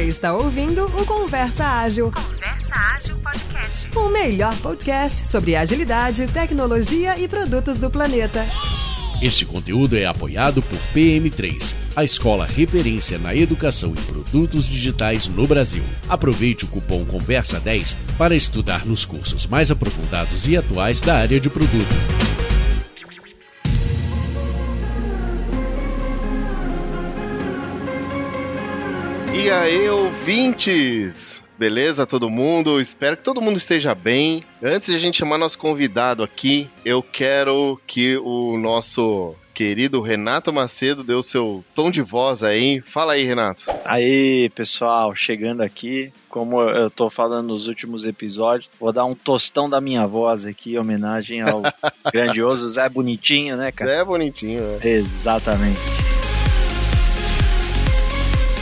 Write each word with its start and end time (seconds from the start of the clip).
Você 0.00 0.06
está 0.06 0.32
ouvindo 0.32 0.86
o 0.86 1.04
Conversa 1.04 1.62
Ágil. 1.62 2.10
Conversa 2.10 2.74
Ágil 2.74 3.18
Podcast. 3.18 3.90
O 3.94 4.08
melhor 4.08 4.56
podcast 4.60 5.28
sobre 5.28 5.54
agilidade, 5.54 6.26
tecnologia 6.28 7.18
e 7.18 7.28
produtos 7.28 7.76
do 7.76 7.90
planeta. 7.90 8.46
Este 9.20 9.44
conteúdo 9.44 9.98
é 9.98 10.06
apoiado 10.06 10.62
por 10.62 10.78
PM3, 10.94 11.74
a 11.94 12.02
escola 12.02 12.46
referência 12.46 13.18
na 13.18 13.36
educação 13.36 13.90
em 13.90 14.02
produtos 14.04 14.66
digitais 14.66 15.28
no 15.28 15.46
Brasil. 15.46 15.82
Aproveite 16.08 16.64
o 16.64 16.68
cupom 16.68 17.04
Conversa 17.04 17.60
10 17.60 17.94
para 18.16 18.34
estudar 18.34 18.86
nos 18.86 19.04
cursos 19.04 19.46
mais 19.46 19.70
aprofundados 19.70 20.48
e 20.48 20.56
atuais 20.56 21.02
da 21.02 21.16
área 21.16 21.38
de 21.38 21.50
produto. 21.50 22.49
E 29.32 29.48
aí, 29.50 29.88
ouvintes? 29.88 31.40
Beleza, 31.58 32.06
todo 32.06 32.30
mundo? 32.30 32.80
Espero 32.80 33.16
que 33.16 33.22
todo 33.22 33.40
mundo 33.40 33.56
esteja 33.56 33.94
bem. 33.94 34.42
Antes 34.62 34.88
de 34.88 34.96
a 34.96 34.98
gente 34.98 35.18
chamar 35.18 35.38
nosso 35.38 35.58
convidado 35.58 36.22
aqui, 36.22 36.68
eu 36.84 37.02
quero 37.02 37.80
que 37.86 38.16
o 38.16 38.56
nosso 38.56 39.34
querido 39.54 40.00
Renato 40.00 40.52
Macedo 40.52 41.04
dê 41.04 41.12
o 41.12 41.22
seu 41.22 41.62
tom 41.74 41.90
de 41.90 42.00
voz 42.00 42.42
aí. 42.42 42.80
Fala 42.80 43.12
aí, 43.12 43.24
Renato. 43.24 43.64
Aí, 43.84 44.50
pessoal, 44.54 45.14
chegando 45.14 45.62
aqui. 45.62 46.10
Como 46.28 46.62
eu 46.62 46.90
tô 46.90 47.10
falando 47.10 47.48
nos 47.48 47.68
últimos 47.68 48.04
episódios, 48.06 48.70
vou 48.80 48.92
dar 48.92 49.04
um 49.04 49.14
tostão 49.14 49.68
da 49.68 49.80
minha 49.80 50.06
voz 50.06 50.46
aqui, 50.46 50.74
em 50.74 50.78
homenagem 50.78 51.42
ao 51.42 51.62
grandioso 52.10 52.72
Zé 52.72 52.88
Bonitinho, 52.88 53.56
né, 53.56 53.70
cara? 53.70 53.90
Zé 53.90 54.04
Bonitinho, 54.04 54.62
né? 54.62 54.78
Exatamente. 54.82 56.09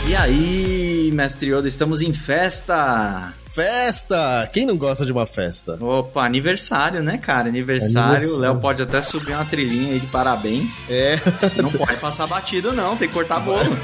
E 0.08 0.16
aí, 0.16 1.10
mestre 1.12 1.52
Yoda, 1.52 1.68
estamos 1.68 2.00
em 2.00 2.14
festa! 2.14 3.34
Festa! 3.52 4.48
Quem 4.55 4.64
não 4.64 4.74
gosta 4.74 5.05
de 5.05 5.12
uma 5.12 5.27
festa? 5.27 5.77
Opa, 5.84 6.24
aniversário, 6.24 7.02
né, 7.02 7.19
cara? 7.19 7.50
Aniversário. 7.50 7.98
Aniversário. 7.98 8.36
O 8.36 8.41
Léo 8.41 8.58
pode 8.58 8.80
até 8.80 9.02
subir 9.02 9.33
uma 9.33 9.44
trilhinha 9.44 9.92
aí 9.92 10.00
de 10.00 10.06
parabéns. 10.06 10.88
É, 10.88 11.16
Não 11.60 11.70
pode 11.70 11.98
passar 11.98 12.27
batido, 12.27 12.72
não, 12.72 12.96
tem 12.96 13.06
que 13.06 13.12
cortar 13.12 13.41
bolo. 13.41 13.60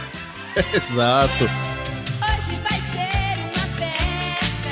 exato. 0.72 1.44
Hoje 1.44 2.58
vai 2.62 2.72
ser 2.72 3.38
uma 3.42 3.60
festa. 3.76 4.70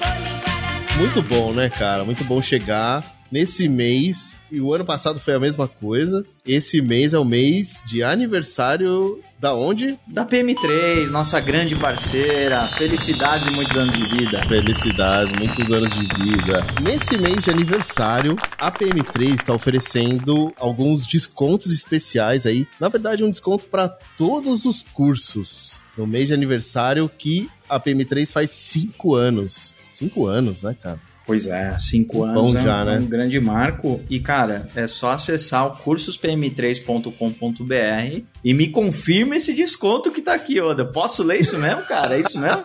Vou 0.00 0.24
ligar 0.24 0.94
a 0.94 0.98
Muito 0.98 1.22
bom, 1.22 1.52
né, 1.52 1.70
cara? 1.70 2.04
Muito 2.04 2.24
bom 2.24 2.42
chegar 2.42 3.04
nesse 3.30 3.68
mês. 3.68 4.34
E 4.50 4.60
o 4.60 4.74
ano 4.74 4.84
passado 4.84 5.20
foi 5.20 5.34
a 5.34 5.38
mesma 5.38 5.68
coisa. 5.68 6.24
Esse 6.44 6.82
mês 6.82 7.14
é 7.14 7.18
o 7.18 7.24
mês 7.24 7.80
de 7.86 8.02
aniversário 8.02 9.22
da 9.38 9.54
onde? 9.54 9.96
Da 10.06 10.26
PM3, 10.26 11.10
nossa 11.10 11.38
grande 11.38 11.76
parceira. 11.76 12.66
Felicidades 12.68 13.46
e 13.46 13.50
muitos 13.50 13.76
anos 13.76 13.94
de 13.96 14.04
vida. 14.04 14.44
Felicidades, 14.46 15.32
muitos 15.32 15.70
anos 15.70 15.92
de 15.92 16.00
vida. 16.00 16.66
Nesse 16.82 17.16
mês 17.16 17.44
de 17.44 17.50
aniversário, 17.50 18.36
a 18.58 18.70
PM3 18.70 19.34
está 19.34 19.54
oferecendo 19.54 20.52
alguns 20.56 21.06
descontos 21.06 21.72
especiais 21.72 22.46
aí. 22.46 22.66
Na 22.80 22.88
verdade, 22.88 23.22
um 23.22 23.30
desconto 23.30 23.66
para 23.66 23.88
todos 24.16 24.64
os 24.64 24.82
cursos. 24.82 25.84
No 25.96 26.06
mês 26.06 26.28
de 26.28 26.34
aniversário 26.34 27.08
que 27.08 27.48
a 27.68 27.78
PM3 27.78 28.32
faz 28.32 28.50
cinco 28.50 29.14
anos. 29.14 29.74
Cinco 29.88 30.26
anos, 30.26 30.62
né, 30.62 30.76
cara? 30.80 31.00
Pois 31.28 31.46
é, 31.46 31.76
cinco 31.76 32.20
Bom 32.20 32.24
anos 32.24 32.54
é, 32.54 32.62
já, 32.62 32.80
um, 32.80 32.84
né? 32.86 32.98
um 33.00 33.06
grande 33.06 33.38
marco. 33.38 34.00
E, 34.08 34.18
cara, 34.18 34.66
é 34.74 34.86
só 34.86 35.10
acessar 35.10 35.66
o 35.66 35.76
cursospm3.com.br 35.76 38.22
e 38.42 38.54
me 38.54 38.68
confirma 38.68 39.36
esse 39.36 39.52
desconto 39.52 40.10
que 40.10 40.22
tá 40.22 40.32
aqui, 40.32 40.58
Oda. 40.58 40.86
Posso 40.86 41.22
ler 41.22 41.40
isso 41.40 41.58
mesmo, 41.58 41.82
cara? 41.82 42.16
É 42.16 42.20
isso 42.20 42.38
mesmo? 42.38 42.64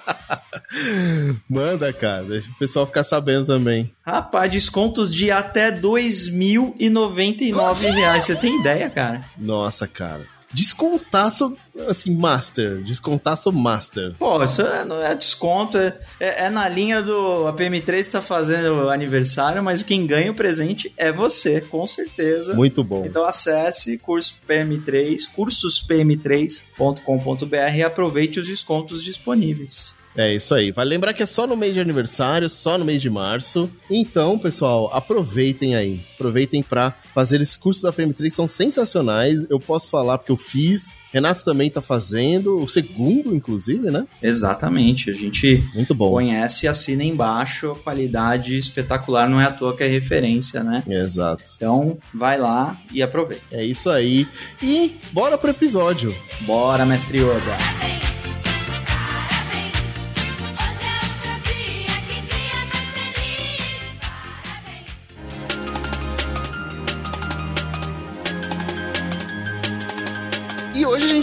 Manda, 1.50 1.92
cara. 1.92 2.24
Deixa 2.24 2.50
o 2.50 2.58
pessoal 2.58 2.86
ficar 2.86 3.04
sabendo 3.04 3.48
também. 3.48 3.92
Rapaz, 4.02 4.50
descontos 4.50 5.14
de 5.14 5.30
até 5.30 5.70
2.099 5.70 7.92
reais. 7.92 8.24
Você 8.24 8.38
tem 8.38 8.62
ideia, 8.62 8.90
cara? 8.90 9.26
Nossa, 9.38 9.86
cara. 9.86 10.22
Descontaço, 10.54 11.58
assim, 11.88 12.16
master. 12.16 12.84
Descontaço 12.84 13.52
master. 13.52 14.14
Pô, 14.20 14.44
isso 14.44 14.62
é- 14.62 14.86
não 14.86 15.02
é 15.02 15.16
desconto, 15.16 15.78
é, 15.78 15.98
é- 16.20 16.46
é 16.46 16.50
na 16.50 16.68
linha 16.70 17.02
do. 17.02 17.48
A 17.48 17.54
PM3 17.54 18.10
tá 18.12 18.22
fazendo 18.22 18.90
aniversário, 18.90 19.64
mas 19.64 19.82
quem 19.84 20.06
ganha 20.06 20.32
o 20.32 20.36
presente 20.36 20.94
é 20.96 21.12
você, 21.12 21.60
com 21.62 21.86
certeza. 21.88 22.54
Muito 22.54 22.84
bom. 22.84 23.06
Então 23.06 23.26
acesse 23.26 23.98
curso 23.98 24.36
PM3, 24.48 25.26
cursospm3.com.br 25.36 27.76
e 27.76 27.84
aproveite 27.84 28.40
os 28.40 28.48
descontos 28.48 29.04
disponíveis. 29.04 29.96
É 30.16 30.34
isso 30.34 30.54
aí. 30.54 30.72
Vale 30.72 30.90
lembrar 30.90 31.14
que 31.14 31.24
é 31.24 31.26
só 31.26 31.48
no 31.48 31.58
mês 31.58 31.74
de 31.74 31.80
aniversário, 31.80 32.50
só 32.50 32.78
no 32.78 32.86
mês 32.86 33.02
de 33.02 33.10
março. 33.10 33.70
Então, 33.90 34.38
pessoal, 34.38 34.90
aproveitem 34.94 35.76
aí. 35.76 36.06
Aproveitem 36.16 36.62
pra 36.62 36.94
fazer 37.14 37.42
esses 37.42 37.58
cursos 37.58 37.84
da 37.84 37.92
PM3, 37.92 38.30
são 38.30 38.48
sensacionais. 38.48 39.46
Eu 39.50 39.60
posso 39.60 39.90
falar 39.90 40.18
porque 40.18 40.32
eu 40.32 40.38
fiz. 40.38 40.94
Renato 41.12 41.44
também 41.46 41.70
tá 41.70 41.80
fazendo, 41.80 42.60
o 42.60 42.68
segundo, 42.68 43.36
inclusive, 43.36 43.92
né? 43.92 44.08
Exatamente, 44.20 45.12
a 45.12 45.14
gente 45.14 45.64
Muito 45.76 45.94
bom. 45.94 46.10
conhece 46.10 46.66
e 46.66 46.68
assina 46.70 47.04
embaixo, 47.04 47.72
a 47.72 47.76
qualidade 47.76 48.58
espetacular, 48.58 49.30
não 49.30 49.40
é 49.40 49.46
à 49.46 49.52
toa 49.52 49.78
que 49.78 49.84
é 49.84 49.88
referência, 49.88 50.64
né? 50.64 50.84
Exato. 50.88 51.44
Então 51.56 52.00
vai 52.12 52.40
lá 52.40 52.76
e 52.92 53.04
aproveita. 53.04 53.44
É 53.52 53.64
isso 53.64 53.92
aí. 53.92 54.28
E 54.60 54.96
bora 55.12 55.38
pro 55.38 55.52
episódio. 55.52 56.16
Bora, 56.42 56.84
mestre 56.84 57.20
Yoda! 57.20 57.93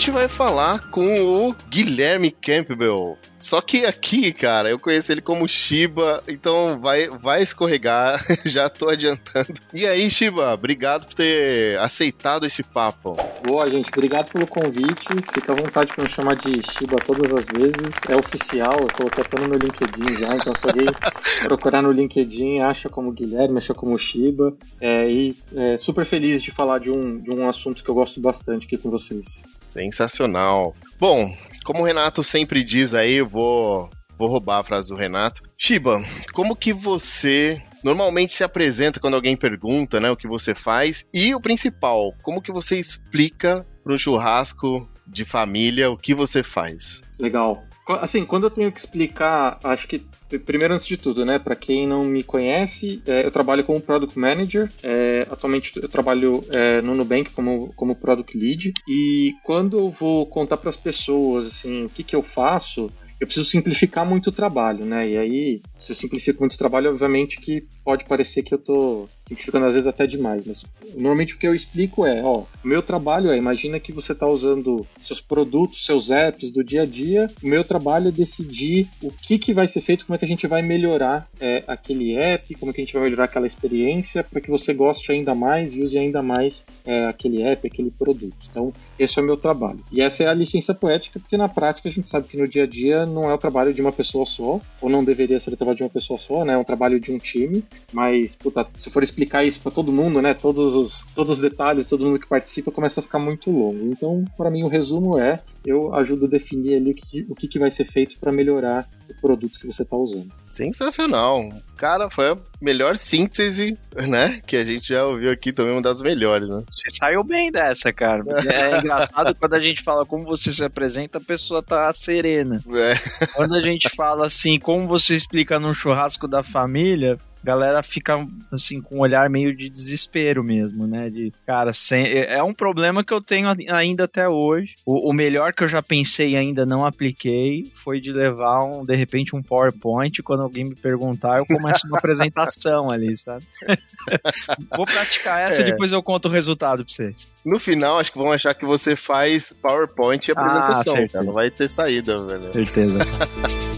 Gente 0.00 0.12
vai 0.12 0.28
falar 0.28 0.90
com 0.90 1.20
o 1.20 1.54
Guilherme 1.68 2.30
Campbell. 2.30 3.18
Só 3.40 3.60
que 3.62 3.86
aqui, 3.86 4.32
cara, 4.32 4.68
eu 4.68 4.78
conheço 4.78 5.10
ele 5.10 5.22
como 5.22 5.48
Shiba, 5.48 6.22
então 6.28 6.78
vai, 6.78 7.08
vai 7.08 7.42
escorregar, 7.42 8.22
já 8.44 8.68
tô 8.68 8.88
adiantando. 8.88 9.54
E 9.72 9.86
aí, 9.86 10.10
Shiba, 10.10 10.52
obrigado 10.52 11.06
por 11.06 11.14
ter 11.14 11.78
aceitado 11.78 12.44
esse 12.44 12.62
papo. 12.62 13.16
Boa, 13.42 13.66
gente. 13.66 13.88
Obrigado 13.88 14.30
pelo 14.30 14.46
convite. 14.46 15.08
Fica 15.32 15.52
à 15.52 15.56
vontade 15.56 15.92
para 15.94 16.04
me 16.04 16.10
chamar 16.10 16.36
de 16.36 16.60
Shiba 16.70 16.96
todas 17.04 17.32
as 17.32 17.44
vezes. 17.46 17.94
É 18.08 18.14
oficial, 18.14 18.78
eu 18.80 18.92
coloquei 18.94 19.24
até 19.24 19.40
no 19.40 19.48
meu 19.48 19.58
LinkedIn 19.58 20.18
já. 20.18 20.34
Então, 20.36 20.52
se 20.54 20.66
alguém 20.66 20.86
procurar 21.44 21.82
no 21.82 21.90
LinkedIn, 21.90 22.60
acha 22.60 22.88
como 22.90 23.12
Guilherme, 23.12 23.58
acha 23.58 23.72
como 23.72 23.98
Shiba. 23.98 24.54
É, 24.80 25.10
e 25.10 25.34
é, 25.56 25.78
super 25.78 26.04
feliz 26.04 26.42
de 26.42 26.50
falar 26.50 26.78
de 26.78 26.90
um, 26.90 27.18
de 27.18 27.30
um 27.30 27.48
assunto 27.48 27.82
que 27.82 27.88
eu 27.88 27.94
gosto 27.94 28.20
bastante 28.20 28.66
aqui 28.66 28.76
com 28.76 28.90
vocês. 28.90 29.44
Sensacional. 29.70 30.74
Bom, 30.98 31.32
como 31.64 31.82
o 31.82 31.86
Renato 31.86 32.22
sempre 32.22 32.62
diz 32.64 32.94
aí, 32.94 33.14
eu 33.14 33.28
vou, 33.28 33.90
vou 34.18 34.28
roubar 34.28 34.58
a 34.58 34.64
frase 34.64 34.88
do 34.88 34.96
Renato. 34.96 35.42
Shiba, 35.56 36.02
como 36.32 36.56
que 36.56 36.72
você 36.72 37.62
normalmente 37.82 38.34
se 38.34 38.44
apresenta 38.44 39.00
quando 39.00 39.14
alguém 39.14 39.36
pergunta, 39.36 40.00
né, 40.00 40.10
o 40.10 40.16
que 40.16 40.28
você 40.28 40.54
faz? 40.54 41.06
E 41.12 41.34
o 41.34 41.40
principal, 41.40 42.14
como 42.22 42.42
que 42.42 42.52
você 42.52 42.78
explica 42.78 43.66
para 43.82 43.94
um 43.94 43.98
churrasco 43.98 44.88
de 45.10 45.24
família 45.24 45.90
o 45.90 45.96
que 45.96 46.14
você 46.14 46.42
faz? 46.42 47.02
Legal. 47.18 47.62
Assim, 48.00 48.24
quando 48.24 48.44
eu 48.44 48.50
tenho 48.50 48.70
que 48.70 48.78
explicar, 48.78 49.58
acho 49.64 49.88
que 49.88 50.04
primeiro 50.38 50.74
antes 50.74 50.86
de 50.86 50.96
tudo, 50.96 51.24
né, 51.24 51.38
para 51.40 51.56
quem 51.56 51.88
não 51.88 52.04
me 52.04 52.22
conhece, 52.22 53.02
é, 53.04 53.26
eu 53.26 53.32
trabalho 53.32 53.64
como 53.64 53.80
Product 53.80 54.16
Manager. 54.16 54.70
É, 54.82 55.26
atualmente 55.30 55.72
eu 55.76 55.88
trabalho 55.88 56.44
é, 56.50 56.80
no 56.82 56.94
Nubank 56.94 57.30
como, 57.32 57.72
como 57.74 57.96
Product 57.96 58.36
Lead. 58.38 58.72
E 58.88 59.34
quando 59.42 59.78
eu 59.78 59.90
vou 59.90 60.24
contar 60.26 60.56
para 60.56 60.70
as 60.70 60.76
pessoas 60.76 61.46
assim, 61.48 61.86
o 61.86 61.88
que, 61.88 62.04
que 62.04 62.14
eu 62.14 62.22
faço, 62.22 62.90
eu 63.20 63.26
preciso 63.26 63.48
simplificar 63.48 64.06
muito 64.06 64.28
o 64.28 64.32
trabalho, 64.32 64.84
né? 64.84 65.08
E 65.08 65.18
aí, 65.18 65.62
se 65.78 65.92
eu 65.92 65.96
simplifico 65.96 66.40
muito 66.40 66.54
o 66.54 66.58
trabalho, 66.58 66.90
obviamente 66.90 67.38
que 67.38 67.64
pode 67.84 68.04
parecer 68.04 68.42
que 68.42 68.54
eu 68.54 68.58
tô 68.58 69.08
simplificando 69.30 69.66
às 69.66 69.74
vezes 69.74 69.86
até 69.86 70.06
demais, 70.06 70.44
mas 70.44 70.64
normalmente 70.94 71.34
o 71.34 71.38
que 71.38 71.46
eu 71.46 71.54
explico 71.54 72.04
é, 72.04 72.20
ó, 72.22 72.38
o 72.38 72.46
meu 72.64 72.82
trabalho 72.82 73.30
é, 73.30 73.38
imagina 73.38 73.78
que 73.78 73.92
você 73.92 74.12
está 74.12 74.26
usando 74.26 74.84
seus 75.00 75.20
produtos, 75.20 75.86
seus 75.86 76.10
apps 76.10 76.50
do 76.50 76.64
dia 76.64 76.82
a 76.82 76.86
dia, 76.86 77.30
o 77.40 77.46
meu 77.46 77.62
trabalho 77.62 78.08
é 78.08 78.12
decidir 78.12 78.88
o 79.00 79.12
que, 79.12 79.38
que 79.38 79.54
vai 79.54 79.68
ser 79.68 79.80
feito, 79.82 80.04
como 80.04 80.16
é 80.16 80.18
que 80.18 80.24
a 80.24 80.28
gente 80.28 80.48
vai 80.48 80.62
melhorar 80.62 81.28
é, 81.38 81.62
aquele 81.68 82.16
app, 82.16 82.54
como 82.56 82.70
é 82.70 82.74
que 82.74 82.80
a 82.80 82.84
gente 82.84 82.94
vai 82.94 83.04
melhorar 83.04 83.24
aquela 83.24 83.46
experiência 83.46 84.24
para 84.24 84.40
que 84.40 84.50
você 84.50 84.74
goste 84.74 85.12
ainda 85.12 85.32
mais 85.32 85.74
e 85.74 85.82
use 85.82 85.96
ainda 85.96 86.22
mais 86.22 86.66
é, 86.84 87.04
aquele 87.04 87.42
app, 87.42 87.64
aquele 87.66 87.90
produto. 87.92 88.36
Então, 88.50 88.72
esse 88.98 89.16
é 89.18 89.22
o 89.22 89.24
meu 89.24 89.36
trabalho. 89.36 89.78
E 89.92 90.02
essa 90.02 90.24
é 90.24 90.26
a 90.26 90.34
licença 90.34 90.74
poética, 90.74 91.20
porque 91.20 91.36
na 91.36 91.48
prática 91.48 91.88
a 91.88 91.92
gente 91.92 92.08
sabe 92.08 92.26
que 92.26 92.36
no 92.36 92.48
dia 92.48 92.64
a 92.64 92.66
dia 92.66 93.06
não 93.06 93.30
é 93.30 93.34
o 93.34 93.38
trabalho 93.38 93.72
de 93.72 93.80
uma 93.80 93.92
pessoa 93.92 94.26
só, 94.26 94.60
ou 94.80 94.90
não 94.90 95.04
deveria 95.04 95.38
ser 95.38 95.52
o 95.52 95.56
trabalho 95.56 95.76
de 95.76 95.84
uma 95.84 95.90
pessoa 95.90 96.18
só, 96.18 96.44
né? 96.44 96.54
É 96.54 96.58
um 96.58 96.64
trabalho 96.64 96.98
de 96.98 97.12
um 97.12 97.18
time, 97.18 97.62
mas, 97.92 98.34
puta, 98.34 98.66
se 98.78 98.90
for 98.90 99.02
explicar 99.02 99.19
explicar 99.20 99.44
isso 99.44 99.60
para 99.60 99.70
todo 99.70 99.92
mundo, 99.92 100.22
né? 100.22 100.32
Todos 100.32 100.74
os, 100.74 101.04
todos 101.14 101.34
os 101.34 101.40
detalhes, 101.40 101.88
todo 101.88 102.04
mundo 102.04 102.18
que 102.18 102.26
participa 102.26 102.70
começa 102.70 103.00
a 103.00 103.02
ficar 103.02 103.18
muito 103.18 103.50
longo. 103.50 103.86
Então, 103.86 104.24
para 104.36 104.50
mim, 104.50 104.62
o 104.62 104.68
resumo 104.68 105.18
é: 105.18 105.40
eu 105.64 105.94
ajudo 105.94 106.26
a 106.26 106.28
definir 106.28 106.76
ali 106.76 106.90
o 106.90 106.94
que, 106.94 107.26
o 107.28 107.34
que, 107.34 107.46
que 107.46 107.58
vai 107.58 107.70
ser 107.70 107.84
feito 107.84 108.18
para 108.18 108.32
melhorar 108.32 108.86
o 109.10 109.20
produto 109.20 109.58
que 109.58 109.66
você 109.66 109.82
está 109.82 109.96
usando. 109.96 110.28
Sensacional. 110.46 111.48
Cara, 111.76 112.10
foi 112.10 112.30
a 112.30 112.36
melhor 112.60 112.96
síntese, 112.96 113.76
né? 114.08 114.40
Que 114.46 114.56
a 114.56 114.64
gente 114.64 114.88
já 114.88 115.04
ouviu 115.04 115.30
aqui 115.30 115.52
também, 115.52 115.72
uma 115.72 115.82
das 115.82 116.00
melhores, 116.00 116.48
né? 116.48 116.62
Você 116.74 116.90
saiu 116.90 117.22
bem 117.22 117.50
dessa, 117.50 117.92
cara. 117.92 118.22
É 118.46 118.78
engraçado 118.80 119.34
quando 119.34 119.54
a 119.54 119.60
gente 119.60 119.82
fala 119.82 120.06
como 120.06 120.24
você 120.24 120.52
se 120.52 120.64
apresenta, 120.64 121.18
a 121.18 121.22
pessoa 121.22 121.62
tá 121.62 121.92
serena. 121.92 122.62
É. 122.74 123.26
Quando 123.34 123.54
a 123.54 123.62
gente 123.62 123.88
fala 123.96 124.24
assim, 124.24 124.58
como 124.58 124.86
você 124.86 125.14
explica 125.14 125.58
num 125.58 125.74
churrasco 125.74 126.26
da 126.26 126.42
família, 126.42 127.18
galera 127.42 127.82
fica 127.82 128.14
assim 128.52 128.80
com 128.80 128.96
um 128.96 129.00
olhar 129.00 129.28
meio 129.30 129.54
de 129.56 129.68
desespero 129.68 130.42
mesmo, 130.44 130.86
né? 130.86 131.08
De 131.10 131.32
cara, 131.46 131.72
sem, 131.72 132.06
é 132.06 132.42
um 132.42 132.52
problema 132.52 133.02
que 133.04 133.12
eu 133.12 133.20
tenho 133.20 133.48
ainda 133.68 134.04
até 134.04 134.28
hoje. 134.28 134.74
O, 134.84 135.10
o, 135.10 135.12
melhor 135.12 135.52
que 135.52 135.64
eu 135.64 135.68
já 135.68 135.82
pensei 135.82 136.30
e 136.32 136.36
ainda 136.36 136.66
não 136.66 136.84
apliquei 136.84 137.64
foi 137.74 138.00
de 138.00 138.12
levar 138.12 138.62
um, 138.64 138.84
de 138.84 138.94
repente 138.94 139.34
um 139.34 139.42
PowerPoint 139.42 140.22
quando 140.22 140.42
alguém 140.42 140.64
me 140.64 140.74
perguntar, 140.74 141.38
eu 141.38 141.46
começo 141.46 141.86
uma 141.86 141.98
apresentação 141.98 142.90
ali, 142.90 143.16
sabe? 143.16 143.44
Vou 144.76 144.84
praticar 144.86 145.50
essa, 145.50 145.62
É. 145.62 145.64
depois 145.64 145.90
eu 145.92 146.02
conto 146.02 146.26
o 146.26 146.30
resultado 146.30 146.84
pra 146.84 146.92
vocês. 146.94 147.28
No 147.44 147.58
final, 147.58 147.98
acho 147.98 148.12
que 148.12 148.18
vão 148.18 148.32
achar 148.32 148.54
que 148.54 148.64
você 148.66 148.94
faz 148.96 149.52
PowerPoint 149.52 150.26
e 150.28 150.32
Ah, 150.32 150.40
apresentação, 150.40 150.92
certeza. 150.94 151.12
cara. 151.14 151.24
Não 151.24 151.32
vai 151.32 151.50
ter 151.50 151.68
saída, 151.68 152.16
velho. 152.26 152.52
Certeza. 152.52 152.98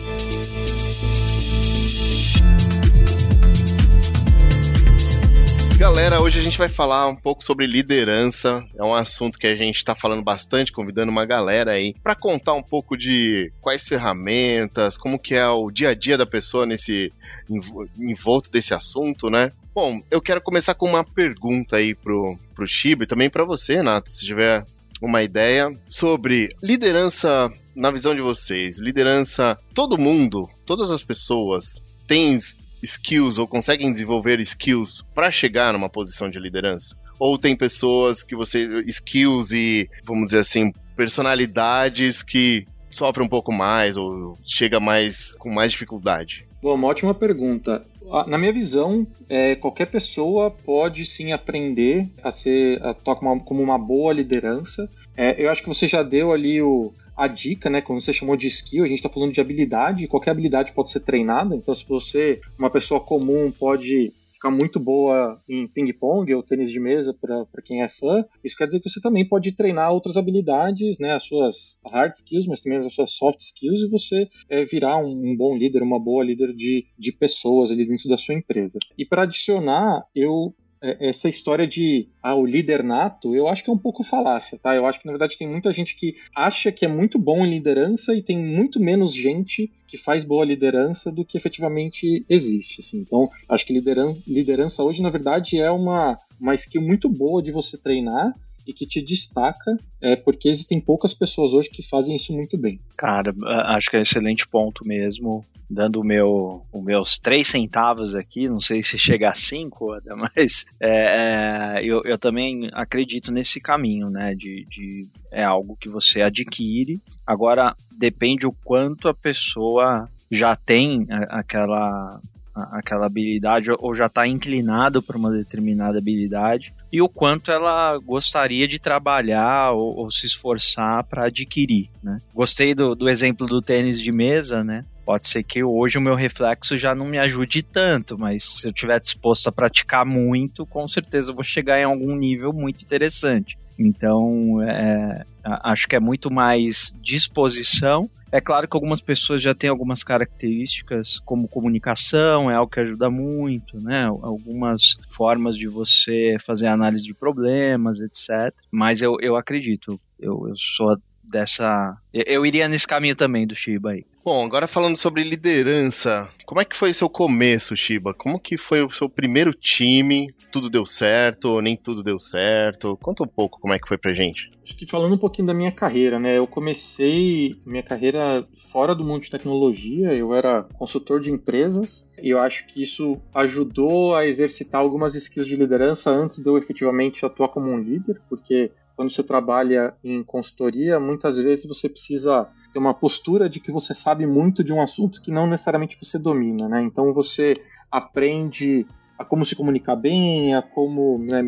Galera, 5.92 6.22
hoje 6.22 6.40
a 6.40 6.42
gente 6.42 6.56
vai 6.56 6.70
falar 6.70 7.06
um 7.06 7.14
pouco 7.14 7.44
sobre 7.44 7.66
liderança. 7.66 8.64
É 8.78 8.82
um 8.82 8.94
assunto 8.94 9.38
que 9.38 9.46
a 9.46 9.54
gente 9.54 9.76
está 9.76 9.94
falando 9.94 10.24
bastante, 10.24 10.72
convidando 10.72 11.12
uma 11.12 11.26
galera 11.26 11.72
aí 11.72 11.94
para 12.02 12.14
contar 12.14 12.54
um 12.54 12.62
pouco 12.62 12.96
de 12.96 13.52
quais 13.60 13.86
ferramentas, 13.86 14.96
como 14.96 15.18
que 15.18 15.34
é 15.34 15.46
o 15.46 15.70
dia 15.70 15.90
a 15.90 15.94
dia 15.94 16.16
da 16.16 16.24
pessoa 16.24 16.64
nesse 16.64 17.12
envo- 17.48 17.86
envolto 17.98 18.50
desse 18.50 18.72
assunto, 18.72 19.28
né? 19.28 19.52
Bom, 19.74 20.00
eu 20.10 20.22
quero 20.22 20.40
começar 20.40 20.72
com 20.72 20.88
uma 20.88 21.04
pergunta 21.04 21.76
aí 21.76 21.94
pro, 21.94 22.38
pro 22.54 22.66
Chiba 22.66 23.04
e 23.04 23.06
também 23.06 23.28
para 23.28 23.44
você, 23.44 23.74
Renato, 23.74 24.10
se 24.10 24.24
tiver 24.24 24.64
uma 25.00 25.22
ideia 25.22 25.70
sobre 25.86 26.48
liderança 26.62 27.52
na 27.76 27.90
visão 27.90 28.14
de 28.14 28.22
vocês. 28.22 28.78
Liderança, 28.78 29.58
todo 29.74 29.98
mundo, 29.98 30.48
todas 30.64 30.90
as 30.90 31.04
pessoas 31.04 31.82
têm 32.06 32.38
skills 32.82 33.38
ou 33.38 33.46
conseguem 33.46 33.92
desenvolver 33.92 34.40
skills 34.40 35.04
para 35.14 35.30
chegar 35.30 35.72
numa 35.72 35.88
posição 35.88 36.28
de 36.28 36.38
liderança? 36.38 36.96
Ou 37.18 37.38
tem 37.38 37.56
pessoas 37.56 38.22
que 38.22 38.34
você 38.34 38.82
skills 38.86 39.52
e 39.52 39.88
vamos 40.04 40.26
dizer 40.26 40.38
assim 40.38 40.72
personalidades 40.96 42.22
que 42.22 42.66
sofrem 42.90 43.26
um 43.26 43.30
pouco 43.30 43.52
mais 43.52 43.96
ou 43.96 44.34
chega 44.44 44.78
mais 44.78 45.32
com 45.34 45.50
mais 45.50 45.72
dificuldade? 45.72 46.46
Bom, 46.62 46.74
uma 46.74 46.86
ótima 46.86 47.12
pergunta. 47.12 47.84
Na 48.28 48.38
minha 48.38 48.52
visão, 48.52 49.06
é, 49.28 49.56
qualquer 49.56 49.86
pessoa 49.86 50.50
pode 50.50 51.04
sim 51.06 51.32
aprender 51.32 52.06
a 52.22 52.30
ser 52.30 52.80
a 52.82 52.90
atuar 52.90 53.16
como 53.16 53.32
uma, 53.32 53.40
como 53.40 53.62
uma 53.62 53.78
boa 53.78 54.12
liderança. 54.12 54.88
É, 55.16 55.42
eu 55.42 55.50
acho 55.50 55.62
que 55.62 55.68
você 55.68 55.88
já 55.88 56.04
deu 56.04 56.32
ali 56.32 56.62
o, 56.62 56.92
a 57.16 57.26
dica, 57.28 57.68
né? 57.68 57.80
Como 57.80 58.00
você 58.00 58.12
chamou 58.12 58.36
de 58.36 58.46
skill, 58.46 58.84
a 58.84 58.88
gente 58.88 58.98
está 58.98 59.08
falando 59.08 59.32
de 59.32 59.40
habilidade. 59.40 60.08
Qualquer 60.08 60.30
habilidade 60.30 60.72
pode 60.72 60.90
ser 60.90 61.00
treinada. 61.00 61.54
Então, 61.54 61.74
se 61.74 61.86
você, 61.86 62.40
uma 62.58 62.70
pessoa 62.70 63.00
comum, 63.00 63.50
pode 63.50 64.12
ficar 64.42 64.50
muito 64.50 64.80
boa 64.80 65.40
em 65.48 65.68
ping-pong 65.68 66.34
ou 66.34 66.42
tênis 66.42 66.72
de 66.72 66.80
mesa 66.80 67.14
para 67.14 67.62
quem 67.64 67.80
é 67.80 67.88
fã, 67.88 68.24
isso 68.42 68.56
quer 68.56 68.66
dizer 68.66 68.80
que 68.80 68.90
você 68.90 69.00
também 69.00 69.26
pode 69.26 69.52
treinar 69.52 69.92
outras 69.92 70.16
habilidades, 70.16 70.98
né? 70.98 71.12
As 71.12 71.22
suas 71.22 71.80
hard 71.86 72.12
skills, 72.12 72.48
mas 72.48 72.60
também 72.60 72.78
as 72.78 72.92
suas 72.92 73.12
soft 73.12 73.40
skills, 73.40 73.82
e 73.82 73.88
você 73.88 74.28
é, 74.48 74.64
virar 74.64 74.98
um, 74.98 75.10
um 75.10 75.36
bom 75.36 75.56
líder, 75.56 75.82
uma 75.82 76.00
boa 76.00 76.24
líder 76.24 76.52
de, 76.54 76.84
de 76.98 77.12
pessoas 77.12 77.70
ali 77.70 77.86
dentro 77.86 78.08
da 78.08 78.16
sua 78.16 78.34
empresa. 78.34 78.80
E 78.98 79.04
para 79.06 79.22
adicionar, 79.22 80.04
eu 80.12 80.52
essa 80.82 81.28
história 81.28 81.66
de 81.66 82.08
ah, 82.22 82.34
o 82.34 82.44
líder 82.44 82.82
nato, 82.82 83.34
eu 83.34 83.48
acho 83.48 83.62
que 83.62 83.70
é 83.70 83.72
um 83.72 83.78
pouco 83.78 84.02
falácia, 84.02 84.58
tá? 84.58 84.74
Eu 84.74 84.84
acho 84.84 85.00
que 85.00 85.06
na 85.06 85.12
verdade 85.12 85.38
tem 85.38 85.48
muita 85.48 85.70
gente 85.70 85.94
que 85.96 86.16
acha 86.34 86.72
que 86.72 86.84
é 86.84 86.88
muito 86.88 87.18
bom 87.18 87.46
em 87.46 87.50
liderança 87.50 88.14
e 88.14 88.22
tem 88.22 88.38
muito 88.38 88.80
menos 88.80 89.14
gente 89.14 89.70
que 89.86 89.96
faz 89.96 90.24
boa 90.24 90.44
liderança 90.44 91.12
do 91.12 91.24
que 91.24 91.36
efetivamente 91.36 92.24
existe, 92.28 92.80
assim. 92.80 92.98
Então, 93.00 93.30
acho 93.48 93.64
que 93.64 93.72
lideran 93.72 94.14
liderança 94.26 94.82
hoje 94.82 95.02
na 95.02 95.10
verdade 95.10 95.58
é 95.58 95.70
uma 95.70 96.18
uma 96.40 96.54
skill 96.54 96.82
muito 96.82 97.08
boa 97.08 97.42
de 97.42 97.52
você 97.52 97.78
treinar 97.78 98.34
e 98.66 98.72
que 98.72 98.86
te 98.86 99.02
destaca, 99.02 99.76
é, 100.00 100.16
porque 100.16 100.48
existem 100.48 100.80
poucas 100.80 101.14
pessoas 101.14 101.52
hoje 101.52 101.70
que 101.70 101.82
fazem 101.82 102.16
isso 102.16 102.32
muito 102.32 102.58
bem. 102.58 102.80
Cara, 102.96 103.34
acho 103.66 103.90
que 103.90 103.96
é 103.96 103.98
um 103.98 104.02
excelente 104.02 104.46
ponto 104.46 104.86
mesmo. 104.86 105.44
Dando 105.68 106.00
o 106.00 106.04
meu, 106.04 106.66
os 106.70 106.84
meus 106.84 107.18
três 107.18 107.48
centavos 107.48 108.14
aqui, 108.14 108.46
não 108.46 108.60
sei 108.60 108.82
se 108.82 108.98
chega 108.98 109.30
a 109.30 109.34
cinco, 109.34 109.96
mas 110.36 110.66
é, 110.80 111.78
é, 111.78 111.84
eu, 111.84 112.02
eu 112.04 112.18
também 112.18 112.68
acredito 112.74 113.32
nesse 113.32 113.60
caminho, 113.60 114.10
né? 114.10 114.34
De, 114.34 114.66
de 114.68 115.08
é 115.30 115.42
algo 115.42 115.76
que 115.80 115.88
você 115.88 116.20
adquire. 116.20 117.00
Agora 117.26 117.74
depende 117.98 118.46
o 118.46 118.52
quanto 118.52 119.08
a 119.08 119.14
pessoa 119.14 120.08
já 120.30 120.54
tem 120.56 121.06
aquela 121.28 122.20
aquela 122.54 123.06
habilidade 123.06 123.70
ou 123.78 123.94
já 123.94 124.06
está 124.06 124.26
inclinado 124.26 125.02
para 125.02 125.16
uma 125.16 125.30
determinada 125.30 125.98
habilidade 125.98 126.72
e 126.92 127.00
o 127.00 127.08
quanto 127.08 127.50
ela 127.50 127.98
gostaria 127.98 128.68
de 128.68 128.78
trabalhar 128.78 129.72
ou, 129.72 129.96
ou 129.96 130.10
se 130.10 130.26
esforçar 130.26 131.04
para 131.04 131.26
adquirir, 131.26 131.88
né? 132.02 132.18
Gostei 132.34 132.74
do, 132.74 132.94
do 132.94 133.08
exemplo 133.08 133.46
do 133.46 133.62
tênis 133.62 134.00
de 134.00 134.12
mesa, 134.12 134.62
né? 134.62 134.84
Pode 135.04 135.26
ser 135.26 135.42
que 135.42 135.64
hoje 135.64 135.98
o 135.98 136.02
meu 136.02 136.14
reflexo 136.14 136.76
já 136.76 136.94
não 136.94 137.06
me 137.06 137.18
ajude 137.18 137.62
tanto, 137.62 138.18
mas 138.18 138.44
se 138.44 138.68
eu 138.68 138.70
estiver 138.70 139.00
disposto 139.00 139.48
a 139.48 139.52
praticar 139.52 140.04
muito, 140.04 140.66
com 140.66 140.86
certeza 140.86 141.32
vou 141.32 141.42
chegar 141.42 141.80
em 141.80 141.84
algum 141.84 142.14
nível 142.14 142.52
muito 142.52 142.82
interessante. 142.82 143.58
Então, 143.78 144.62
é, 144.62 145.24
acho 145.44 145.88
que 145.88 145.96
é 145.96 146.00
muito 146.00 146.32
mais 146.32 146.94
disposição. 147.00 148.08
É 148.30 148.40
claro 148.40 148.66
que 148.66 148.74
algumas 148.74 149.00
pessoas 149.00 149.42
já 149.42 149.54
têm 149.54 149.68
algumas 149.68 150.02
características, 150.02 151.18
como 151.18 151.48
comunicação, 151.48 152.50
é 152.50 152.54
algo 152.54 152.70
que 152.70 152.80
ajuda 152.80 153.10
muito, 153.10 153.78
né? 153.82 154.04
Algumas 154.04 154.96
formas 155.10 155.56
de 155.56 155.68
você 155.68 156.36
fazer 156.40 156.68
análise 156.68 157.04
de 157.04 157.12
problemas, 157.12 158.00
etc. 158.00 158.54
Mas 158.70 159.02
eu, 159.02 159.18
eu 159.20 159.36
acredito, 159.36 160.00
eu, 160.18 160.48
eu 160.48 160.54
sou 160.56 160.96
dessa. 161.22 161.96
Eu, 162.12 162.24
eu 162.26 162.46
iria 162.46 162.68
nesse 162.68 162.86
caminho 162.86 163.14
também 163.14 163.46
do 163.46 163.54
Shiba 163.54 163.92
aí. 163.92 164.04
Bom, 164.24 164.44
agora 164.44 164.68
falando 164.68 164.96
sobre 164.96 165.24
liderança, 165.24 166.28
como 166.46 166.60
é 166.60 166.64
que 166.64 166.76
foi 166.76 166.94
seu 166.94 167.08
começo, 167.08 167.76
Shiba? 167.76 168.14
Como 168.14 168.38
que 168.38 168.56
foi 168.56 168.80
o 168.80 168.88
seu 168.88 169.08
primeiro 169.08 169.52
time? 169.52 170.32
Tudo 170.52 170.70
deu 170.70 170.86
certo 170.86 171.46
ou 171.46 171.62
nem 171.62 171.76
tudo 171.76 172.04
deu 172.04 172.18
certo? 172.20 172.96
Conta 173.02 173.24
um 173.24 173.26
pouco 173.26 173.58
como 173.60 173.74
é 173.74 173.80
que 173.80 173.88
foi 173.88 173.98
pra 173.98 174.14
gente. 174.14 174.48
Acho 174.62 174.76
que 174.76 174.86
falando 174.86 175.16
um 175.16 175.18
pouquinho 175.18 175.48
da 175.48 175.54
minha 175.54 175.72
carreira, 175.72 176.20
né? 176.20 176.38
Eu 176.38 176.46
comecei 176.46 177.56
minha 177.66 177.82
carreira 177.82 178.44
fora 178.68 178.94
do 178.94 179.04
mundo 179.04 179.22
de 179.22 179.30
tecnologia, 179.30 180.14
eu 180.14 180.32
era 180.32 180.62
consultor 180.74 181.20
de 181.20 181.32
empresas 181.32 182.08
e 182.22 182.30
eu 182.30 182.38
acho 182.38 182.64
que 182.68 182.80
isso 182.80 183.20
ajudou 183.34 184.14
a 184.14 184.24
exercitar 184.24 184.80
algumas 184.80 185.16
skills 185.16 185.48
de 185.48 185.56
liderança 185.56 186.10
antes 186.10 186.38
de 186.38 186.48
eu 186.48 186.56
efetivamente 186.56 187.26
atuar 187.26 187.48
como 187.48 187.70
um 187.70 187.78
líder, 187.78 188.20
porque 188.28 188.70
quando 189.02 189.10
você 189.12 189.22
trabalha 189.24 189.94
em 190.04 190.22
consultoria, 190.22 191.00
muitas 191.00 191.36
vezes 191.36 191.66
você 191.66 191.88
precisa 191.88 192.48
ter 192.72 192.78
uma 192.78 192.94
postura 192.94 193.48
de 193.48 193.58
que 193.58 193.72
você 193.72 193.92
sabe 193.92 194.26
muito 194.26 194.62
de 194.62 194.72
um 194.72 194.80
assunto 194.80 195.20
que 195.20 195.32
não 195.32 195.44
necessariamente 195.48 195.98
você 196.00 196.20
domina, 196.20 196.68
né? 196.68 196.80
Então 196.82 197.12
você 197.12 197.60
aprende 197.90 198.86
a 199.18 199.24
como 199.24 199.44
se 199.44 199.54
comunicar 199.56 199.94
bem, 199.96 200.54
a 200.54 200.62
como, 200.62 201.18
né, 201.18 201.42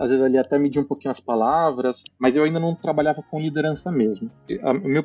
às 0.00 0.10
vezes 0.10 0.24
ali 0.24 0.38
até 0.38 0.58
medir 0.58 0.80
um 0.80 0.84
pouquinho 0.84 1.10
as 1.10 1.20
palavras, 1.20 2.02
mas 2.18 2.34
eu 2.36 2.44
ainda 2.44 2.58
não 2.58 2.74
trabalhava 2.74 3.22
com 3.22 3.40
liderança 3.40 3.90
mesmo. 3.92 4.30
A- 4.62 4.72
Meu, 4.74 5.04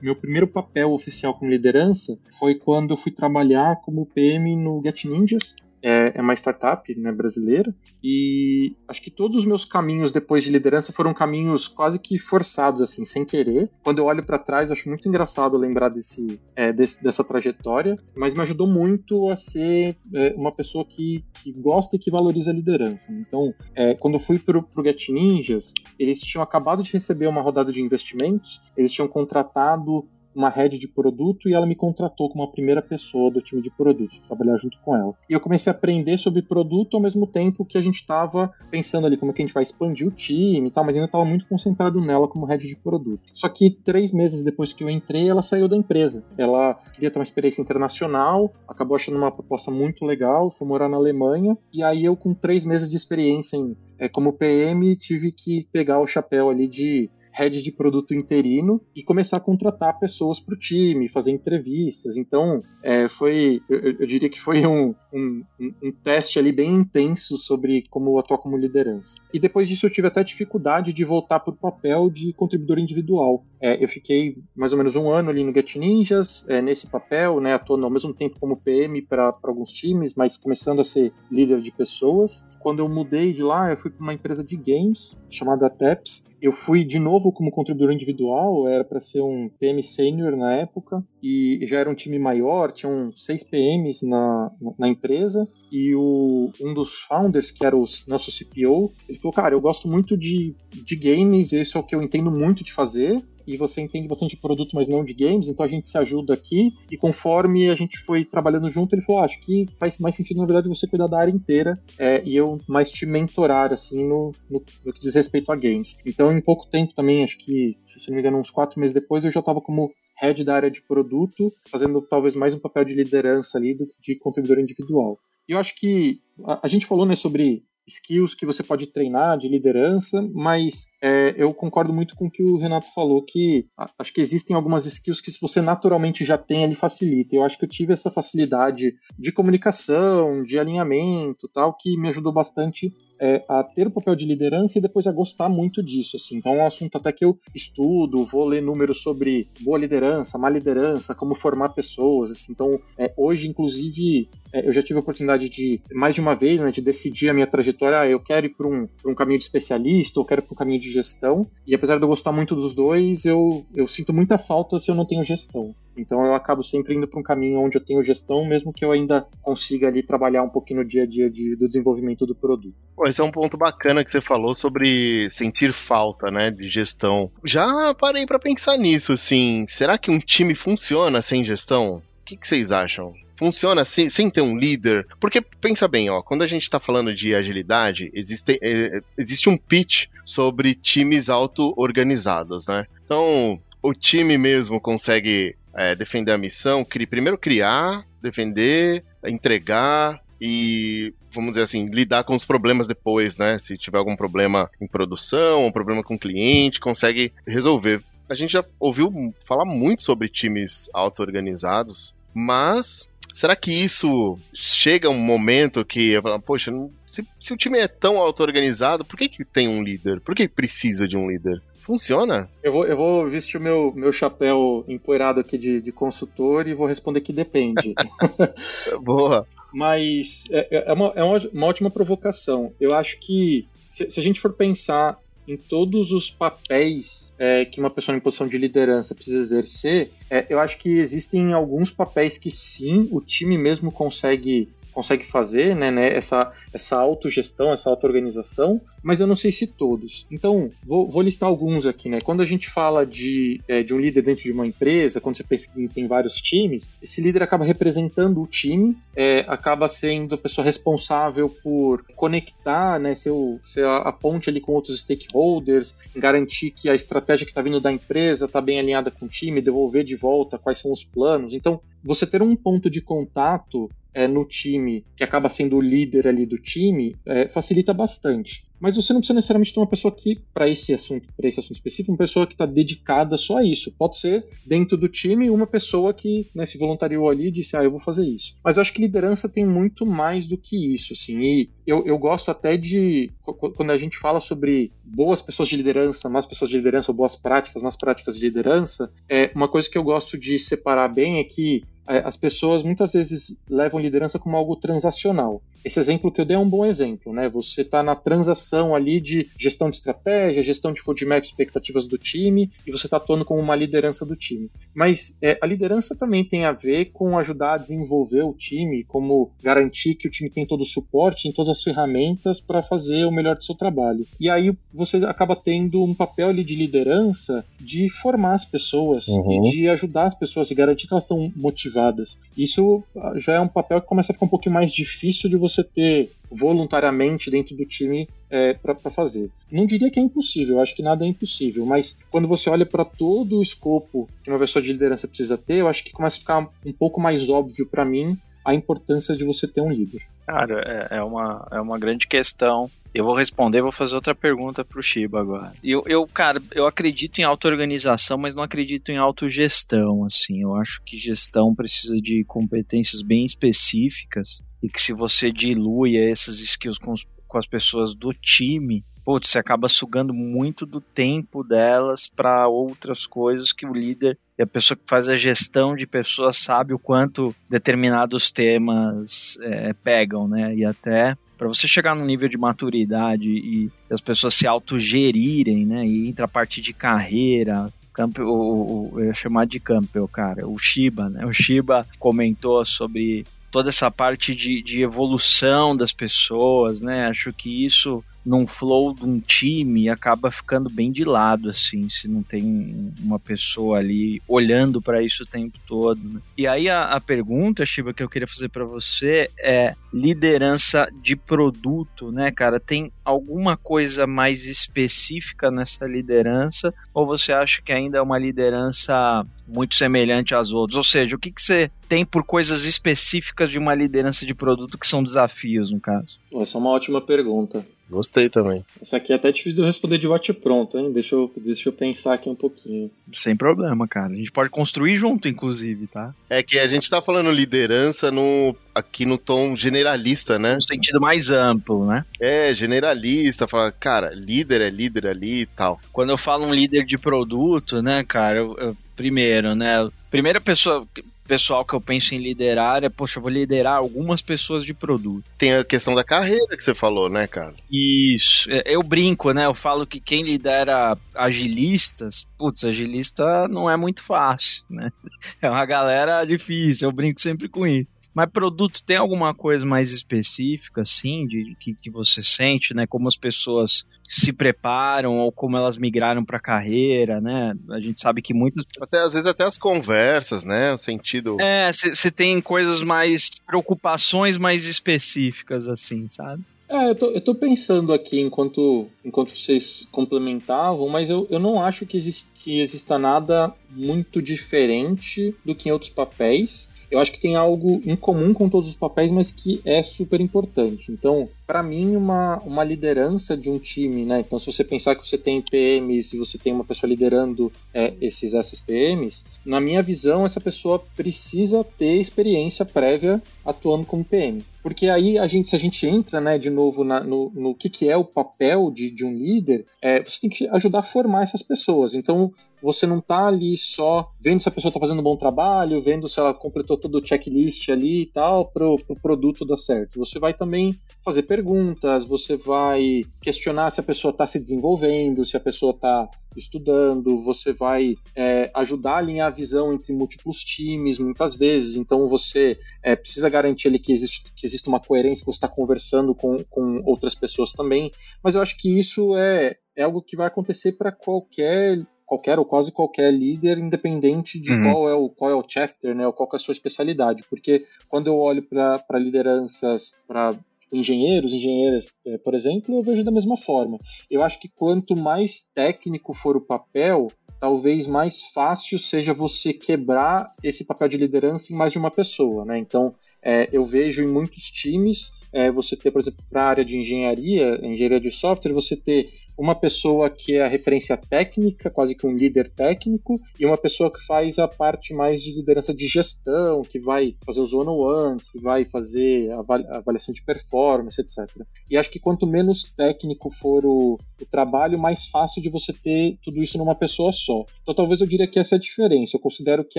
meu 0.00 0.16
primeiro 0.16 0.46
papel 0.46 0.92
oficial 0.92 1.34
com 1.34 1.48
liderança 1.48 2.18
foi 2.38 2.54
quando 2.54 2.92
eu 2.92 2.96
fui 2.96 3.10
trabalhar 3.12 3.76
como 3.82 4.06
PM 4.06 4.54
no 4.56 4.80
Get 4.84 5.04
Ninjas, 5.06 5.56
é, 5.82 6.12
é 6.14 6.20
uma 6.22 6.34
startup 6.34 6.94
né, 6.98 7.12
brasileira, 7.12 7.74
e 8.02 8.74
acho 8.88 9.02
que 9.02 9.10
todos 9.10 9.36
os 9.36 9.44
meus 9.44 9.64
caminhos 9.64 10.10
depois 10.12 10.44
de 10.44 10.50
liderança 10.50 10.92
foram 10.92 11.12
caminhos 11.14 11.68
quase 11.68 11.98
que 11.98 12.18
forçados, 12.18 12.82
assim, 12.82 13.04
sem 13.04 13.24
querer. 13.24 13.70
Quando 13.82 13.98
eu 13.98 14.04
olho 14.06 14.24
para 14.24 14.38
trás, 14.38 14.70
acho 14.70 14.88
muito 14.88 15.08
engraçado 15.08 15.56
lembrar 15.56 15.88
desse, 15.88 16.40
é, 16.56 16.72
desse- 16.72 17.02
dessa 17.02 17.22
trajetória, 17.24 17.96
mas 18.16 18.34
me 18.34 18.40
ajudou 18.42 18.66
muito 18.66 19.28
a 19.28 19.36
ser 19.36 19.96
é, 20.14 20.32
uma 20.36 20.52
pessoa 20.52 20.84
que, 20.84 21.24
que 21.42 21.52
gosta 21.52 21.96
e 21.96 21.98
que 21.98 22.10
valoriza 22.10 22.50
a 22.50 22.54
liderança. 22.54 23.12
Então, 23.12 23.52
é, 23.74 23.94
quando 23.94 24.14
eu 24.14 24.20
fui 24.20 24.38
pro, 24.38 24.62
pro 24.62 24.84
Get 24.84 25.08
Ninjas, 25.10 25.72
eles 25.98 26.18
tinham 26.20 26.42
acabado 26.42 26.82
de 26.82 26.92
receber 26.92 27.26
uma 27.26 27.42
rodada 27.42 27.72
de 27.72 27.80
investimentos, 27.82 28.60
eles 28.76 28.92
tinham 28.92 29.08
contratado 29.08 30.06
uma 30.38 30.48
head 30.48 30.78
de 30.78 30.86
produto 30.86 31.48
e 31.48 31.54
ela 31.54 31.66
me 31.66 31.74
contratou 31.74 32.30
como 32.30 32.44
a 32.44 32.50
primeira 32.50 32.80
pessoa 32.80 33.28
do 33.30 33.40
time 33.40 33.60
de 33.60 33.70
produto, 33.70 34.20
trabalhar 34.28 34.56
junto 34.56 34.78
com 34.78 34.94
ela. 34.94 35.12
E 35.28 35.32
eu 35.32 35.40
comecei 35.40 35.72
a 35.72 35.74
aprender 35.74 36.16
sobre 36.16 36.42
produto 36.42 36.96
ao 36.96 37.02
mesmo 37.02 37.26
tempo 37.26 37.64
que 37.64 37.76
a 37.76 37.80
gente 37.80 37.96
estava 37.96 38.52
pensando 38.70 39.06
ali 39.06 39.16
como 39.16 39.32
é 39.32 39.34
que 39.34 39.42
a 39.42 39.44
gente 39.44 39.54
vai 39.54 39.64
expandir 39.64 40.06
o 40.06 40.12
time 40.12 40.68
e 40.68 40.70
tal, 40.70 40.84
mas 40.84 40.94
ainda 40.94 41.06
estava 41.06 41.24
muito 41.24 41.46
concentrado 41.48 42.00
nela 42.00 42.28
como 42.28 42.46
head 42.46 42.66
de 42.66 42.76
produto. 42.76 43.20
Só 43.34 43.48
que 43.48 43.68
três 43.68 44.12
meses 44.12 44.44
depois 44.44 44.72
que 44.72 44.84
eu 44.84 44.88
entrei, 44.88 45.28
ela 45.28 45.42
saiu 45.42 45.66
da 45.66 45.76
empresa. 45.76 46.22
Ela 46.38 46.74
queria 46.92 47.10
ter 47.10 47.18
uma 47.18 47.24
experiência 47.24 47.60
internacional, 47.60 48.52
acabou 48.68 48.94
achando 48.94 49.18
uma 49.18 49.32
proposta 49.32 49.72
muito 49.72 50.04
legal, 50.04 50.52
foi 50.52 50.68
morar 50.68 50.88
na 50.88 50.96
Alemanha, 50.96 51.58
e 51.72 51.82
aí 51.82 52.04
eu, 52.04 52.16
com 52.16 52.32
três 52.32 52.64
meses 52.64 52.88
de 52.88 52.96
experiência 52.96 53.56
em, 53.56 53.76
é, 53.98 54.08
como 54.08 54.32
PM, 54.32 54.94
tive 54.94 55.32
que 55.32 55.66
pegar 55.72 55.98
o 56.00 56.06
chapéu 56.06 56.48
ali 56.48 56.68
de 56.68 57.10
head 57.38 57.62
de 57.62 57.70
produto 57.70 58.12
interino 58.12 58.80
e 58.96 59.02
começar 59.02 59.36
a 59.36 59.40
contratar 59.40 59.98
pessoas 60.00 60.40
para 60.40 60.54
o 60.54 60.58
time, 60.58 61.08
fazer 61.08 61.30
entrevistas. 61.30 62.16
Então, 62.16 62.62
é, 62.82 63.08
foi, 63.08 63.62
eu, 63.68 63.92
eu, 64.00 64.06
diria 64.06 64.28
que 64.28 64.40
foi 64.40 64.66
um, 64.66 64.92
um, 65.12 65.44
um, 65.60 65.92
teste 65.92 66.38
ali 66.38 66.50
bem 66.50 66.74
intenso 66.74 67.36
sobre 67.36 67.84
como 67.90 68.18
atuar 68.18 68.38
como 68.38 68.56
liderança. 68.56 69.20
E 69.32 69.38
depois 69.38 69.68
disso 69.68 69.86
eu 69.86 69.90
tive 69.90 70.08
até 70.08 70.24
dificuldade 70.24 70.92
de 70.92 71.04
voltar 71.04 71.38
para 71.38 71.52
o 71.52 71.56
papel 71.56 72.10
de 72.10 72.32
contribuidor 72.32 72.78
individual. 72.80 73.44
É, 73.60 73.82
eu 73.82 73.88
fiquei 73.88 74.36
mais 74.56 74.72
ou 74.72 74.78
menos 74.78 74.96
um 74.96 75.10
ano 75.10 75.30
ali 75.30 75.44
no 75.44 75.54
Get 75.54 75.76
Ninjas, 75.76 76.44
é, 76.48 76.60
nesse 76.60 76.88
papel, 76.88 77.40
né, 77.40 77.54
atuando 77.54 77.84
ao 77.84 77.90
mesmo 77.90 78.12
tempo 78.12 78.38
como 78.40 78.56
PM 78.56 79.00
para 79.02 79.34
alguns 79.44 79.70
times, 79.70 80.14
mas 80.14 80.36
começando 80.36 80.80
a 80.80 80.84
ser 80.84 81.12
líder 81.30 81.60
de 81.60 81.70
pessoas. 81.70 82.44
Quando 82.58 82.80
eu 82.80 82.88
mudei 82.88 83.32
de 83.32 83.42
lá, 83.42 83.70
eu 83.70 83.76
fui 83.76 83.90
para 83.90 84.02
uma 84.02 84.14
empresa 84.14 84.44
de 84.44 84.56
games 84.56 85.20
chamada 85.30 85.70
Taps, 85.70 86.28
eu 86.40 86.52
fui 86.52 86.84
de 86.84 86.98
novo 86.98 87.27
como 87.32 87.50
contribuidor 87.50 87.92
individual, 87.92 88.68
era 88.68 88.84
para 88.84 89.00
ser 89.00 89.20
um 89.22 89.48
PM 89.58 89.82
sênior 89.82 90.36
na 90.36 90.54
época, 90.54 91.04
e 91.22 91.60
já 91.66 91.78
era 91.78 91.90
um 91.90 91.94
time 91.94 92.18
maior, 92.18 92.72
tinham 92.72 93.12
seis 93.16 93.42
PMs 93.42 94.02
na, 94.02 94.50
na 94.78 94.88
empresa, 94.88 95.48
e 95.70 95.94
o, 95.94 96.50
um 96.60 96.74
dos 96.74 97.00
founders, 97.00 97.50
que 97.50 97.64
era 97.64 97.76
o 97.76 97.84
nosso 98.06 98.30
CPO, 98.30 98.92
ele 99.08 99.18
falou, 99.18 99.32
cara, 99.32 99.54
eu 99.54 99.60
gosto 99.60 99.88
muito 99.88 100.16
de, 100.16 100.54
de 100.70 100.96
games, 100.96 101.52
esse 101.52 101.76
é 101.76 101.80
o 101.80 101.82
que 101.82 101.94
eu 101.94 102.02
entendo 102.02 102.30
muito 102.30 102.64
de 102.64 102.72
fazer, 102.72 103.22
e 103.48 103.56
você 103.56 103.80
entende 103.80 104.06
bastante 104.06 104.36
de 104.36 104.42
produto, 104.42 104.74
mas 104.74 104.86
não 104.86 105.02
de 105.02 105.14
games, 105.14 105.48
então 105.48 105.64
a 105.64 105.68
gente 105.68 105.88
se 105.88 105.96
ajuda 105.96 106.34
aqui. 106.34 106.70
E 106.90 106.98
conforme 106.98 107.70
a 107.70 107.74
gente 107.74 107.96
foi 107.98 108.22
trabalhando 108.22 108.68
junto, 108.68 108.94
ele 108.94 109.02
falou: 109.02 109.22
ah, 109.22 109.24
acho 109.24 109.40
que 109.40 109.66
faz 109.78 109.98
mais 109.98 110.14
sentido, 110.14 110.36
na 110.36 110.46
verdade, 110.46 110.68
você 110.68 110.86
cuidar 110.86 111.06
da 111.06 111.18
área 111.18 111.32
inteira 111.32 111.80
é, 111.98 112.22
e 112.24 112.36
eu 112.36 112.60
mais 112.68 112.90
te 112.90 113.06
mentorar, 113.06 113.72
assim, 113.72 114.06
no, 114.06 114.32
no, 114.50 114.62
no, 114.84 114.92
que 114.92 115.00
diz 115.00 115.14
respeito 115.14 115.50
a 115.50 115.56
games. 115.56 115.96
Então, 116.04 116.30
em 116.30 116.42
pouco 116.42 116.66
tempo 116.66 116.94
também, 116.94 117.24
acho 117.24 117.38
que, 117.38 117.74
se 117.82 118.06
não 118.10 118.16
me 118.16 118.20
engano, 118.20 118.38
uns 118.38 118.50
quatro 118.50 118.78
meses 118.78 118.92
depois, 118.92 119.24
eu 119.24 119.30
já 119.30 119.40
estava 119.40 119.62
como 119.62 119.90
head 120.20 120.44
da 120.44 120.54
área 120.54 120.70
de 120.70 120.82
produto, 120.82 121.50
fazendo 121.70 122.02
talvez 122.02 122.36
mais 122.36 122.54
um 122.54 122.58
papel 122.58 122.84
de 122.84 122.94
liderança 122.94 123.56
ali 123.56 123.74
do 123.74 123.86
que 123.86 123.94
de 124.02 124.18
contribuidor 124.18 124.58
individual. 124.58 125.18
E 125.48 125.52
eu 125.52 125.58
acho 125.58 125.74
que 125.76 126.20
a, 126.44 126.66
a 126.66 126.68
gente 126.68 126.86
falou 126.86 127.06
né, 127.06 127.16
sobre 127.16 127.62
skills 127.88 128.34
que 128.34 128.46
você 128.46 128.62
pode 128.62 128.86
treinar 128.86 129.38
de 129.38 129.48
liderança, 129.48 130.22
mas 130.32 130.86
é, 131.02 131.34
eu 131.36 131.52
concordo 131.54 131.92
muito 131.92 132.14
com 132.14 132.26
o 132.26 132.30
que 132.30 132.42
o 132.42 132.58
Renato 132.58 132.92
falou, 132.94 133.22
que 133.22 133.66
acho 133.98 134.12
que 134.12 134.20
existem 134.20 134.54
algumas 134.54 134.86
skills 134.86 135.20
que 135.20 135.30
se 135.30 135.40
você 135.40 135.60
naturalmente 135.60 136.24
já 136.24 136.36
tem, 136.36 136.62
ele 136.62 136.74
facilita. 136.74 137.34
Eu 137.34 137.42
acho 137.42 137.58
que 137.58 137.64
eu 137.64 137.68
tive 137.68 137.92
essa 137.92 138.10
facilidade 138.10 138.94
de 139.18 139.32
comunicação, 139.32 140.42
de 140.44 140.58
alinhamento, 140.58 141.48
tal, 141.48 141.74
que 141.74 141.96
me 141.96 142.08
ajudou 142.08 142.32
bastante 142.32 142.92
é, 143.20 143.44
a 143.48 143.62
ter 143.62 143.86
o 143.86 143.90
papel 143.90 144.14
de 144.14 144.24
liderança 144.24 144.78
e 144.78 144.82
depois 144.82 145.06
a 145.06 145.12
gostar 145.12 145.48
muito 145.48 145.82
disso. 145.82 146.16
Assim. 146.16 146.36
Então 146.36 146.54
é 146.54 146.62
um 146.62 146.66
assunto 146.66 146.96
até 146.96 147.12
que 147.12 147.24
eu 147.24 147.38
estudo, 147.54 148.24
vou 148.24 148.44
ler 148.44 148.62
números 148.62 149.02
sobre 149.02 149.48
boa 149.60 149.78
liderança, 149.78 150.38
má 150.38 150.48
liderança, 150.48 151.14
como 151.14 151.34
formar 151.34 151.70
pessoas. 151.70 152.30
Assim. 152.30 152.52
Então 152.52 152.80
é, 152.96 153.12
hoje, 153.16 153.48
inclusive, 153.48 154.28
é, 154.52 154.66
eu 154.66 154.72
já 154.72 154.82
tive 154.82 154.98
a 154.98 155.02
oportunidade 155.02 155.48
de, 155.48 155.80
mais 155.92 156.14
de 156.14 156.20
uma 156.20 156.34
vez, 156.34 156.60
né, 156.60 156.70
de 156.70 156.80
decidir 156.80 157.28
a 157.28 157.34
minha 157.34 157.46
trajetória. 157.46 158.00
Ah, 158.00 158.08
eu 158.08 158.20
quero 158.20 158.46
ir 158.46 158.54
para 158.54 158.66
um, 158.66 158.88
um 159.06 159.14
caminho 159.14 159.38
de 159.38 159.44
especialista 159.44 160.20
ou 160.20 160.26
quero 160.26 160.40
ir 160.40 160.44
para 160.44 160.54
um 160.54 160.58
caminho 160.58 160.80
de 160.80 160.90
gestão. 160.90 161.46
E 161.66 161.74
apesar 161.74 161.96
de 161.96 162.04
eu 162.04 162.08
gostar 162.08 162.32
muito 162.32 162.54
dos 162.54 162.74
dois, 162.74 163.24
eu, 163.24 163.64
eu 163.74 163.86
sinto 163.86 164.12
muita 164.12 164.38
falta 164.38 164.78
se 164.78 164.90
eu 164.90 164.94
não 164.94 165.06
tenho 165.06 165.24
gestão. 165.24 165.74
Então 166.00 166.24
eu 166.24 166.34
acabo 166.34 166.62
sempre 166.62 166.94
indo 166.94 167.06
para 167.06 167.18
um 167.20 167.22
caminho 167.22 167.60
onde 167.60 167.76
eu 167.76 167.84
tenho 167.84 168.02
gestão, 168.02 168.46
mesmo 168.46 168.72
que 168.72 168.84
eu 168.84 168.92
ainda 168.92 169.26
consiga 169.42 169.88
ali 169.88 170.02
trabalhar 170.02 170.42
um 170.42 170.48
pouquinho 170.48 170.80
no 170.80 170.88
dia 170.88 171.02
a 171.04 171.06
dia 171.06 171.30
de, 171.30 171.56
do 171.56 171.68
desenvolvimento 171.68 172.26
do 172.26 172.34
produto. 172.34 172.74
Pô, 172.94 173.04
esse 173.04 173.20
é 173.20 173.24
um 173.24 173.30
ponto 173.30 173.56
bacana 173.56 174.04
que 174.04 174.10
você 174.10 174.20
falou 174.20 174.54
sobre 174.54 175.28
sentir 175.30 175.72
falta, 175.72 176.30
né, 176.30 176.50
de 176.50 176.68
gestão. 176.68 177.30
Já 177.44 177.94
parei 177.94 178.26
para 178.26 178.38
pensar 178.38 178.76
nisso, 178.76 179.12
assim, 179.12 179.64
será 179.68 179.96
que 179.96 180.10
um 180.10 180.18
time 180.18 180.54
funciona 180.54 181.22
sem 181.22 181.44
gestão? 181.44 181.96
O 181.96 182.02
que, 182.24 182.36
que 182.36 182.46
vocês 182.46 182.72
acham? 182.72 183.14
funciona 183.38 183.84
sem, 183.84 184.10
sem, 184.10 184.28
ter 184.28 184.40
um 184.40 184.58
líder. 184.58 185.06
Porque, 185.20 185.40
pensa 185.40 185.86
bem, 185.86 186.10
ó, 186.10 186.20
quando 186.20 186.42
a 186.42 186.46
gente 186.46 186.64
está 186.64 186.80
falando 186.80 187.14
de 187.14 187.36
agilidade, 187.36 188.10
existe, 188.12 188.58
é, 188.60 189.00
existe 189.16 189.48
um 189.48 189.56
pitch 189.56 190.06
sobre 190.24 190.74
times 190.74 191.28
auto-organizados, 191.28 192.66
né? 192.66 192.84
Então, 193.04 193.60
o 193.80 193.94
time 193.94 194.36
mesmo 194.36 194.80
consegue 194.80 195.56
é, 195.78 195.94
defender 195.94 196.32
a 196.32 196.38
missão, 196.38 196.84
cri, 196.84 197.06
primeiro 197.06 197.38
criar, 197.38 198.04
defender, 198.20 199.04
entregar 199.24 200.20
e 200.40 201.14
vamos 201.30 201.50
dizer 201.50 201.62
assim, 201.62 201.86
lidar 201.86 202.24
com 202.24 202.34
os 202.34 202.44
problemas 202.44 202.88
depois, 202.88 203.38
né? 203.38 203.58
Se 203.60 203.76
tiver 203.76 203.98
algum 203.98 204.16
problema 204.16 204.68
em 204.80 204.88
produção, 204.88 205.66
um 205.66 205.72
problema 205.72 206.02
com 206.02 206.14
o 206.14 206.18
cliente, 206.18 206.80
consegue 206.80 207.32
resolver. 207.46 208.02
A 208.28 208.34
gente 208.34 208.52
já 208.52 208.64
ouviu 208.80 209.32
falar 209.44 209.64
muito 209.64 210.02
sobre 210.02 210.28
times 210.28 210.90
auto-organizados, 210.92 212.14
mas 212.34 213.08
será 213.32 213.54
que 213.54 213.70
isso 213.70 214.36
chega 214.52 215.08
um 215.08 215.18
momento 215.18 215.84
que, 215.84 216.14
poxa, 216.44 216.72
se, 217.06 217.26
se 217.38 217.52
o 217.52 217.56
time 217.56 217.78
é 217.78 217.86
tão 217.86 218.18
auto-organizado, 218.18 219.04
por 219.04 219.16
que, 219.16 219.28
que 219.28 219.44
tem 219.44 219.68
um 219.68 219.82
líder? 219.82 220.20
Por 220.20 220.34
que 220.34 220.48
precisa 220.48 221.06
de 221.06 221.16
um 221.16 221.30
líder? 221.30 221.62
Funciona? 221.88 222.50
Eu 222.62 222.70
vou, 222.70 222.86
eu 222.86 222.94
vou 222.98 223.26
vestir 223.30 223.56
o 223.56 223.62
meu, 223.62 223.90
meu 223.96 224.12
chapéu 224.12 224.84
empoeirado 224.86 225.40
aqui 225.40 225.56
de, 225.56 225.80
de 225.80 225.90
consultor 225.90 226.68
e 226.68 226.74
vou 226.74 226.86
responder 226.86 227.22
que 227.22 227.32
depende. 227.32 227.94
Boa. 229.00 229.46
Mas 229.72 230.44
é, 230.50 230.90
é, 230.90 230.92
uma, 230.92 231.12
é 231.16 231.22
uma, 231.22 231.38
uma 231.50 231.66
ótima 231.66 231.90
provocação. 231.90 232.74
Eu 232.78 232.92
acho 232.92 233.18
que 233.18 233.66
se, 233.90 234.10
se 234.10 234.20
a 234.20 234.22
gente 234.22 234.38
for 234.38 234.52
pensar 234.52 235.18
em 235.46 235.56
todos 235.56 236.12
os 236.12 236.30
papéis 236.30 237.32
é, 237.38 237.64
que 237.64 237.80
uma 237.80 237.88
pessoa 237.88 238.14
em 238.14 238.20
posição 238.20 238.46
de 238.46 238.58
liderança 238.58 239.14
precisa 239.14 239.38
exercer, 239.38 240.10
é, 240.30 240.44
eu 240.50 240.60
acho 240.60 240.76
que 240.76 240.90
existem 240.98 241.54
alguns 241.54 241.90
papéis 241.90 242.36
que 242.36 242.50
sim, 242.50 243.08
o 243.10 243.18
time 243.22 243.56
mesmo 243.56 243.90
consegue 243.90 244.68
consegue 244.98 245.24
fazer, 245.24 245.76
né, 245.76 245.92
né, 245.92 246.12
essa, 246.12 246.52
essa 246.74 246.96
autogestão, 246.96 247.72
essa 247.72 247.88
auto-organização, 247.88 248.80
mas 249.00 249.20
eu 249.20 249.28
não 249.28 249.36
sei 249.36 249.52
se 249.52 249.64
todos. 249.64 250.26
Então, 250.28 250.72
vou, 250.84 251.08
vou 251.08 251.22
listar 251.22 251.48
alguns 251.48 251.86
aqui, 251.86 252.08
né? 252.08 252.20
Quando 252.20 252.42
a 252.42 252.44
gente 252.44 252.68
fala 252.68 253.06
de, 253.06 253.60
é, 253.68 253.80
de 253.80 253.94
um 253.94 254.00
líder 254.00 254.22
dentro 254.22 254.42
de 254.42 254.50
uma 254.50 254.66
empresa, 254.66 255.20
quando 255.20 255.36
você 255.36 255.44
pensa 255.44 255.68
que 255.72 255.86
tem 255.86 256.08
vários 256.08 256.34
times, 256.38 256.90
esse 257.00 257.20
líder 257.20 257.44
acaba 257.44 257.64
representando 257.64 258.42
o 258.42 258.46
time, 258.48 258.96
é, 259.14 259.44
acaba 259.46 259.88
sendo 259.88 260.34
a 260.34 260.38
pessoa 260.38 260.64
responsável 260.64 261.48
por 261.48 262.02
conectar, 262.16 262.98
né, 262.98 263.14
ser, 263.14 263.30
o, 263.30 263.60
ser 263.64 263.86
a 263.86 264.10
ponte 264.10 264.50
ali 264.50 264.60
com 264.60 264.72
outros 264.72 264.98
stakeholders, 264.98 265.94
garantir 266.16 266.72
que 266.72 266.88
a 266.90 266.94
estratégia 266.96 267.46
que 267.46 267.52
está 267.52 267.62
vindo 267.62 267.78
da 267.78 267.92
empresa 267.92 268.46
está 268.46 268.60
bem 268.60 268.80
alinhada 268.80 269.12
com 269.12 269.26
o 269.26 269.28
time, 269.28 269.60
devolver 269.60 270.02
de 270.02 270.16
volta 270.16 270.58
quais 270.58 270.80
são 270.80 270.90
os 270.90 271.04
planos. 271.04 271.54
Então, 271.54 271.80
você 272.02 272.26
ter 272.26 272.42
um 272.42 272.56
ponto 272.56 272.90
de 272.90 273.00
contato 273.00 273.88
é, 274.18 274.26
no 274.26 274.44
time, 274.44 275.06
que 275.14 275.22
acaba 275.22 275.48
sendo 275.48 275.76
o 275.76 275.80
líder 275.80 276.26
ali 276.26 276.44
do 276.44 276.58
time, 276.58 277.14
é, 277.24 277.46
facilita 277.46 277.94
bastante. 277.94 278.67
Mas 278.80 278.96
você 278.96 279.12
não 279.12 279.20
precisa 279.20 279.34
necessariamente 279.34 279.72
ter 279.72 279.80
uma 279.80 279.86
pessoa 279.86 280.14
que, 280.14 280.40
para 280.52 280.68
esse 280.68 280.94
assunto, 280.94 281.26
para 281.36 281.48
esse 281.48 281.60
assunto 281.60 281.76
específico, 281.76 282.12
uma 282.12 282.18
pessoa 282.18 282.46
que 282.46 282.54
está 282.54 282.66
dedicada 282.66 283.36
só 283.36 283.58
a 283.58 283.64
isso. 283.64 283.92
Pode 283.98 284.18
ser 284.18 284.46
dentro 284.66 284.96
do 284.96 285.08
time 285.08 285.50
uma 285.50 285.66
pessoa 285.66 286.14
que 286.14 286.46
né, 286.54 286.66
se 286.66 286.78
voluntariou 286.78 287.28
ali 287.28 287.48
e 287.48 287.52
disse, 287.52 287.76
ah, 287.76 287.82
eu 287.82 287.90
vou 287.90 288.00
fazer 288.00 288.24
isso. 288.24 288.56
Mas 288.62 288.76
eu 288.76 288.82
acho 288.82 288.92
que 288.92 289.00
liderança 289.00 289.48
tem 289.48 289.66
muito 289.66 290.06
mais 290.06 290.46
do 290.46 290.56
que 290.56 290.94
isso, 290.94 291.12
assim. 291.12 291.38
E 291.40 291.70
eu, 291.86 292.04
eu 292.06 292.18
gosto 292.18 292.50
até 292.50 292.76
de 292.76 293.30
quando 293.74 293.90
a 293.90 293.98
gente 293.98 294.18
fala 294.18 294.40
sobre 294.40 294.92
boas 295.04 295.40
pessoas 295.40 295.68
de 295.68 295.76
liderança, 295.76 296.28
más 296.28 296.46
pessoas 296.46 296.70
de 296.70 296.76
liderança, 296.76 297.10
ou 297.10 297.16
boas 297.16 297.34
práticas, 297.34 297.82
más 297.82 297.96
práticas 297.96 298.36
de 298.36 298.42
liderança, 298.42 299.10
é 299.28 299.50
uma 299.54 299.68
coisa 299.68 299.88
que 299.88 299.98
eu 299.98 300.02
gosto 300.02 300.38
de 300.38 300.58
separar 300.58 301.08
bem 301.08 301.38
é 301.38 301.44
que 301.44 301.82
é, 302.08 302.22
as 302.24 302.36
pessoas 302.36 302.82
muitas 302.82 303.12
vezes 303.12 303.54
levam 303.68 304.00
liderança 304.00 304.38
como 304.38 304.56
algo 304.56 304.74
transacional. 304.76 305.62
Esse 305.84 306.00
exemplo 306.00 306.32
que 306.32 306.40
eu 306.40 306.44
dei 306.44 306.56
é 306.56 306.58
um 306.58 306.68
bom 306.68 306.86
exemplo, 306.86 307.32
né? 307.32 307.48
Você 307.50 307.82
está 307.82 308.02
na 308.02 308.16
transação 308.16 308.67
ali 308.94 309.20
de 309.20 309.46
gestão 309.58 309.90
de 309.90 309.96
estratégia, 309.96 310.62
gestão 310.62 310.92
de 310.92 311.00
roadmap, 311.00 311.42
expectativas 311.44 312.06
do 312.06 312.18
time, 312.18 312.70
e 312.86 312.90
você 312.90 313.06
está 313.06 313.16
atuando 313.16 313.44
como 313.44 313.60
uma 313.60 313.74
liderança 313.76 314.24
do 314.24 314.36
time. 314.36 314.70
Mas 314.94 315.34
é, 315.42 315.58
a 315.60 315.66
liderança 315.66 316.16
também 316.16 316.44
tem 316.44 316.64
a 316.64 316.72
ver 316.72 317.10
com 317.12 317.38
ajudar 317.38 317.74
a 317.74 317.78
desenvolver 317.78 318.42
o 318.42 318.52
time, 318.52 319.04
como 319.04 319.50
garantir 319.62 320.14
que 320.14 320.26
o 320.28 320.30
time 320.30 320.50
tem 320.50 320.66
todo 320.66 320.82
o 320.82 320.86
suporte, 320.86 321.44
tem 321.44 321.52
todas 321.52 321.76
as 321.76 321.82
ferramentas 321.82 322.60
para 322.60 322.82
fazer 322.82 323.24
o 323.24 323.30
melhor 323.32 323.56
do 323.56 323.64
seu 323.64 323.74
trabalho. 323.74 324.26
E 324.40 324.48
aí 324.50 324.72
você 324.92 325.16
acaba 325.18 325.56
tendo 325.56 326.02
um 326.02 326.14
papel 326.14 326.48
ali 326.48 326.64
de 326.64 326.74
liderança 326.76 327.64
de 327.80 328.08
formar 328.10 328.54
as 328.54 328.64
pessoas 328.64 329.28
Uhum. 329.28 329.66
e 329.66 329.70
de 329.70 329.88
ajudar 329.88 330.24
as 330.24 330.34
pessoas 330.34 330.70
e 330.70 330.74
garantir 330.74 331.06
que 331.06 331.14
elas 331.14 331.24
estão 331.24 331.52
motivadas. 331.56 332.38
Isso 332.56 333.02
ah, 333.16 333.32
já 333.36 333.54
é 333.54 333.60
um 333.60 333.68
papel 333.68 334.00
que 334.00 334.06
começa 334.06 334.32
a 334.32 334.34
ficar 334.34 334.46
um 334.46 334.48
pouquinho 334.48 334.74
mais 334.74 334.92
difícil 334.92 335.48
de 335.48 335.56
você 335.56 335.82
ter 335.84 336.30
voluntariamente 336.50 337.50
dentro 337.50 337.76
do 337.76 337.84
time 337.84 338.28
é, 338.50 338.74
para 338.74 338.94
fazer. 339.10 339.50
Não 339.70 339.86
diria 339.86 340.10
que 340.10 340.18
é 340.18 340.22
impossível, 340.22 340.80
acho 340.80 340.94
que 340.94 341.02
nada 341.02 341.24
é 341.24 341.28
impossível, 341.28 341.84
mas 341.84 342.16
quando 342.30 342.48
você 342.48 342.70
olha 342.70 342.86
para 342.86 343.04
todo 343.04 343.58
o 343.58 343.62
escopo 343.62 344.28
que 344.42 344.50
uma 344.50 344.58
pessoa 344.58 344.82
de 344.82 344.92
liderança 344.92 345.28
precisa 345.28 345.58
ter, 345.58 345.76
eu 345.76 345.88
acho 345.88 346.04
que 346.04 346.12
começa 346.12 346.36
a 346.36 346.40
ficar 346.40 346.70
um 346.84 346.92
pouco 346.92 347.20
mais 347.20 347.48
óbvio 347.48 347.86
para 347.86 348.04
mim 348.04 348.36
a 348.64 348.74
importância 348.74 349.36
de 349.36 349.44
você 349.44 349.66
ter 349.66 349.80
um 349.80 349.90
líder. 349.90 350.22
Cara, 350.48 351.08
é, 351.10 351.18
é 351.18 351.22
uma, 351.22 351.68
é 351.70 351.78
uma 351.78 351.98
grande 351.98 352.26
questão. 352.26 352.90
Eu 353.14 353.22
vou 353.24 353.34
responder, 353.34 353.82
vou 353.82 353.92
fazer 353.92 354.14
outra 354.14 354.34
pergunta 354.34 354.82
pro 354.82 355.02
Shiba 355.02 355.40
agora. 355.40 355.72
Eu, 355.84 356.02
eu 356.06 356.26
cara, 356.26 356.58
eu 356.74 356.86
acredito 356.86 357.38
em 357.38 357.42
auto-organização, 357.44 358.38
mas 358.38 358.54
não 358.54 358.62
acredito 358.62 359.10
em 359.10 359.18
autogestão, 359.18 360.24
assim. 360.24 360.62
Eu 360.62 360.74
acho 360.74 361.02
que 361.04 361.18
gestão 361.18 361.74
precisa 361.74 362.16
de 362.16 362.44
competências 362.46 363.20
bem 363.20 363.44
específicas 363.44 364.62
e 364.82 364.88
que 364.88 365.02
se 365.02 365.12
você 365.12 365.52
dilui 365.52 366.16
essas 366.16 366.60
skills 366.60 366.98
com, 366.98 367.12
os- 367.12 367.26
com 367.46 367.58
as 367.58 367.66
pessoas 367.66 368.14
do 368.14 368.30
time, 368.32 369.04
putz, 369.28 369.50
você 369.50 369.58
acaba 369.58 369.90
sugando 369.90 370.32
muito 370.32 370.86
do 370.86 371.02
tempo 371.02 371.62
delas 371.62 372.26
para 372.34 372.66
outras 372.66 373.26
coisas 373.26 373.74
que 373.74 373.84
o 373.84 373.92
líder 373.92 374.38
e 374.58 374.62
a 374.62 374.66
pessoa 374.66 374.96
que 374.96 375.02
faz 375.06 375.28
a 375.28 375.36
gestão 375.36 375.94
de 375.94 376.06
pessoas 376.06 376.56
sabe 376.56 376.94
o 376.94 376.98
quanto 376.98 377.54
determinados 377.68 378.50
temas 378.50 379.58
é, 379.60 379.92
pegam, 379.92 380.48
né? 380.48 380.74
E 380.74 380.82
até 380.82 381.36
para 381.58 381.68
você 381.68 381.86
chegar 381.86 382.16
num 382.16 382.24
nível 382.24 382.48
de 382.48 382.56
maturidade 382.56 383.46
e 383.46 383.90
as 384.10 384.22
pessoas 384.22 384.54
se 384.54 384.66
autogerirem, 384.66 385.84
né? 385.84 386.06
E 386.06 386.26
entra 386.26 386.46
a 386.46 386.48
parte 386.48 386.80
de 386.80 386.94
carreira, 386.94 387.92
Campbell, 388.14 388.46
o, 388.46 389.12
o, 389.12 389.20
eu 389.20 389.26
ia 389.26 389.34
chamar 389.34 389.66
de 389.66 389.78
Campbell, 389.78 390.26
cara, 390.26 390.66
o 390.66 390.78
Shiba, 390.78 391.28
né? 391.28 391.44
O 391.44 391.52
Shiba 391.52 392.06
comentou 392.18 392.82
sobre 392.82 393.44
toda 393.70 393.90
essa 393.90 394.10
parte 394.10 394.54
de, 394.54 394.82
de 394.82 395.02
evolução 395.02 395.94
das 395.94 396.14
pessoas, 396.14 397.02
né? 397.02 397.26
Acho 397.26 397.52
que 397.52 397.84
isso 397.84 398.24
num 398.44 398.66
flow 398.66 399.14
de 399.14 399.24
um 399.24 399.40
time 399.40 400.08
acaba 400.08 400.50
ficando 400.50 400.88
bem 400.88 401.12
de 401.12 401.24
lado, 401.24 401.68
assim, 401.68 402.08
se 402.08 402.26
não 402.28 402.42
tem 402.42 403.12
uma 403.20 403.38
pessoa 403.38 403.98
ali 403.98 404.40
olhando 404.48 405.02
para 405.02 405.22
isso 405.22 405.42
o 405.42 405.46
tempo 405.46 405.78
todo. 405.86 406.20
Né? 406.22 406.40
E 406.56 406.66
aí 406.66 406.88
a, 406.88 407.04
a 407.04 407.20
pergunta, 407.20 407.84
Shiba, 407.84 408.14
que 408.14 408.22
eu 408.22 408.28
queria 408.28 408.48
fazer 408.48 408.68
para 408.68 408.84
você 408.84 409.50
é 409.58 409.94
liderança 410.12 411.08
de 411.20 411.36
produto, 411.36 412.32
né, 412.32 412.50
cara? 412.50 412.80
Tem 412.80 413.12
alguma 413.24 413.76
coisa 413.76 414.26
mais 414.26 414.66
específica 414.66 415.70
nessa 415.70 416.06
liderança 416.06 416.94
ou 417.12 417.26
você 417.26 417.52
acha 417.52 417.82
que 417.82 417.92
ainda 417.92 418.18
é 418.18 418.22
uma 418.22 418.38
liderança 418.38 419.46
muito 419.66 419.94
semelhante 419.94 420.54
às 420.54 420.72
outras? 420.72 420.96
Ou 420.96 421.04
seja, 421.04 421.36
o 421.36 421.38
que, 421.38 421.50
que 421.50 421.60
você 421.60 421.90
tem 422.08 422.24
por 422.24 422.42
coisas 422.42 422.84
específicas 422.84 423.70
de 423.70 423.78
uma 423.78 423.94
liderança 423.94 424.46
de 424.46 424.54
produto 424.54 424.96
que 424.96 425.06
são 425.06 425.22
desafios, 425.22 425.90
no 425.90 426.00
caso? 426.00 426.38
Essa 426.52 426.78
é 426.78 426.80
uma 426.80 426.90
ótima 426.90 427.20
pergunta. 427.20 427.86
Gostei 428.10 428.48
também. 428.48 428.84
Essa 429.02 429.18
aqui 429.18 429.32
é 429.32 429.36
até 429.36 429.52
difícil 429.52 429.74
de 429.76 429.80
eu 429.82 429.86
responder 429.86 430.18
de 430.18 430.26
bate 430.28 430.52
pronto, 430.52 430.98
hein? 430.98 431.12
Deixa 431.12 431.34
eu, 431.34 431.52
deixa 431.56 431.88
eu 431.88 431.92
pensar 431.92 432.34
aqui 432.34 432.48
um 432.48 432.54
pouquinho. 432.54 433.10
Sem 433.32 433.54
problema, 433.56 434.08
cara. 434.08 434.32
A 434.32 434.36
gente 434.36 434.50
pode 434.50 434.70
construir 434.70 435.14
junto, 435.16 435.46
inclusive, 435.48 436.06
tá? 436.06 436.34
É 436.48 436.62
que 436.62 436.78
a 436.78 436.86
gente 436.88 437.08
tá 437.10 437.20
falando 437.20 437.50
liderança 437.50 438.30
no, 438.30 438.74
aqui 438.94 439.26
no 439.26 439.36
tom 439.36 439.76
generalista, 439.76 440.58
né? 440.58 440.76
No 440.76 440.82
sentido 440.84 441.20
mais 441.20 441.48
amplo, 441.50 442.06
né? 442.06 442.24
É, 442.40 442.74
generalista, 442.74 443.68
fala, 443.68 443.92
cara, 443.92 444.32
líder 444.34 444.80
é 444.80 444.90
líder 444.90 445.26
ali 445.26 445.62
e 445.62 445.66
tal. 445.66 446.00
Quando 446.12 446.30
eu 446.30 446.38
falo 446.38 446.64
um 446.66 446.72
líder 446.72 447.04
de 447.04 447.18
produto, 447.18 448.00
né, 448.02 448.24
cara, 448.26 448.58
eu, 448.60 448.76
eu- 448.78 448.96
primeiro, 449.16 449.74
né, 449.74 450.08
primeira 450.30 450.60
pessoa, 450.60 451.04
pessoal 451.48 451.84
que 451.84 451.94
eu 451.94 452.00
penso 452.00 452.34
em 452.34 452.38
liderar 452.38 453.02
é, 453.02 453.08
poxa, 453.08 453.38
eu 453.38 453.42
vou 453.42 453.50
liderar 453.50 453.94
algumas 453.94 454.42
pessoas 454.42 454.84
de 454.84 454.92
produto. 454.92 455.44
Tem 455.56 455.72
a 455.72 455.84
questão 455.84 456.14
da 456.14 456.22
carreira 456.22 456.76
que 456.76 456.84
você 456.84 456.94
falou, 456.94 457.30
né, 457.30 457.46
cara? 457.46 457.74
Isso. 457.90 458.70
É, 458.70 458.82
Eu 458.86 459.02
brinco, 459.02 459.50
né? 459.52 459.64
Eu 459.64 459.74
falo 459.74 460.06
que 460.06 460.20
quem 460.20 460.42
lidera 460.42 461.16
agilistas, 461.34 462.46
putz, 462.58 462.84
agilista 462.84 463.66
não 463.66 463.90
é 463.90 463.96
muito 463.96 464.22
fácil, 464.22 464.84
né? 464.90 465.10
É 465.62 465.70
uma 465.70 465.86
galera 465.86 466.44
difícil, 466.44 467.08
eu 467.08 467.12
brinco 467.12 467.40
sempre 467.40 467.68
com 467.68 467.86
isso. 467.86 468.12
Mas 468.38 468.52
produto 468.52 469.02
tem 469.02 469.16
alguma 469.16 469.52
coisa 469.52 469.84
mais 469.84 470.12
específica, 470.12 471.02
assim, 471.02 471.44
de 471.44 471.74
que, 471.74 471.92
que 472.00 472.08
você 472.08 472.40
sente, 472.40 472.94
né? 472.94 473.04
Como 473.04 473.26
as 473.26 473.36
pessoas 473.36 474.04
se 474.22 474.52
preparam 474.52 475.38
ou 475.38 475.50
como 475.50 475.76
elas 475.76 475.98
migraram 475.98 476.44
para 476.44 476.60
carreira, 476.60 477.40
né? 477.40 477.74
A 477.90 477.98
gente 477.98 478.20
sabe 478.20 478.40
que 478.40 478.54
muitos 478.54 478.84
Até, 479.00 479.18
às 479.18 479.32
vezes 479.32 479.50
até 479.50 479.64
as 479.64 479.76
conversas, 479.76 480.64
né? 480.64 480.92
O 480.92 480.96
sentido. 480.96 481.56
é, 481.60 481.90
você 481.92 482.30
tem 482.30 482.60
coisas 482.60 483.02
mais 483.02 483.50
preocupações 483.66 484.56
mais 484.56 484.84
específicas, 484.84 485.88
assim, 485.88 486.28
sabe? 486.28 486.62
É, 486.88 487.10
eu 487.10 487.16
tô, 487.16 487.30
eu 487.32 487.40
tô 487.40 487.56
pensando 487.56 488.12
aqui 488.12 488.40
enquanto, 488.40 489.08
enquanto 489.24 489.50
vocês 489.50 490.06
complementavam, 490.12 491.08
mas 491.08 491.28
eu, 491.28 491.44
eu 491.50 491.58
não 491.58 491.84
acho 491.84 492.06
que, 492.06 492.16
existe, 492.16 492.46
que 492.62 492.82
exista 492.82 493.18
nada 493.18 493.74
muito 493.90 494.40
diferente 494.40 495.52
do 495.64 495.74
que 495.74 495.88
em 495.88 495.92
outros 495.92 496.12
papéis. 496.12 496.88
Eu 497.10 497.18
acho 497.18 497.32
que 497.32 497.40
tem 497.40 497.56
algo 497.56 498.02
em 498.04 498.16
comum 498.16 498.52
com 498.52 498.68
todos 498.68 498.88
os 498.88 498.94
papéis, 498.94 499.32
mas 499.32 499.50
que 499.50 499.80
é 499.84 500.02
super 500.02 500.40
importante. 500.40 501.10
Então, 501.10 501.48
para 501.66 501.82
mim, 501.82 502.16
uma, 502.16 502.58
uma 502.58 502.84
liderança 502.84 503.56
de 503.56 503.70
um 503.70 503.78
time, 503.78 504.24
né? 504.24 504.40
Então, 504.40 504.58
se 504.58 504.70
você 504.70 504.84
pensar 504.84 505.14
que 505.14 505.26
você 505.26 505.38
tem 505.38 505.62
PMs, 505.62 506.28
se 506.28 506.36
você 506.36 506.58
tem 506.58 506.72
uma 506.72 506.84
pessoa 506.84 507.08
liderando 507.08 507.72
é, 507.94 508.12
esses 508.20 508.52
essas 508.52 508.80
PMs, 508.80 509.44
na 509.64 509.80
minha 509.80 510.02
visão, 510.02 510.44
essa 510.44 510.60
pessoa 510.60 511.02
precisa 511.16 511.82
ter 511.82 512.14
experiência 512.20 512.84
prévia 512.84 513.42
atuando 513.64 514.06
como 514.06 514.24
PM. 514.24 514.62
Porque 514.88 515.10
aí 515.10 515.38
a 515.38 515.46
gente, 515.46 515.68
se 515.68 515.76
a 515.76 515.78
gente 515.78 516.06
entra, 516.06 516.40
né, 516.40 516.56
de 516.56 516.70
novo 516.70 517.04
na- 517.04 517.22
no, 517.22 517.52
no 517.54 517.74
que, 517.74 517.90
que 517.90 518.08
é 518.08 518.16
o 518.16 518.24
papel 518.24 518.90
de, 518.90 519.14
de 519.14 519.22
um 519.22 519.34
líder, 519.34 519.84
é, 520.00 520.24
você 520.24 520.40
tem 520.40 520.48
que 520.48 520.66
ajudar 520.68 521.00
a 521.00 521.02
formar 521.02 521.42
essas 521.42 521.62
pessoas. 521.62 522.14
Então, 522.14 522.50
você 522.82 523.06
não 523.06 523.20
tá 523.20 523.48
ali 523.48 523.76
só 523.76 524.30
vendo 524.40 524.62
se 524.62 524.68
a 524.68 524.72
pessoa 524.72 524.90
tá 524.90 524.98
fazendo 524.98 525.20
um 525.20 525.22
bom 525.22 525.36
trabalho, 525.36 526.00
vendo 526.00 526.26
se 526.26 526.40
ela 526.40 526.54
completou 526.54 526.96
todo 526.96 527.18
o 527.18 527.26
checklist 527.26 527.86
ali 527.90 528.22
e 528.22 528.26
tal, 528.32 528.64
pro, 528.64 528.96
pro 529.04 529.20
produto 529.20 529.66
dar 529.66 529.76
certo. 529.76 530.18
Você 530.20 530.38
vai 530.38 530.54
também 530.54 530.94
fazer 531.22 531.42
perguntas, 531.42 532.24
você 532.26 532.56
vai 532.56 533.20
questionar 533.42 533.90
se 533.90 534.00
a 534.00 534.04
pessoa 534.04 534.30
está 534.32 534.46
se 534.46 534.58
desenvolvendo, 534.58 535.44
se 535.44 535.54
a 535.54 535.60
pessoa 535.60 535.92
está 535.92 536.30
estudando, 536.58 537.42
você 537.42 537.72
vai 537.72 538.16
é, 538.34 538.70
ajudar 538.74 539.12
a 539.12 539.18
alinhar 539.18 539.46
a 539.48 539.54
visão 539.54 539.92
entre 539.92 540.12
múltiplos 540.12 540.58
times, 540.58 541.18
muitas 541.18 541.54
vezes. 541.54 541.96
Então 541.96 542.28
você 542.28 542.78
é, 543.02 543.14
precisa 543.16 543.48
garantir 543.48 543.88
ali 543.88 543.98
que 543.98 544.12
existe, 544.12 544.52
que 544.54 544.66
existe 544.66 544.88
uma 544.88 545.00
coerência, 545.00 545.44
que 545.44 545.50
você 545.50 545.56
está 545.56 545.68
conversando 545.68 546.34
com, 546.34 546.56
com 546.64 547.02
outras 547.04 547.34
pessoas 547.34 547.72
também. 547.72 548.10
Mas 548.42 548.54
eu 548.54 548.62
acho 548.62 548.76
que 548.76 548.98
isso 548.98 549.36
é, 549.36 549.76
é 549.96 550.02
algo 550.02 550.22
que 550.22 550.36
vai 550.36 550.46
acontecer 550.46 550.92
para 550.92 551.12
qualquer 551.12 551.98
qualquer 552.28 552.58
ou 552.58 552.64
quase 552.66 552.92
qualquer 552.92 553.32
líder, 553.32 553.78
independente 553.78 554.60
de 554.60 554.72
Uhum. 554.74 554.82
qual 554.82 555.08
é 555.08 555.14
o 555.14 555.30
qual 555.30 555.50
é 555.50 555.54
o 555.54 555.64
chapter, 555.66 556.14
né, 556.14 556.26
ou 556.26 556.32
qual 556.32 556.46
é 556.52 556.56
a 556.56 556.58
sua 556.58 556.72
especialidade, 556.72 557.42
porque 557.48 557.78
quando 558.10 558.26
eu 558.26 558.36
olho 558.36 558.62
para 558.62 559.18
lideranças, 559.18 560.12
para 560.28 560.50
engenheiros, 560.92 561.52
engenheiras, 561.52 562.06
eh, 562.26 562.38
por 562.38 562.54
exemplo, 562.54 562.96
eu 562.96 563.02
vejo 563.02 563.24
da 563.24 563.30
mesma 563.30 563.56
forma. 563.56 563.98
Eu 564.30 564.42
acho 564.42 564.58
que 564.60 564.68
quanto 564.68 565.16
mais 565.16 565.66
técnico 565.74 566.34
for 566.34 566.56
o 566.56 566.60
papel, 566.60 567.28
talvez 567.60 568.06
mais 568.06 568.42
fácil 568.54 568.98
seja 568.98 569.34
você 569.34 569.72
quebrar 569.72 570.46
esse 570.62 570.84
papel 570.84 571.08
de 571.08 571.16
liderança 571.16 571.72
em 571.72 571.76
mais 571.76 571.92
de 571.92 571.98
uma 571.98 572.10
pessoa, 572.10 572.64
né? 572.64 572.78
Então, 572.78 573.14
eh, 573.42 573.68
eu 573.72 573.84
vejo 573.84 574.22
em 574.22 574.28
muitos 574.28 574.70
times 574.70 575.32
eh, 575.52 575.70
você 575.70 575.96
ter, 575.96 576.10
por 576.10 576.20
exemplo, 576.20 576.44
para 576.50 576.62
a 576.62 576.68
área 576.68 576.84
de 576.84 576.96
engenharia, 576.96 577.80
engenharia 577.82 578.20
de 578.20 578.30
software, 578.30 578.72
você 578.72 578.96
ter 578.96 579.30
uma 579.58 579.74
pessoa 579.74 580.30
que 580.30 580.56
é 580.56 580.62
a 580.62 580.68
referência 580.68 581.16
técnica, 581.16 581.90
quase 581.90 582.14
que 582.14 582.26
um 582.26 582.36
líder 582.36 582.70
técnico, 582.70 583.34
e 583.58 583.66
uma 583.66 583.76
pessoa 583.76 584.10
que 584.10 584.24
faz 584.24 584.58
a 584.58 584.68
parte 584.68 585.12
mais 585.12 585.42
de 585.42 585.52
liderança 585.52 585.92
de 585.92 586.06
gestão, 586.06 586.82
que 586.82 587.00
vai 587.00 587.34
fazer 587.44 587.60
os 587.60 587.72
one-on-ones, 587.72 588.48
que 588.48 588.60
vai 588.60 588.84
fazer 588.84 589.50
a 589.52 589.58
avali- 589.58 589.86
a 589.88 589.98
avaliação 589.98 590.32
de 590.32 590.42
performance, 590.44 591.20
etc. 591.20 591.66
E 591.90 591.96
acho 591.96 592.10
que 592.10 592.20
quanto 592.20 592.46
menos 592.46 592.84
técnico 592.96 593.50
for 593.50 593.84
o, 593.84 594.16
o 594.40 594.46
trabalho, 594.50 594.98
mais 594.98 595.26
fácil 595.26 595.60
de 595.60 595.68
você 595.68 595.92
ter 595.92 596.38
tudo 596.44 596.62
isso 596.62 596.78
numa 596.78 596.94
pessoa 596.94 597.32
só. 597.32 597.64
Então 597.82 597.94
talvez 597.94 598.20
eu 598.20 598.26
diria 598.26 598.46
que 598.46 598.58
essa 598.58 598.76
é 598.76 598.78
a 598.78 598.80
diferença. 598.80 599.36
Eu 599.36 599.40
considero 599.40 599.84
que 599.84 599.98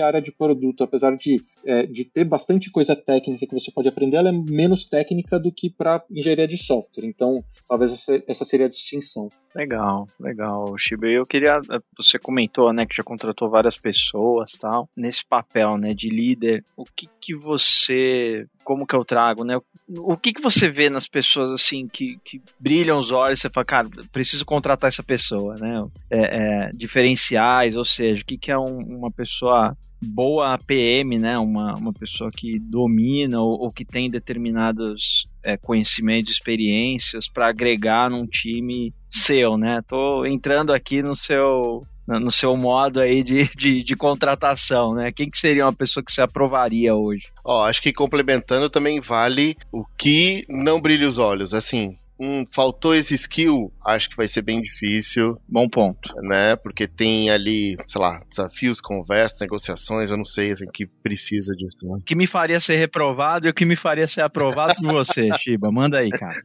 a 0.00 0.06
área 0.06 0.22
de 0.22 0.32
produto, 0.32 0.82
apesar 0.82 1.14
de, 1.14 1.36
é, 1.66 1.86
de 1.86 2.04
ter 2.04 2.24
bastante 2.24 2.70
coisa 2.70 2.96
técnica 2.96 3.46
que 3.46 3.54
você 3.54 3.70
pode 3.70 3.88
aprender, 3.88 4.16
ela 4.16 4.30
é 4.30 4.32
menos 4.32 4.84
técnica 4.84 5.38
do 5.38 5.52
que 5.52 5.68
para 5.68 6.02
engenharia 6.10 6.48
de 6.48 6.56
software. 6.56 7.04
Então 7.04 7.36
talvez 7.68 8.06
essa 8.26 8.44
seria 8.44 8.66
a 8.66 8.68
distinção. 8.68 9.28
Legal, 9.54 10.06
legal. 10.20 10.78
Shiba, 10.78 11.08
eu 11.08 11.24
queria. 11.24 11.58
Você 11.96 12.18
comentou, 12.20 12.72
né, 12.72 12.86
que 12.86 12.94
já 12.94 13.02
contratou 13.02 13.50
várias 13.50 13.76
pessoas 13.76 14.52
tal. 14.52 14.88
Nesse 14.96 15.26
papel, 15.26 15.76
né, 15.76 15.92
de 15.92 16.08
líder, 16.08 16.62
o 16.76 16.84
que 16.84 17.06
que 17.20 17.34
você. 17.34 18.46
Como 18.64 18.86
que 18.86 18.94
eu 18.94 19.04
trago, 19.04 19.42
né? 19.42 19.58
O 19.88 20.16
que 20.16 20.32
que 20.32 20.40
você 20.42 20.68
vê 20.70 20.88
nas 20.88 21.08
pessoas, 21.08 21.50
assim, 21.50 21.88
que, 21.88 22.16
que 22.24 22.40
brilham 22.60 22.96
os 22.98 23.10
olhos 23.10 23.40
você 23.40 23.50
fala, 23.50 23.64
cara, 23.64 23.88
preciso 24.12 24.44
contratar 24.46 24.86
essa 24.86 25.02
pessoa, 25.02 25.56
né? 25.58 25.84
É, 26.08 26.66
é, 26.66 26.70
diferenciais, 26.70 27.74
ou 27.76 27.84
seja, 27.84 28.22
o 28.22 28.26
que 28.26 28.38
que 28.38 28.52
é 28.52 28.58
um- 28.58 28.98
uma 28.98 29.10
pessoa 29.10 29.76
boa 30.00 30.56
PM, 30.58 31.18
né? 31.18 31.36
Uma, 31.38 31.74
uma 31.74 31.92
pessoa 31.92 32.30
que 32.30 32.58
domina 32.60 33.40
ou, 33.40 33.62
ou 33.62 33.68
que 33.70 33.84
tem 33.84 34.08
determinados 34.08 35.24
é, 35.42 35.56
conhecimentos, 35.56 36.32
experiências 36.32 37.28
para 37.28 37.48
agregar 37.48 38.10
num 38.10 38.26
time 38.26 38.92
seu, 39.08 39.56
né? 39.56 39.82
Tô 39.86 40.24
entrando 40.24 40.72
aqui 40.72 41.02
no 41.02 41.14
seu 41.14 41.80
no 42.18 42.30
seu 42.30 42.56
modo 42.56 42.98
aí 43.00 43.22
de, 43.22 43.48
de, 43.54 43.84
de 43.84 43.96
contratação, 43.96 44.94
né? 44.94 45.12
Quem 45.12 45.28
que 45.28 45.38
seria 45.38 45.64
uma 45.64 45.72
pessoa 45.72 46.02
que 46.02 46.12
você 46.12 46.20
aprovaria 46.20 46.94
hoje? 46.94 47.28
Ó, 47.44 47.64
acho 47.68 47.80
que 47.80 47.92
complementando 47.92 48.68
também 48.68 49.00
vale 49.00 49.56
o 49.70 49.84
que 49.96 50.44
não 50.48 50.80
brilha 50.80 51.08
os 51.08 51.18
olhos. 51.18 51.54
Assim, 51.54 51.96
hum, 52.20 52.44
faltou 52.50 52.94
esse 52.94 53.14
skill, 53.14 53.72
acho 53.84 54.10
que 54.10 54.16
vai 54.16 54.28
ser 54.28 54.42
bem 54.42 54.60
difícil, 54.60 55.38
Bom 55.48 55.68
ponto. 55.68 56.08
né? 56.22 56.54
Porque 56.56 56.86
tem 56.86 57.30
ali, 57.30 57.76
sei 57.86 58.00
lá, 58.00 58.22
desafios, 58.28 58.80
conversas, 58.80 59.40
negociações, 59.40 60.10
eu 60.10 60.16
não 60.16 60.24
sei, 60.24 60.50
assim, 60.50 60.66
que 60.72 60.86
precisa 61.02 61.54
disso. 61.56 61.76
Né? 61.82 61.96
O 62.00 62.04
que 62.04 62.14
me 62.14 62.30
faria 62.30 62.60
ser 62.60 62.76
reprovado 62.76 63.46
e 63.46 63.50
o 63.50 63.54
que 63.54 63.64
me 63.64 63.76
faria 63.76 64.06
ser 64.06 64.20
aprovado 64.20 64.74
por 64.76 64.92
você, 64.92 65.30
Shiba. 65.38 65.72
Manda 65.72 65.98
aí, 65.98 66.10
cara. 66.10 66.40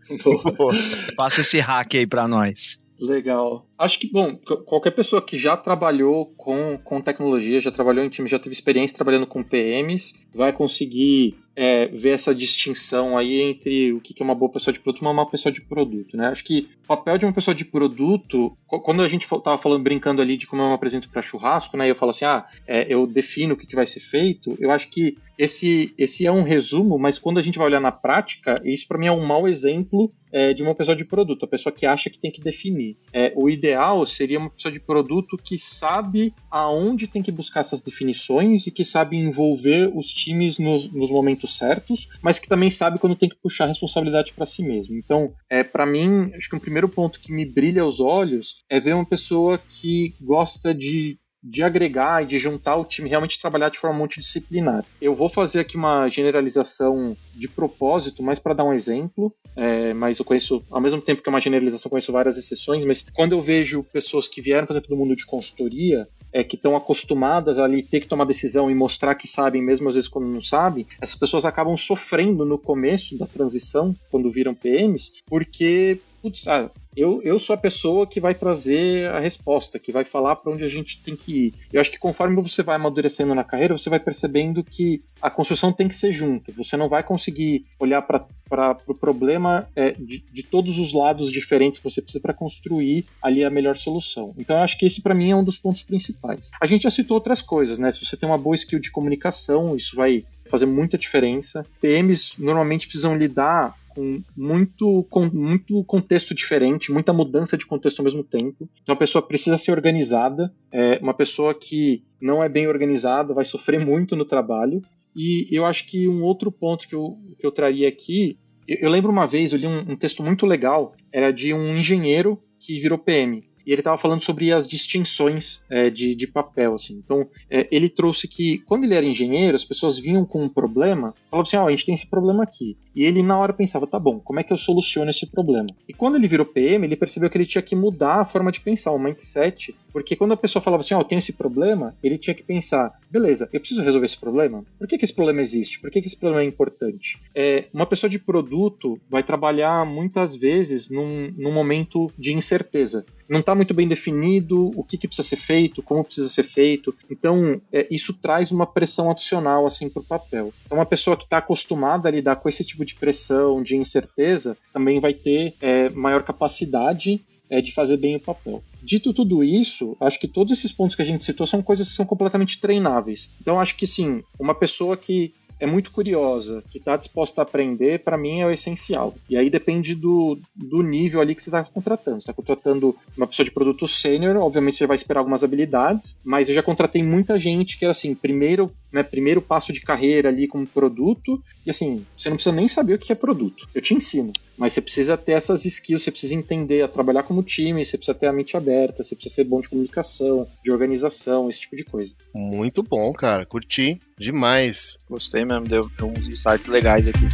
Passa 1.15 1.41
esse 1.41 1.59
hack 1.59 1.93
aí 1.95 2.07
pra 2.07 2.27
nós. 2.27 2.79
Legal. 2.97 3.67
Acho 3.77 3.99
que, 3.99 4.09
bom, 4.09 4.37
qu- 4.37 4.63
qualquer 4.63 4.91
pessoa 4.91 5.21
que 5.21 5.37
já 5.37 5.57
trabalhou 5.57 6.27
com, 6.37 6.77
com 6.77 7.01
tecnologia, 7.01 7.59
já 7.59 7.69
trabalhou 7.69 8.05
em 8.05 8.09
time, 8.09 8.27
já 8.29 8.39
teve 8.39 8.53
experiência 8.53 8.95
trabalhando 8.95 9.27
com 9.27 9.43
PMs, 9.43 10.13
vai 10.33 10.53
conseguir 10.53 11.37
é, 11.55 11.87
ver 11.87 12.09
essa 12.11 12.33
distinção 12.33 13.17
aí 13.17 13.41
entre 13.41 13.93
o 13.93 13.99
que 14.01 14.13
é 14.21 14.23
uma 14.23 14.35
boa 14.35 14.51
pessoa 14.51 14.73
de 14.73 14.79
produto 14.79 15.01
e 15.01 15.05
uma 15.05 15.13
má 15.13 15.25
pessoa 15.25 15.51
de 15.51 15.61
produto, 15.61 16.17
né? 16.17 16.27
Acho 16.27 16.43
que 16.43 16.67
o 16.83 16.87
papel 16.87 17.17
de 17.17 17.25
uma 17.25 17.33
pessoa 17.33 17.55
de 17.55 17.65
produto, 17.65 18.55
qu- 18.67 18.79
quando 18.79 19.01
a 19.01 19.07
gente 19.07 19.27
tava 19.27 19.57
falando, 19.57 19.83
brincando 19.83 20.21
ali 20.21 20.37
de 20.37 20.47
como 20.47 20.61
eu 20.61 20.67
me 20.67 20.73
apresento 20.73 21.09
para 21.09 21.21
churrasco, 21.21 21.77
né? 21.77 21.89
Eu 21.89 21.95
falo 21.95 22.11
assim, 22.11 22.25
ah, 22.25 22.45
é, 22.67 22.85
eu 22.93 23.07
defino 23.07 23.53
o 23.53 23.57
que, 23.57 23.65
que 23.67 23.75
vai 23.75 23.85
ser 23.85 23.99
feito. 23.99 24.55
Eu 24.59 24.71
acho 24.71 24.89
que 24.89 25.15
esse, 25.37 25.93
esse 25.97 26.25
é 26.25 26.31
um 26.31 26.43
resumo, 26.43 26.97
mas 26.97 27.19
quando 27.19 27.39
a 27.39 27.41
gente 27.41 27.57
vai 27.57 27.67
olhar 27.67 27.81
na 27.81 27.91
prática, 27.91 28.61
isso 28.63 28.87
para 28.87 28.97
mim 28.97 29.07
é 29.07 29.11
um 29.11 29.25
mau 29.25 29.47
exemplo 29.49 30.09
é, 30.31 30.53
de 30.53 30.63
uma 30.63 30.73
pessoa 30.73 30.95
de 30.95 31.03
produto, 31.03 31.43
a 31.43 31.47
pessoa 31.47 31.73
que 31.73 31.85
acha 31.85 32.09
que 32.09 32.17
tem 32.17 32.31
que 32.31 32.39
definir. 32.41 32.95
É, 33.11 33.33
o 33.35 33.49
ideal 33.49 34.05
seria 34.05 34.39
uma 34.39 34.49
pessoa 34.49 34.71
de 34.71 34.79
produto 34.79 35.35
que 35.37 35.57
sabe 35.57 36.33
aonde 36.49 37.07
tem 37.07 37.21
que 37.21 37.31
buscar 37.31 37.61
essas 37.61 37.81
definições 37.81 38.65
e 38.67 38.71
que 38.71 38.85
sabe 38.85 39.17
envolver 39.17 39.91
os 39.93 40.07
times 40.07 40.57
nos, 40.57 40.89
nos 40.91 41.11
momentos 41.11 41.44
certos, 41.53 42.07
mas 42.21 42.39
que 42.39 42.47
também 42.47 42.71
sabe 42.71 42.99
quando 42.99 43.15
tem 43.15 43.29
que 43.29 43.37
puxar 43.41 43.65
a 43.65 43.69
responsabilidade 43.69 44.33
para 44.33 44.45
si 44.45 44.63
mesmo. 44.63 44.95
Então, 44.97 45.33
é, 45.49 45.63
para 45.63 45.85
mim, 45.85 46.31
acho 46.35 46.49
que 46.49 46.55
um 46.55 46.59
primeiro 46.59 46.89
ponto 46.89 47.19
que 47.19 47.33
me 47.33 47.45
brilha 47.45 47.81
aos 47.81 47.99
olhos 47.99 48.63
é 48.69 48.79
ver 48.79 48.93
uma 48.93 49.05
pessoa 49.05 49.57
que 49.57 50.13
gosta 50.21 50.73
de 50.73 51.19
de 51.47 51.61
agregar 51.61 52.23
e 52.23 52.25
de 52.25 52.39
juntar 52.39 52.75
o 52.75 52.83
time, 52.83 53.07
realmente 53.07 53.39
trabalhar 53.39 53.69
de 53.69 53.77
forma 53.77 53.99
multidisciplinar. 53.99 54.83
Eu 54.99 55.13
vou 55.13 55.29
fazer 55.29 55.59
aqui 55.59 55.77
uma 55.77 56.09
generalização 56.09 57.15
de 57.35 57.47
propósito, 57.47 58.23
mais 58.23 58.39
para 58.39 58.55
dar 58.55 58.63
um 58.63 58.73
exemplo, 58.73 59.31
é, 59.55 59.93
mas 59.93 60.17
eu 60.17 60.25
conheço, 60.25 60.65
ao 60.71 60.81
mesmo 60.81 61.01
tempo 61.01 61.21
que 61.21 61.29
é 61.29 61.31
uma 61.31 61.39
generalização, 61.39 61.91
conheço 61.91 62.11
várias 62.11 62.35
exceções, 62.35 62.83
mas 62.83 63.07
quando 63.13 63.33
eu 63.33 63.41
vejo 63.41 63.83
pessoas 63.83 64.27
que 64.27 64.41
vieram, 64.41 64.65
por 64.65 64.73
exemplo, 64.73 64.89
do 64.89 64.97
mundo 64.97 65.15
de 65.15 65.25
consultoria, 65.25 66.03
é, 66.35 66.43
que 66.43 66.57
estão 66.57 66.75
acostumadas 66.75 67.57
ali 67.57 67.81
ter 67.81 68.01
que 68.01 68.07
tomar 68.07 68.25
decisão 68.25 68.69
e 68.69 68.75
mostrar 68.75 69.15
que 69.15 69.25
sabem, 69.25 69.61
mesmo 69.61 69.87
às 69.87 69.95
vezes 69.95 70.09
quando 70.09 70.27
não 70.27 70.41
sabem, 70.41 70.85
essas 71.01 71.15
pessoas 71.15 71.45
acabam 71.45 71.77
sofrendo 71.77 72.45
no 72.45 72.57
começo 72.57 73.17
da 73.17 73.25
transição, 73.25 73.93
quando 74.11 74.29
viram 74.29 74.53
PMs, 74.53 75.23
porque, 75.25 75.97
putz, 76.25 76.47
ah, 76.47 76.71
eu, 76.97 77.21
eu 77.23 77.37
sou 77.37 77.53
a 77.53 77.57
pessoa 77.57 78.07
que 78.07 78.19
vai 78.19 78.33
trazer 78.33 79.07
a 79.11 79.19
resposta, 79.19 79.77
que 79.77 79.91
vai 79.91 80.03
falar 80.03 80.35
para 80.37 80.51
onde 80.51 80.63
a 80.63 80.67
gente 80.67 80.99
tem 81.03 81.15
que 81.15 81.47
ir. 81.47 81.53
Eu 81.71 81.79
acho 81.79 81.91
que 81.91 81.99
conforme 81.99 82.41
você 82.41 82.63
vai 82.63 82.77
amadurecendo 82.77 83.35
na 83.35 83.43
carreira, 83.43 83.77
você 83.77 83.91
vai 83.91 83.99
percebendo 83.99 84.63
que 84.63 85.01
a 85.21 85.29
construção 85.29 85.71
tem 85.71 85.87
que 85.87 85.95
ser 85.95 86.11
junto. 86.11 86.51
Você 86.53 86.75
não 86.75 86.89
vai 86.89 87.03
conseguir 87.03 87.63
olhar 87.79 88.01
para 88.01 88.25
o 88.25 88.75
pro 88.75 88.95
problema 88.95 89.69
é, 89.75 89.91
de, 89.91 90.23
de 90.31 90.41
todos 90.41 90.79
os 90.79 90.93
lados 90.93 91.31
diferentes 91.31 91.77
que 91.77 91.83
você 91.83 92.01
precisa 92.01 92.21
para 92.21 92.33
construir 92.33 93.05
ali 93.21 93.43
a 93.43 93.49
melhor 93.51 93.77
solução. 93.77 94.33
Então 94.39 94.55
eu 94.55 94.63
acho 94.63 94.79
que 94.79 94.85
esse 94.87 95.01
para 95.01 95.13
mim 95.13 95.29
é 95.29 95.35
um 95.35 95.43
dos 95.43 95.59
pontos 95.59 95.83
principais. 95.83 96.49
A 96.59 96.65
gente 96.65 96.83
já 96.83 96.91
citou 96.91 97.15
outras 97.15 97.41
coisas, 97.41 97.77
né? 97.77 97.91
Se 97.91 98.03
você 98.03 98.17
tem 98.17 98.27
uma 98.27 98.37
boa 98.37 98.55
skill 98.55 98.79
de 98.79 98.89
comunicação, 98.89 99.75
isso 99.75 99.95
vai 99.95 100.25
fazer 100.49 100.65
muita 100.65 100.97
diferença. 100.97 101.63
PMs 101.79 102.33
normalmente 102.39 102.87
precisam 102.87 103.15
lidar 103.15 103.75
com 103.95 104.21
muito, 104.35 105.03
com 105.09 105.25
muito 105.33 105.83
contexto 105.85 106.35
diferente, 106.35 106.91
muita 106.91 107.13
mudança 107.13 107.57
de 107.57 107.65
contexto 107.65 107.99
ao 107.99 108.03
mesmo 108.03 108.23
tempo. 108.23 108.69
Então 108.83 108.93
a 108.93 108.97
pessoa 108.97 109.25
precisa 109.25 109.57
ser 109.57 109.71
organizada. 109.71 110.53
É, 110.71 110.99
uma 111.01 111.13
pessoa 111.13 111.53
que 111.57 112.03
não 112.21 112.43
é 112.43 112.49
bem 112.49 112.67
organizada 112.67 113.33
vai 113.33 113.45
sofrer 113.45 113.79
muito 113.79 114.15
no 114.15 114.25
trabalho. 114.25 114.81
E 115.15 115.47
eu 115.49 115.65
acho 115.65 115.87
que 115.87 116.09
um 116.09 116.23
outro 116.23 116.51
ponto 116.51 116.87
que 116.87 116.93
eu, 116.93 117.17
que 117.39 117.47
eu 117.47 117.51
traria 117.51 117.87
aqui, 117.87 118.37
eu, 118.67 118.77
eu 118.81 118.89
lembro 118.89 119.11
uma 119.11 119.25
vez, 119.25 119.53
eu 119.53 119.59
li 119.59 119.65
um, 119.65 119.91
um 119.91 119.95
texto 119.95 120.21
muito 120.21 120.45
legal, 120.45 120.93
era 121.11 121.31
de 121.31 121.53
um 121.53 121.77
engenheiro 121.77 122.37
que 122.59 122.79
virou 122.79 122.97
PM 122.97 123.41
e 123.65 123.71
ele 123.71 123.81
estava 123.81 123.97
falando 123.97 124.21
sobre 124.21 124.51
as 124.51 124.67
distinções 124.67 125.61
é, 125.69 125.89
de, 125.89 126.15
de 126.15 126.27
papel, 126.27 126.73
assim. 126.73 127.01
Então, 127.03 127.27
é, 127.49 127.67
ele 127.71 127.89
trouxe 127.89 128.27
que 128.27 128.59
quando 128.65 128.83
ele 128.83 128.93
era 128.93 129.05
engenheiro, 129.05 129.55
as 129.55 129.65
pessoas 129.65 129.99
vinham 129.99 130.25
com 130.25 130.43
um 130.43 130.49
problema, 130.49 131.13
falavam 131.29 131.47
assim, 131.47 131.57
ó, 131.57 131.67
a 131.67 131.71
gente 131.71 131.85
tem 131.85 131.95
esse 131.95 132.07
problema 132.07 132.43
aqui. 132.43 132.77
E 132.95 133.03
ele 133.03 133.21
na 133.21 133.37
hora 133.37 133.51
pensava, 133.51 133.85
tá 133.85 133.99
bom, 133.99 134.19
como 134.19 134.39
é 134.39 134.43
que 134.43 134.53
eu 134.53 134.57
soluciono 134.57 135.11
esse 135.11 135.25
problema? 135.25 135.69
E 135.87 135.93
quando 135.93 136.15
ele 136.15 136.27
virou 136.27 136.45
PM, 136.45 136.85
ele 136.85 136.95
percebeu 136.95 137.29
que 137.29 137.37
ele 137.37 137.45
tinha 137.45 137.61
que 137.61 137.75
mudar 137.75 138.21
a 138.21 138.25
forma 138.25 138.51
de 138.51 138.61
pensar, 138.61 138.91
o 138.91 138.99
mindset, 138.99 139.75
porque 139.91 140.15
quando 140.15 140.33
a 140.33 140.37
pessoa 140.37 140.61
falava 140.61 140.81
assim, 140.81 140.93
ó, 140.93 141.01
eu 141.01 141.05
tenho 141.05 141.19
esse 141.19 141.33
problema, 141.33 141.95
ele 142.01 142.17
tinha 142.17 142.33
que 142.33 142.43
pensar, 142.43 142.91
beleza, 143.09 143.49
eu 143.51 143.59
preciso 143.59 143.81
resolver 143.81 144.05
esse 144.05 144.17
problema? 144.17 144.63
Por 144.77 144.87
que, 144.87 144.97
que 144.97 145.05
esse 145.05 145.13
problema 145.13 145.41
existe? 145.41 145.79
Por 145.79 145.89
que, 145.89 146.01
que 146.01 146.07
esse 146.07 146.17
problema 146.17 146.43
é 146.43 146.47
importante? 146.47 147.21
É, 147.33 147.65
uma 147.73 147.85
pessoa 147.85 148.09
de 148.09 148.19
produto 148.19 148.99
vai 149.09 149.23
trabalhar 149.23 149.85
muitas 149.85 150.35
vezes 150.35 150.89
num, 150.89 151.31
num 151.37 151.53
momento 151.53 152.11
de 152.17 152.33
incerteza 152.33 153.05
não 153.27 153.39
está 153.39 153.55
muito 153.55 153.73
bem 153.73 153.87
definido 153.87 154.71
o 154.75 154.83
que, 154.83 154.97
que, 154.97 155.07
precisa 155.07 155.27
ser 155.27 155.37
feito, 155.37 155.81
como 155.81 156.03
precisa 156.03 156.29
ser 156.29 156.43
feito. 156.43 156.95
Então, 157.09 157.59
é, 157.71 157.87
isso 157.89 158.13
traz 158.13 158.51
uma 158.51 158.65
pressão 158.65 159.09
adicional 159.09 159.65
assim 159.65 159.89
para 159.89 160.01
o 160.01 160.05
papel. 160.05 160.53
Então, 160.65 160.77
uma 160.77 160.85
pessoa 160.85 161.17
que 161.17 161.23
está 161.23 161.39
acostumada 161.39 162.07
a 162.07 162.11
lidar 162.11 162.35
com 162.37 162.47
esse 162.47 162.63
tipo 162.63 162.85
de 162.85 162.95
pressão, 162.95 163.63
de 163.63 163.75
incerteza, 163.75 164.57
também 164.71 164.99
vai 164.99 165.13
ter 165.13 165.53
é, 165.61 165.89
maior 165.89 166.23
capacidade 166.23 167.23
é, 167.49 167.61
de 167.61 167.71
fazer 167.71 167.97
bem 167.97 168.15
o 168.15 168.19
papel. 168.19 168.63
Dito 168.85 169.11
tudo 169.13 169.43
isso, 169.43 169.97
acho 169.99 170.19
que 170.19 170.27
todos 170.27 170.51
esses 170.51 170.71
pontos 170.71 170.95
que 170.95 171.01
a 171.01 171.05
gente 171.05 171.25
citou 171.25 171.47
são 171.47 171.63
coisas 171.63 171.89
que 171.89 171.95
são 171.95 172.05
completamente 172.05 172.61
treináveis. 172.61 173.31
Então, 173.41 173.59
acho 173.59 173.75
que 173.75 173.87
sim, 173.87 174.23
uma 174.39 174.53
pessoa 174.53 174.95
que 174.95 175.33
é 175.59 175.65
muito 175.65 175.91
curiosa, 175.91 176.63
que 176.69 176.77
está 176.77 176.95
disposta 176.95 177.41
a 177.41 177.43
aprender, 177.43 177.99
para 177.99 178.17
mim 178.17 178.41
é 178.41 178.45
o 178.45 178.51
essencial. 178.51 179.15
E 179.29 179.37
aí 179.37 179.49
depende 179.49 179.95
do, 179.95 180.37
do 180.55 180.81
nível 180.81 181.21
ali 181.21 181.35
que 181.35 181.41
você 181.41 181.49
está 181.49 181.63
contratando. 181.63 182.17
Você 182.17 182.23
está 182.23 182.33
contratando 182.33 182.95
uma 183.15 183.27
pessoa 183.27 183.45
de 183.45 183.51
produto 183.51 183.87
sênior, 183.87 184.35
obviamente 184.37 184.77
você 184.77 184.87
vai 184.87 184.95
esperar 184.95 185.19
algumas 185.19 185.43
habilidades, 185.43 186.15
mas 186.23 186.49
eu 186.49 186.55
já 186.55 186.63
contratei 186.63 187.01
muita 187.01 187.37
gente 187.37 187.77
que 187.77 187.85
era 187.85 187.91
assim, 187.91 188.13
primeiro, 188.13 188.69
né, 188.91 189.03
primeiro 189.03 189.41
passo 189.41 189.71
de 189.71 189.81
carreira 189.81 190.29
ali 190.29 190.47
como 190.47 190.67
produto, 190.67 191.41
e 191.65 191.69
assim, 191.69 192.05
você 192.17 192.29
não 192.29 192.35
precisa 192.35 192.55
nem 192.55 192.67
saber 192.67 192.95
o 192.95 192.99
que 192.99 193.11
é 193.11 193.15
produto. 193.15 193.67
Eu 193.73 193.81
te 193.81 193.93
ensino, 193.93 194.31
mas 194.57 194.73
você 194.73 194.81
precisa 194.81 195.17
ter 195.17 195.33
essas 195.33 195.65
skills, 195.65 196.03
você 196.03 196.11
precisa 196.11 196.35
entender 196.35 196.81
a 196.81 196.87
trabalhar 196.87 197.23
como 197.23 197.43
time, 197.43 197.85
você 197.85 197.97
precisa 197.97 198.17
ter 198.17 198.27
a 198.27 198.33
mente 198.33 198.57
aberta, 198.57 199.03
você 199.03 199.15
precisa 199.15 199.35
ser 199.35 199.43
bom 199.45 199.61
de 199.61 199.69
comunicação, 199.69 200.47
de 200.63 200.71
organização, 200.71 201.49
esse 201.49 201.61
tipo 201.61 201.75
de 201.75 201.83
coisa. 201.83 202.13
Muito 202.33 202.83
bom, 202.83 203.13
cara. 203.13 203.45
Curti 203.45 203.99
demais. 204.17 204.97
Gostei 205.09 205.44
mesmo, 205.45 205.65
deu, 205.65 205.81
uns 206.03 206.27
insights 206.27 206.67
legais 206.67 207.07
aqui. 207.07 207.27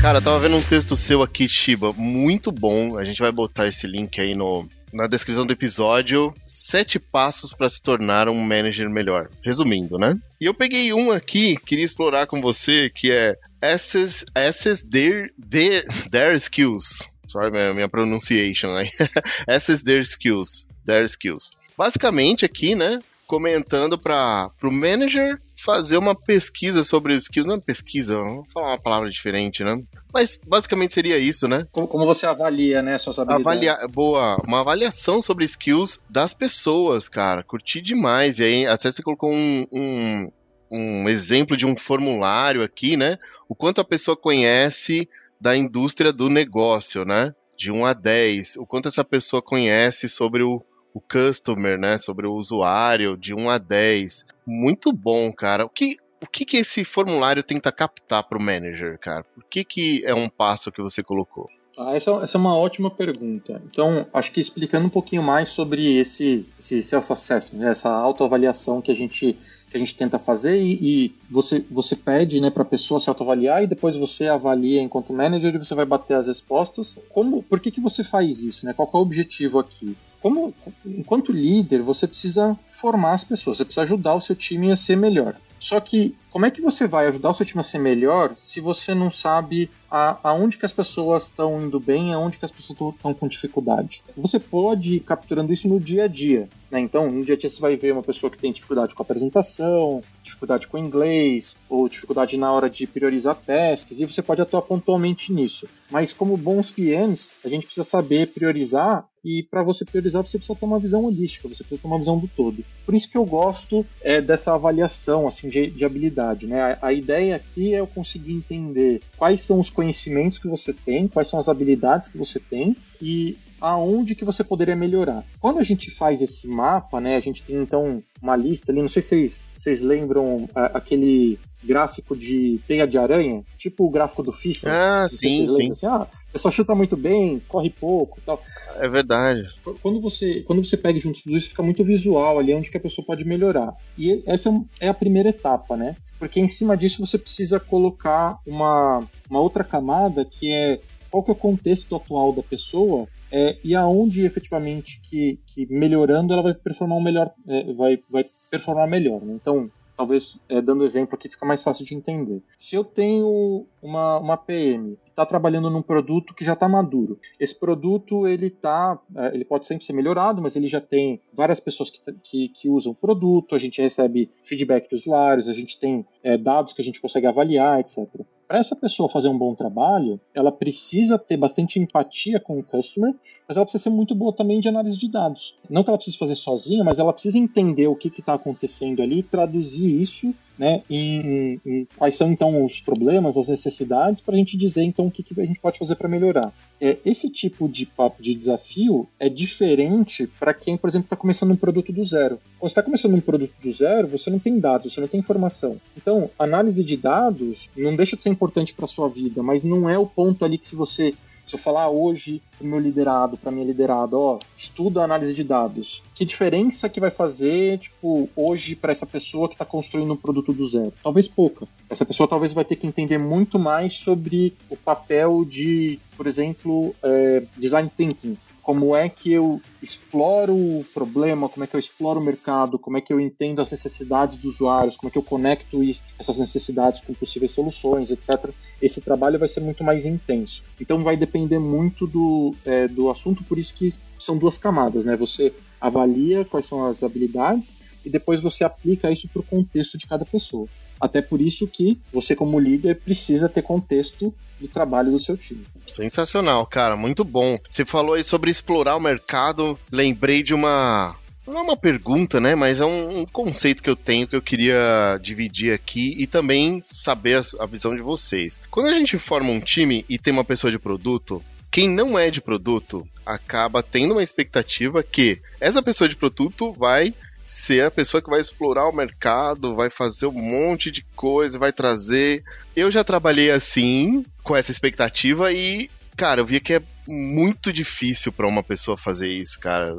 Cara, 0.00 0.16
eu 0.16 0.22
tava 0.22 0.38
vendo 0.38 0.56
um 0.56 0.62
texto 0.62 0.96
seu 0.96 1.22
aqui, 1.22 1.46
Shiba, 1.46 1.92
muito 1.92 2.50
bom. 2.50 2.96
A 2.96 3.04
gente 3.04 3.20
vai 3.20 3.30
botar 3.30 3.66
esse 3.66 3.86
link 3.86 4.18
aí 4.18 4.34
no, 4.34 4.66
na 4.90 5.06
descrição 5.06 5.46
do 5.46 5.52
episódio. 5.52 6.32
Sete 6.46 6.98
passos 6.98 7.52
para 7.52 7.68
se 7.68 7.82
tornar 7.82 8.26
um 8.26 8.40
manager 8.40 8.88
melhor. 8.88 9.28
Resumindo, 9.44 9.98
né? 9.98 10.18
E 10.40 10.46
eu 10.46 10.54
peguei 10.54 10.90
um 10.94 11.10
aqui, 11.10 11.54
queria 11.66 11.84
explorar 11.84 12.26
com 12.26 12.40
você, 12.40 12.88
que 12.88 13.12
é 13.12 13.36
Access, 13.62 14.24
access 14.34 14.82
their, 14.82 15.30
their, 15.38 15.84
their 16.10 16.34
skills. 16.36 17.02
Sorry, 17.28 17.50
minha, 17.50 17.74
minha 17.74 17.88
pronunciation 17.88 18.70
aí. 18.70 18.88
access 19.46 19.84
their 19.84 20.00
skills. 20.00 20.66
Their 20.86 21.04
skills. 21.04 21.52
Basicamente 21.76 22.46
aqui, 22.46 22.74
né? 22.74 23.00
Comentando 23.30 23.96
para 23.96 24.48
o 24.60 24.72
manager 24.72 25.38
fazer 25.56 25.96
uma 25.96 26.16
pesquisa 26.16 26.82
sobre 26.82 27.14
os 27.14 27.22
skills. 27.22 27.46
Não 27.46 27.54
é 27.54 27.60
pesquisa, 27.60 28.18
vou 28.18 28.44
falar 28.52 28.70
uma 28.70 28.82
palavra 28.82 29.08
diferente, 29.08 29.62
né? 29.62 29.76
Mas 30.12 30.40
basicamente 30.44 30.92
seria 30.92 31.16
isso, 31.16 31.46
né? 31.46 31.64
Como, 31.70 31.86
como 31.86 32.04
você 32.04 32.26
avalia, 32.26 32.82
né, 32.82 32.98
suas 32.98 33.20
habilidades? 33.20 33.46
Avaliar, 33.46 33.88
boa, 33.88 34.36
uma 34.44 34.62
avaliação 34.62 35.22
sobre 35.22 35.44
skills 35.44 36.00
das 36.10 36.34
pessoas, 36.34 37.08
cara. 37.08 37.44
Curti 37.44 37.80
demais. 37.80 38.40
E 38.40 38.42
aí, 38.42 38.66
até 38.66 38.90
você 38.90 39.00
colocou 39.00 39.32
um, 39.32 39.64
um, 39.70 40.32
um 40.68 41.08
exemplo 41.08 41.56
de 41.56 41.64
um 41.64 41.76
formulário 41.76 42.64
aqui, 42.64 42.96
né? 42.96 43.16
O 43.48 43.54
quanto 43.54 43.80
a 43.80 43.84
pessoa 43.84 44.16
conhece 44.16 45.08
da 45.40 45.56
indústria 45.56 46.12
do 46.12 46.28
negócio, 46.28 47.04
né? 47.04 47.32
De 47.56 47.70
1 47.70 47.86
a 47.86 47.92
10. 47.92 48.56
O 48.56 48.66
quanto 48.66 48.88
essa 48.88 49.04
pessoa 49.04 49.40
conhece 49.40 50.08
sobre 50.08 50.42
o, 50.42 50.60
o 50.94 51.00
customer, 51.00 51.78
né? 51.78 51.98
Sobre 51.98 52.26
o 52.26 52.34
usuário, 52.34 53.16
de 53.16 53.34
1 53.34 53.50
a 53.50 53.58
10. 53.58 54.26
Muito 54.46 54.92
bom, 54.92 55.32
cara. 55.32 55.64
O 55.64 55.68
que, 55.68 55.96
o 56.20 56.26
que, 56.26 56.44
que 56.44 56.58
esse 56.58 56.84
formulário 56.84 57.42
tenta 57.42 57.72
captar 57.72 58.24
para 58.24 58.38
o 58.38 58.42
manager, 58.42 58.98
cara? 58.98 59.24
Por 59.34 59.44
que, 59.44 59.64
que 59.64 60.02
é 60.04 60.14
um 60.14 60.28
passo 60.28 60.72
que 60.72 60.82
você 60.82 61.02
colocou? 61.02 61.48
Ah, 61.78 61.96
essa, 61.96 62.10
essa 62.22 62.36
é 62.36 62.38
uma 62.40 62.54
ótima 62.54 62.90
pergunta. 62.90 63.62
Então, 63.64 64.06
acho 64.12 64.30
que 64.32 64.40
explicando 64.40 64.86
um 64.86 64.90
pouquinho 64.90 65.22
mais 65.22 65.48
sobre 65.48 65.96
esse, 65.96 66.46
esse 66.58 66.82
self-assessment, 66.82 67.58
né, 67.58 67.70
essa 67.70 67.88
autoavaliação 67.88 68.82
que 68.82 68.90
a 68.90 68.94
gente 68.94 69.36
que 69.70 69.76
a 69.76 69.80
gente 69.80 69.94
tenta 69.94 70.18
fazer 70.18 70.60
e, 70.60 70.72
e 71.06 71.14
você, 71.30 71.64
você 71.70 71.94
pede 71.94 72.40
né, 72.40 72.50
para 72.50 72.64
a 72.64 72.66
pessoa 72.66 72.98
se 72.98 73.08
autoavaliar 73.08 73.62
e 73.62 73.68
depois 73.68 73.96
você 73.96 74.26
avalia 74.26 74.82
enquanto 74.82 75.12
manager 75.12 75.54
e 75.54 75.58
você 75.58 75.76
vai 75.76 75.86
bater 75.86 76.14
as 76.14 76.26
respostas. 76.26 76.98
Como, 77.08 77.40
por 77.44 77.60
que, 77.60 77.70
que 77.70 77.80
você 77.80 78.02
faz 78.02 78.42
isso? 78.42 78.66
Né? 78.66 78.72
Qual 78.72 78.90
é 78.92 78.96
o 78.96 79.00
objetivo 79.00 79.60
aqui? 79.60 79.96
Como, 80.20 80.54
enquanto 80.84 81.32
líder, 81.32 81.82
você 81.82 82.06
precisa 82.06 82.58
formar 82.68 83.12
as 83.12 83.24
pessoas, 83.24 83.56
você 83.56 83.64
precisa 83.64 83.82
ajudar 83.82 84.14
o 84.14 84.20
seu 84.20 84.36
time 84.36 84.70
a 84.70 84.76
ser 84.76 84.96
melhor. 84.96 85.34
Só 85.58 85.80
que 85.80 86.14
como 86.30 86.46
é 86.46 86.50
que 86.50 86.60
você 86.60 86.86
vai 86.86 87.08
ajudar 87.08 87.30
o 87.30 87.34
seu 87.34 87.44
time 87.44 87.60
a 87.60 87.64
ser 87.64 87.78
melhor 87.78 88.34
se 88.42 88.60
você 88.60 88.94
não 88.94 89.10
sabe 89.10 89.68
a, 89.90 90.18
aonde 90.22 90.56
que 90.58 90.66
as 90.66 90.72
pessoas 90.72 91.24
estão 91.24 91.60
indo 91.60 91.80
bem 91.80 92.14
aonde 92.14 92.38
que 92.38 92.44
as 92.44 92.50
pessoas 92.50 92.94
estão 92.94 93.12
com 93.12 93.26
dificuldade? 93.26 94.02
Você 94.16 94.38
pode 94.38 94.96
ir 94.96 95.00
capturando 95.00 95.52
isso 95.52 95.68
no 95.68 95.80
dia 95.80 96.04
a 96.04 96.08
dia. 96.08 96.48
Né? 96.70 96.80
Então, 96.80 97.10
no 97.10 97.24
dia 97.24 97.34
a 97.34 97.38
dia 97.38 97.50
você 97.50 97.60
vai 97.60 97.76
ver 97.76 97.92
uma 97.92 98.02
pessoa 98.02 98.30
que 98.30 98.38
tem 98.38 98.52
dificuldade 98.52 98.94
com 98.94 99.02
a 99.02 99.04
apresentação, 99.04 100.02
dificuldade 100.22 100.68
com 100.68 100.78
inglês, 100.78 101.56
ou 101.68 101.88
dificuldade 101.88 102.36
na 102.36 102.52
hora 102.52 102.70
de 102.70 102.86
priorizar 102.86 103.34
tasks, 103.34 103.98
e 103.98 104.06
você 104.06 104.22
pode 104.22 104.40
atuar 104.40 104.62
pontualmente 104.62 105.32
nisso. 105.32 105.68
Mas 105.90 106.12
como 106.12 106.36
bons 106.36 106.70
PMs, 106.70 107.34
a 107.44 107.48
gente 107.48 107.66
precisa 107.66 107.84
saber 107.84 108.28
priorizar 108.28 109.04
e 109.24 109.42
para 109.42 109.62
você 109.62 109.84
priorizar 109.84 110.22
você 110.22 110.38
precisa 110.38 110.58
ter 110.58 110.64
uma 110.64 110.78
visão 110.78 111.04
holística, 111.04 111.48
você 111.48 111.62
precisa 111.62 111.82
ter 111.82 111.86
uma 111.86 111.98
visão 111.98 112.18
do 112.18 112.28
todo. 112.28 112.64
Por 112.86 112.94
isso 112.94 113.10
que 113.10 113.18
eu 113.18 113.24
gosto 113.24 113.84
é, 114.00 114.20
dessa 114.20 114.54
avaliação 114.54 115.28
assim 115.28 115.48
de, 115.48 115.66
de 115.70 115.84
habilidade, 115.84 116.19
né? 116.46 116.60
A, 116.60 116.88
a, 116.88 116.92
ideia 116.92 117.36
aqui 117.36 117.74
é 117.74 117.80
eu 117.80 117.86
conseguir 117.86 118.32
entender 118.32 119.00
quais 119.16 119.42
são 119.42 119.58
os 119.58 119.70
conhecimentos 119.70 120.38
que 120.38 120.48
você 120.48 120.72
tem, 120.72 121.08
quais 121.08 121.28
são 121.28 121.38
as 121.38 121.48
habilidades 121.48 122.08
que 122.08 122.18
você 122.18 122.38
tem 122.38 122.76
e 123.00 123.36
aonde 123.60 124.14
que 124.14 124.24
você 124.24 124.42
poderia 124.42 124.76
melhorar. 124.76 125.24
Quando 125.38 125.58
a 125.58 125.62
gente 125.62 125.90
faz 125.90 126.22
esse 126.22 126.46
mapa, 126.48 127.00
né, 127.00 127.16
a 127.16 127.20
gente 127.20 127.42
tem 127.42 127.56
então 127.56 128.02
uma 128.22 128.36
lista 128.36 128.72
ali, 128.72 128.80
não 128.80 128.88
sei 128.88 129.02
se 129.02 129.08
vocês, 129.08 129.48
vocês 129.54 129.82
lembram 129.82 130.48
a, 130.54 130.78
aquele 130.78 131.38
gráfico 131.62 132.16
de 132.16 132.60
teia 132.66 132.86
de 132.86 132.98
aranha, 132.98 133.42
tipo 133.58 133.84
o 133.84 133.90
gráfico 133.90 134.22
do 134.22 134.32
FIFA. 134.32 134.70
Ah, 134.70 135.08
sim, 135.12 135.46
sim. 135.54 135.72
Assim, 135.72 135.86
ah, 135.86 136.06
a 136.30 136.32
pessoa 136.32 136.52
chuta 136.52 136.74
muito 136.74 136.96
bem, 136.96 137.40
corre 137.48 137.70
pouco 137.70 138.20
tal. 138.24 138.42
É 138.78 138.88
verdade. 138.88 139.46
Quando 139.82 140.00
você, 140.00 140.42
quando 140.42 140.64
você 140.64 140.76
pega 140.76 140.98
junto 140.98 141.22
tudo 141.22 141.36
isso, 141.36 141.50
fica 141.50 141.62
muito 141.62 141.84
visual 141.84 142.38
ali 142.38 142.54
onde 142.54 142.70
que 142.70 142.76
a 142.76 142.80
pessoa 142.80 143.04
pode 143.04 143.24
melhorar. 143.24 143.74
E 143.98 144.22
essa 144.26 144.50
é 144.78 144.88
a 144.88 144.94
primeira 144.94 145.28
etapa, 145.28 145.76
né? 145.76 145.96
Porque 146.20 146.38
em 146.38 146.48
cima 146.48 146.76
disso 146.76 147.04
você 147.04 147.16
precisa 147.16 147.58
colocar 147.58 148.38
uma, 148.46 149.02
uma 149.28 149.40
outra 149.40 149.64
camada 149.64 150.22
que 150.22 150.52
é 150.52 150.78
qual 151.10 151.24
que 151.24 151.30
é 151.30 151.32
o 151.32 151.36
contexto 151.36 151.96
atual 151.96 152.32
da 152.32 152.42
pessoa 152.42 153.08
é, 153.32 153.56
e 153.64 153.74
aonde 153.74 154.24
efetivamente 154.24 155.00
que, 155.00 155.40
que 155.46 155.66
melhorando 155.72 156.32
ela 156.32 156.42
vai 156.42 156.54
performar 156.54 156.98
um 156.98 157.02
melhor, 157.02 157.32
é, 157.48 157.72
vai, 157.72 157.98
vai 158.08 158.26
performar 158.50 158.86
melhor. 158.86 159.22
Né? 159.22 159.32
Então, 159.34 159.70
talvez 160.00 160.40
é, 160.48 160.62
dando 160.62 160.82
exemplo 160.82 161.14
aqui 161.14 161.28
fica 161.28 161.44
mais 161.44 161.62
fácil 161.62 161.84
de 161.84 161.94
entender. 161.94 162.42
Se 162.56 162.74
eu 162.74 162.82
tenho 162.82 163.66
uma, 163.82 164.18
uma 164.18 164.36
PM 164.38 164.96
que 165.04 165.10
está 165.10 165.26
trabalhando 165.26 165.68
num 165.68 165.82
produto 165.82 166.32
que 166.32 166.42
já 166.42 166.54
está 166.54 166.66
maduro, 166.66 167.18
esse 167.38 167.54
produto 167.54 168.26
ele 168.26 168.48
tá, 168.48 168.98
é, 169.14 169.34
ele 169.34 169.44
pode 169.44 169.66
sempre 169.66 169.84
ser 169.84 169.92
melhorado, 169.92 170.40
mas 170.40 170.56
ele 170.56 170.68
já 170.68 170.80
tem 170.80 171.20
várias 171.34 171.60
pessoas 171.60 171.90
que, 171.90 172.00
que, 172.24 172.48
que 172.48 172.70
usam 172.70 172.92
o 172.92 172.94
produto, 172.94 173.54
a 173.54 173.58
gente 173.58 173.82
recebe 173.82 174.30
feedback 174.46 174.88
de 174.88 174.94
usuários, 174.94 175.48
a 175.48 175.52
gente 175.52 175.78
tem 175.78 176.06
é, 176.22 176.38
dados 176.38 176.72
que 176.72 176.80
a 176.80 176.84
gente 176.84 176.98
consegue 176.98 177.26
avaliar, 177.26 177.78
etc 177.78 178.24
para 178.50 178.58
essa 178.58 178.74
pessoa 178.74 179.08
fazer 179.08 179.28
um 179.28 179.38
bom 179.38 179.54
trabalho, 179.54 180.18
ela 180.34 180.50
precisa 180.50 181.16
ter 181.16 181.36
bastante 181.36 181.78
empatia 181.78 182.40
com 182.40 182.58
o 182.58 182.64
customer, 182.64 183.14
mas 183.46 183.56
ela 183.56 183.64
precisa 183.64 183.84
ser 183.84 183.90
muito 183.90 184.12
boa 184.12 184.34
também 184.34 184.58
de 184.58 184.68
análise 184.68 184.98
de 184.98 185.08
dados. 185.08 185.54
Não 185.70 185.84
que 185.84 185.88
ela 185.88 185.96
precise 185.96 186.18
fazer 186.18 186.34
sozinha, 186.34 186.82
mas 186.82 186.98
ela 186.98 187.12
precisa 187.12 187.38
entender 187.38 187.86
o 187.86 187.94
que 187.94 188.08
está 188.08 188.34
acontecendo 188.34 189.02
ali, 189.02 189.22
traduzir 189.22 190.00
isso 190.00 190.34
né, 190.60 190.82
em, 190.90 191.58
em, 191.64 191.88
quais 191.96 192.14
são 192.14 192.30
então 192.30 192.66
os 192.66 192.82
problemas, 192.82 193.38
as 193.38 193.48
necessidades, 193.48 194.20
para 194.20 194.34
a 194.34 194.36
gente 194.36 194.58
dizer 194.58 194.82
então 194.82 195.06
o 195.06 195.10
que, 195.10 195.22
que 195.22 195.40
a 195.40 195.46
gente 195.46 195.58
pode 195.58 195.78
fazer 195.78 195.94
para 195.94 196.06
melhorar. 196.06 196.52
É, 196.78 196.98
esse 197.02 197.30
tipo 197.30 197.66
de, 197.66 197.88
de 198.20 198.34
desafio 198.34 199.08
é 199.18 199.30
diferente 199.30 200.26
para 200.38 200.52
quem, 200.52 200.76
por 200.76 200.90
exemplo, 200.90 201.06
está 201.06 201.16
começando 201.16 201.52
um 201.52 201.56
produto 201.56 201.90
do 201.94 202.04
zero. 202.04 202.38
Quando 202.58 202.68
está 202.68 202.82
começando 202.82 203.14
um 203.14 203.22
produto 203.22 203.54
do 203.58 203.72
zero, 203.72 204.06
você 204.06 204.28
não 204.28 204.38
tem 204.38 204.60
dados, 204.60 204.92
você 204.92 205.00
não 205.00 205.08
tem 205.08 205.20
informação. 205.20 205.80
Então, 205.96 206.28
análise 206.38 206.84
de 206.84 206.96
dados 206.96 207.70
não 207.74 207.96
deixa 207.96 208.14
de 208.14 208.22
ser 208.22 208.28
importante 208.28 208.74
para 208.74 208.86
sua 208.86 209.08
vida, 209.08 209.42
mas 209.42 209.64
não 209.64 209.88
é 209.88 209.98
o 209.98 210.04
ponto 210.04 210.44
ali 210.44 210.58
que 210.58 210.68
se 210.68 210.76
você 210.76 211.14
se 211.50 211.56
eu 211.56 211.60
falar 211.60 211.88
hoje 211.88 212.40
pro 212.56 212.66
meu 212.66 212.78
liderado, 212.78 213.36
pra 213.36 213.50
minha 213.50 213.66
liderada, 213.66 214.16
ó, 214.16 214.38
estuda 214.56 215.02
análise 215.02 215.34
de 215.34 215.42
dados, 215.42 216.02
que 216.14 216.24
diferença 216.24 216.88
que 216.88 217.00
vai 217.00 217.10
fazer, 217.10 217.78
tipo, 217.78 218.28
hoje 218.36 218.76
para 218.76 218.92
essa 218.92 219.06
pessoa 219.06 219.48
que 219.48 219.54
está 219.54 219.64
construindo 219.64 220.12
um 220.12 220.16
produto 220.16 220.52
do 220.52 220.66
zero? 220.66 220.92
Talvez 221.02 221.26
pouca. 221.26 221.66
Essa 221.88 222.06
pessoa 222.06 222.28
talvez 222.28 222.52
vai 222.52 222.64
ter 222.64 222.76
que 222.76 222.86
entender 222.86 223.18
muito 223.18 223.58
mais 223.58 223.98
sobre 223.98 224.54
o 224.68 224.76
papel 224.76 225.44
de, 225.44 225.98
por 226.16 226.26
exemplo, 226.26 226.94
é, 227.02 227.42
design 227.56 227.90
thinking, 227.96 228.36
como 228.62 228.94
é 228.94 229.08
que 229.08 229.32
eu 229.32 229.60
exploro 229.82 230.54
o 230.54 230.84
problema, 230.92 231.48
como 231.48 231.64
é 231.64 231.66
que 231.66 231.74
eu 231.74 231.80
exploro 231.80 232.20
o 232.20 232.22
mercado, 232.22 232.78
como 232.78 232.98
é 232.98 233.00
que 233.00 233.12
eu 233.12 233.20
entendo 233.20 233.60
as 233.60 233.70
necessidades 233.70 234.36
dos 234.36 234.56
usuários, 234.56 234.96
como 234.96 235.08
é 235.08 235.12
que 235.12 235.18
eu 235.18 235.22
conecto 235.22 235.80
essas 236.18 236.38
necessidades 236.38 237.00
com 237.00 237.14
possíveis 237.14 237.52
soluções, 237.52 238.10
etc. 238.10 238.50
Esse 238.80 239.00
trabalho 239.00 239.38
vai 239.38 239.48
ser 239.48 239.60
muito 239.60 239.82
mais 239.82 240.04
intenso. 240.04 240.62
Então 240.80 241.02
vai 241.02 241.16
depender 241.16 241.58
muito 241.58 242.06
do, 242.06 242.54
é, 242.64 242.86
do 242.88 243.10
assunto, 243.10 243.42
por 243.44 243.58
isso 243.58 243.74
que 243.74 243.94
são 244.18 244.36
duas 244.36 244.58
camadas, 244.58 245.04
né? 245.04 245.16
Você 245.16 245.52
avalia 245.80 246.44
quais 246.44 246.66
são 246.66 246.86
as 246.86 247.02
habilidades 247.02 247.74
e 248.04 248.10
depois 248.10 248.40
você 248.40 248.64
aplica 248.64 249.10
isso 249.10 249.28
para 249.28 249.40
o 249.40 249.44
contexto 249.44 249.98
de 249.98 250.06
cada 250.06 250.24
pessoa. 250.24 250.66
Até 251.00 251.22
por 251.22 251.40
isso 251.40 251.66
que 251.66 251.98
você, 252.12 252.36
como 252.36 252.58
líder, 252.58 253.00
precisa 253.00 253.48
ter 253.48 253.62
contexto 253.62 254.34
do 254.60 254.68
trabalho 254.68 255.10
do 255.10 255.20
seu 255.20 255.36
time. 255.36 255.64
Sensacional, 255.86 256.66
cara, 256.66 256.94
muito 256.94 257.24
bom. 257.24 257.58
Você 257.68 257.84
falou 257.84 258.14
aí 258.14 258.22
sobre 258.22 258.50
explorar 258.50 258.96
o 258.96 259.00
mercado, 259.00 259.78
lembrei 259.90 260.42
de 260.42 260.52
uma. 260.52 261.16
Não 261.46 261.58
é 261.58 261.62
uma 261.62 261.76
pergunta, 261.76 262.38
né? 262.38 262.54
Mas 262.54 262.80
é 262.80 262.84
um, 262.84 263.24
conceito 263.32 263.82
que 263.82 263.90
eu 263.90 263.96
tenho 263.96 264.28
que 264.28 264.36
eu 264.36 264.42
queria 264.42 265.18
dividir 265.20 265.72
aqui 265.72 266.14
e 266.18 266.26
também 266.26 266.84
saber 266.90 267.42
a 267.58 267.66
visão 267.66 267.96
de 267.96 268.02
vocês. 268.02 268.60
Quando 268.70 268.86
a 268.86 268.94
gente 268.94 269.18
forma 269.18 269.50
um 269.50 269.60
time 269.60 270.04
e 270.08 270.18
tem 270.18 270.32
uma 270.32 270.44
pessoa 270.44 270.70
de 270.70 270.78
produto, 270.78 271.42
quem 271.70 271.88
não 271.88 272.18
é 272.18 272.30
de 272.30 272.40
produto 272.40 273.08
acaba 273.24 273.82
tendo 273.82 274.12
uma 274.12 274.22
expectativa 274.22 275.02
que 275.02 275.40
essa 275.60 275.82
pessoa 275.82 276.08
de 276.08 276.16
produto 276.16 276.72
vai 276.72 277.14
ser 277.50 277.84
a 277.84 277.90
pessoa 277.90 278.22
que 278.22 278.30
vai 278.30 278.40
explorar 278.40 278.88
o 278.88 278.94
mercado, 278.94 279.74
vai 279.74 279.90
fazer 279.90 280.26
um 280.26 280.32
monte 280.32 280.90
de 280.90 281.02
coisa, 281.16 281.58
vai 281.58 281.72
trazer. 281.72 282.44
Eu 282.76 282.92
já 282.92 283.02
trabalhei 283.02 283.50
assim, 283.50 284.24
com 284.44 284.56
essa 284.56 284.70
expectativa, 284.70 285.52
e 285.52 285.90
cara, 286.16 286.40
eu 286.40 286.46
via 286.46 286.60
que 286.60 286.74
é 286.74 286.82
muito 287.08 287.72
difícil 287.72 288.30
pra 288.30 288.46
uma 288.46 288.62
pessoa 288.62 288.96
fazer 288.96 289.28
isso, 289.28 289.58
cara. 289.58 289.92